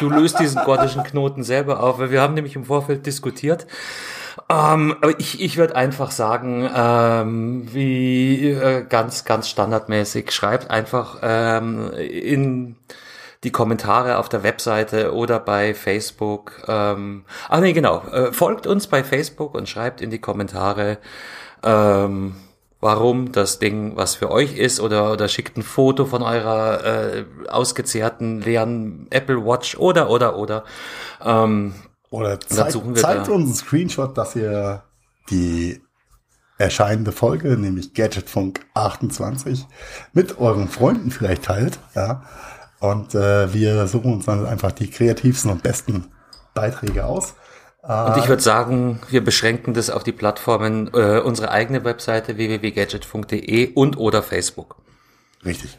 [0.00, 3.66] du löst diesen gordischen Knoten selber auf, weil wir haben nämlich im Vorfeld diskutiert.
[4.50, 11.90] Ähm, ich, ich würde einfach sagen, ähm, wie äh, ganz, ganz standardmäßig, schreibt einfach ähm,
[11.94, 12.76] in
[13.44, 16.62] die Kommentare auf der Webseite oder bei Facebook.
[16.68, 18.02] Ähm, ah nee, genau.
[18.08, 20.98] Äh, folgt uns bei Facebook und schreibt in die Kommentare,
[21.66, 22.36] ähm,
[22.80, 27.24] warum das Ding was für euch ist oder, oder schickt ein Foto von eurer äh,
[27.48, 30.64] ausgezehrten leeren Apple Watch oder oder oder.
[31.22, 31.74] Ähm,
[32.10, 33.32] oder zeig, zeigt da.
[33.32, 34.84] uns einen Screenshot, dass ihr
[35.30, 35.82] die
[36.58, 39.66] erscheinende Folge, nämlich Gadgetfunk 28,
[40.12, 41.78] mit euren Freunden vielleicht teilt.
[41.94, 42.22] Ja.
[42.78, 46.06] Und äh, wir suchen uns dann einfach die kreativsten und besten
[46.54, 47.34] Beiträge aus.
[47.86, 53.74] Und ich würde sagen, wir beschränken das auf die Plattformen, äh, unsere eigene Webseite www.gadgetfunk.de
[53.74, 54.76] und oder Facebook.
[55.44, 55.78] Richtig.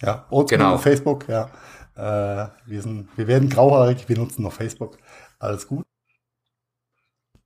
[0.00, 0.78] Ja, und genau.
[0.78, 1.50] Facebook, ja.
[1.96, 4.98] Äh, wir, sind, wir werden grauhaarig, wir nutzen noch Facebook.
[5.40, 5.84] Alles gut.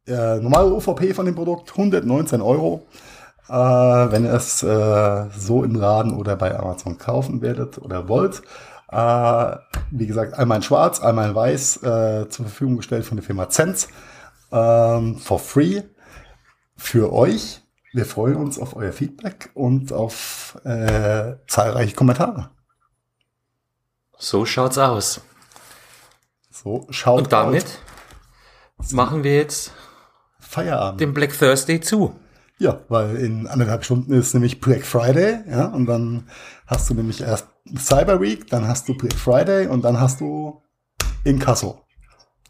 [0.07, 2.87] Äh, normale UVP von dem Produkt 119 Euro.
[3.49, 8.43] Äh, wenn ihr es äh, so im Laden oder bei Amazon kaufen werdet oder wollt.
[8.91, 9.57] Äh,
[9.91, 13.49] wie gesagt, einmal in schwarz, einmal in weiß äh, zur Verfügung gestellt von der Firma
[13.49, 13.89] Zenz.
[14.53, 15.83] Ähm, for free
[16.77, 17.61] für euch.
[17.93, 22.51] Wir freuen uns auf euer Feedback und auf äh, zahlreiche Kommentare.
[24.19, 25.21] So schaut's aus.
[26.51, 27.67] So schaut Und damit
[28.79, 28.93] aus.
[28.93, 29.73] machen wir jetzt
[30.41, 31.01] Feierabend.
[31.01, 32.19] Den Black Thursday zu.
[32.59, 36.29] Ja, weil in anderthalb Stunden ist nämlich Black Friday, ja, und dann
[36.67, 40.63] hast du nämlich erst Cyber Week, dann hast du Black Friday und dann hast du
[41.25, 41.81] Inkasso.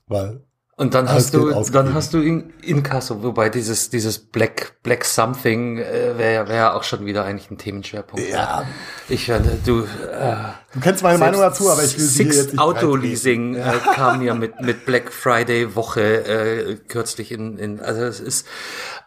[0.06, 0.44] Weil
[0.76, 5.78] und dann hast du, dann hast du in, Inkasso, wobei dieses, dieses Black, Black Something
[5.78, 8.28] äh, wäre wär auch schon wieder eigentlich ein Themenschwerpunkt.
[8.28, 8.64] Ja.
[9.08, 10.34] Ich, äh, du, äh,
[10.72, 13.62] du kennst meine Meinung dazu, aber ich will sie jetzt nicht Auto Leasing äh,
[13.94, 18.44] kam ja mit, mit Black Friday Woche äh, kürzlich in, in, also es ist,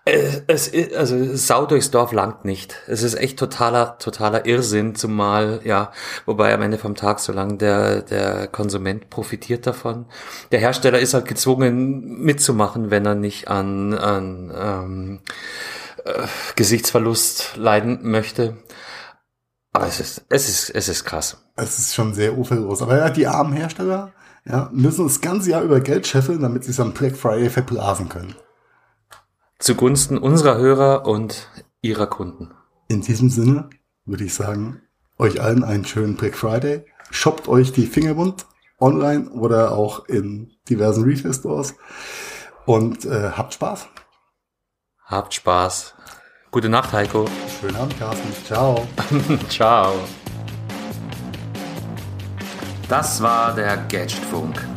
[0.07, 2.75] es ist, also Sau durchs Dorf langt nicht.
[2.87, 5.91] Es ist echt totaler, totaler Irrsinn, zumal, ja,
[6.25, 10.05] wobei am Ende vom Tag so lang der, der Konsument profitiert davon.
[10.51, 15.19] Der Hersteller ist halt gezwungen mitzumachen, wenn er nicht an, an ähm,
[16.05, 18.57] äh, Gesichtsverlust leiden möchte.
[19.73, 21.43] Aber es ist, es ist, es ist krass.
[21.55, 22.81] Es ist schon sehr uferlos.
[22.81, 24.13] Aber ja, die armen Hersteller
[24.45, 28.09] ja, müssen das ganze Jahr über Geld scheffeln, damit sie es am Black Friday verblasen
[28.09, 28.35] können
[29.59, 31.49] zugunsten unserer Hörer und
[31.81, 32.51] ihrer Kunden.
[32.87, 33.69] In diesem Sinne
[34.05, 34.81] würde ich sagen,
[35.17, 36.85] euch allen einen schönen Black Friday.
[37.09, 38.45] Shoppt euch die Fingerwund
[38.79, 41.75] online oder auch in diversen Refill Stores
[42.65, 43.87] und äh, habt Spaß.
[45.05, 45.95] Habt Spaß.
[46.51, 47.25] Gute Nacht, Heiko.
[47.59, 48.45] Schönen Abend, Carsten.
[48.45, 48.87] Ciao.
[49.49, 49.93] Ciao.
[52.89, 54.76] Das war der Gadgetfunk.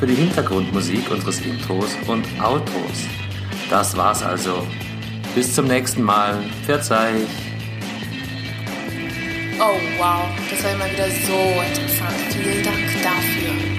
[0.00, 3.06] für die Hintergrundmusik unseres Intros und Outros.
[3.68, 4.66] Das war's also.
[5.34, 6.42] Bis zum nächsten Mal.
[6.64, 7.12] Verzeih.
[9.60, 12.16] Oh wow, das war immer wieder so interessant.
[12.32, 13.69] Vielen Dank dafür.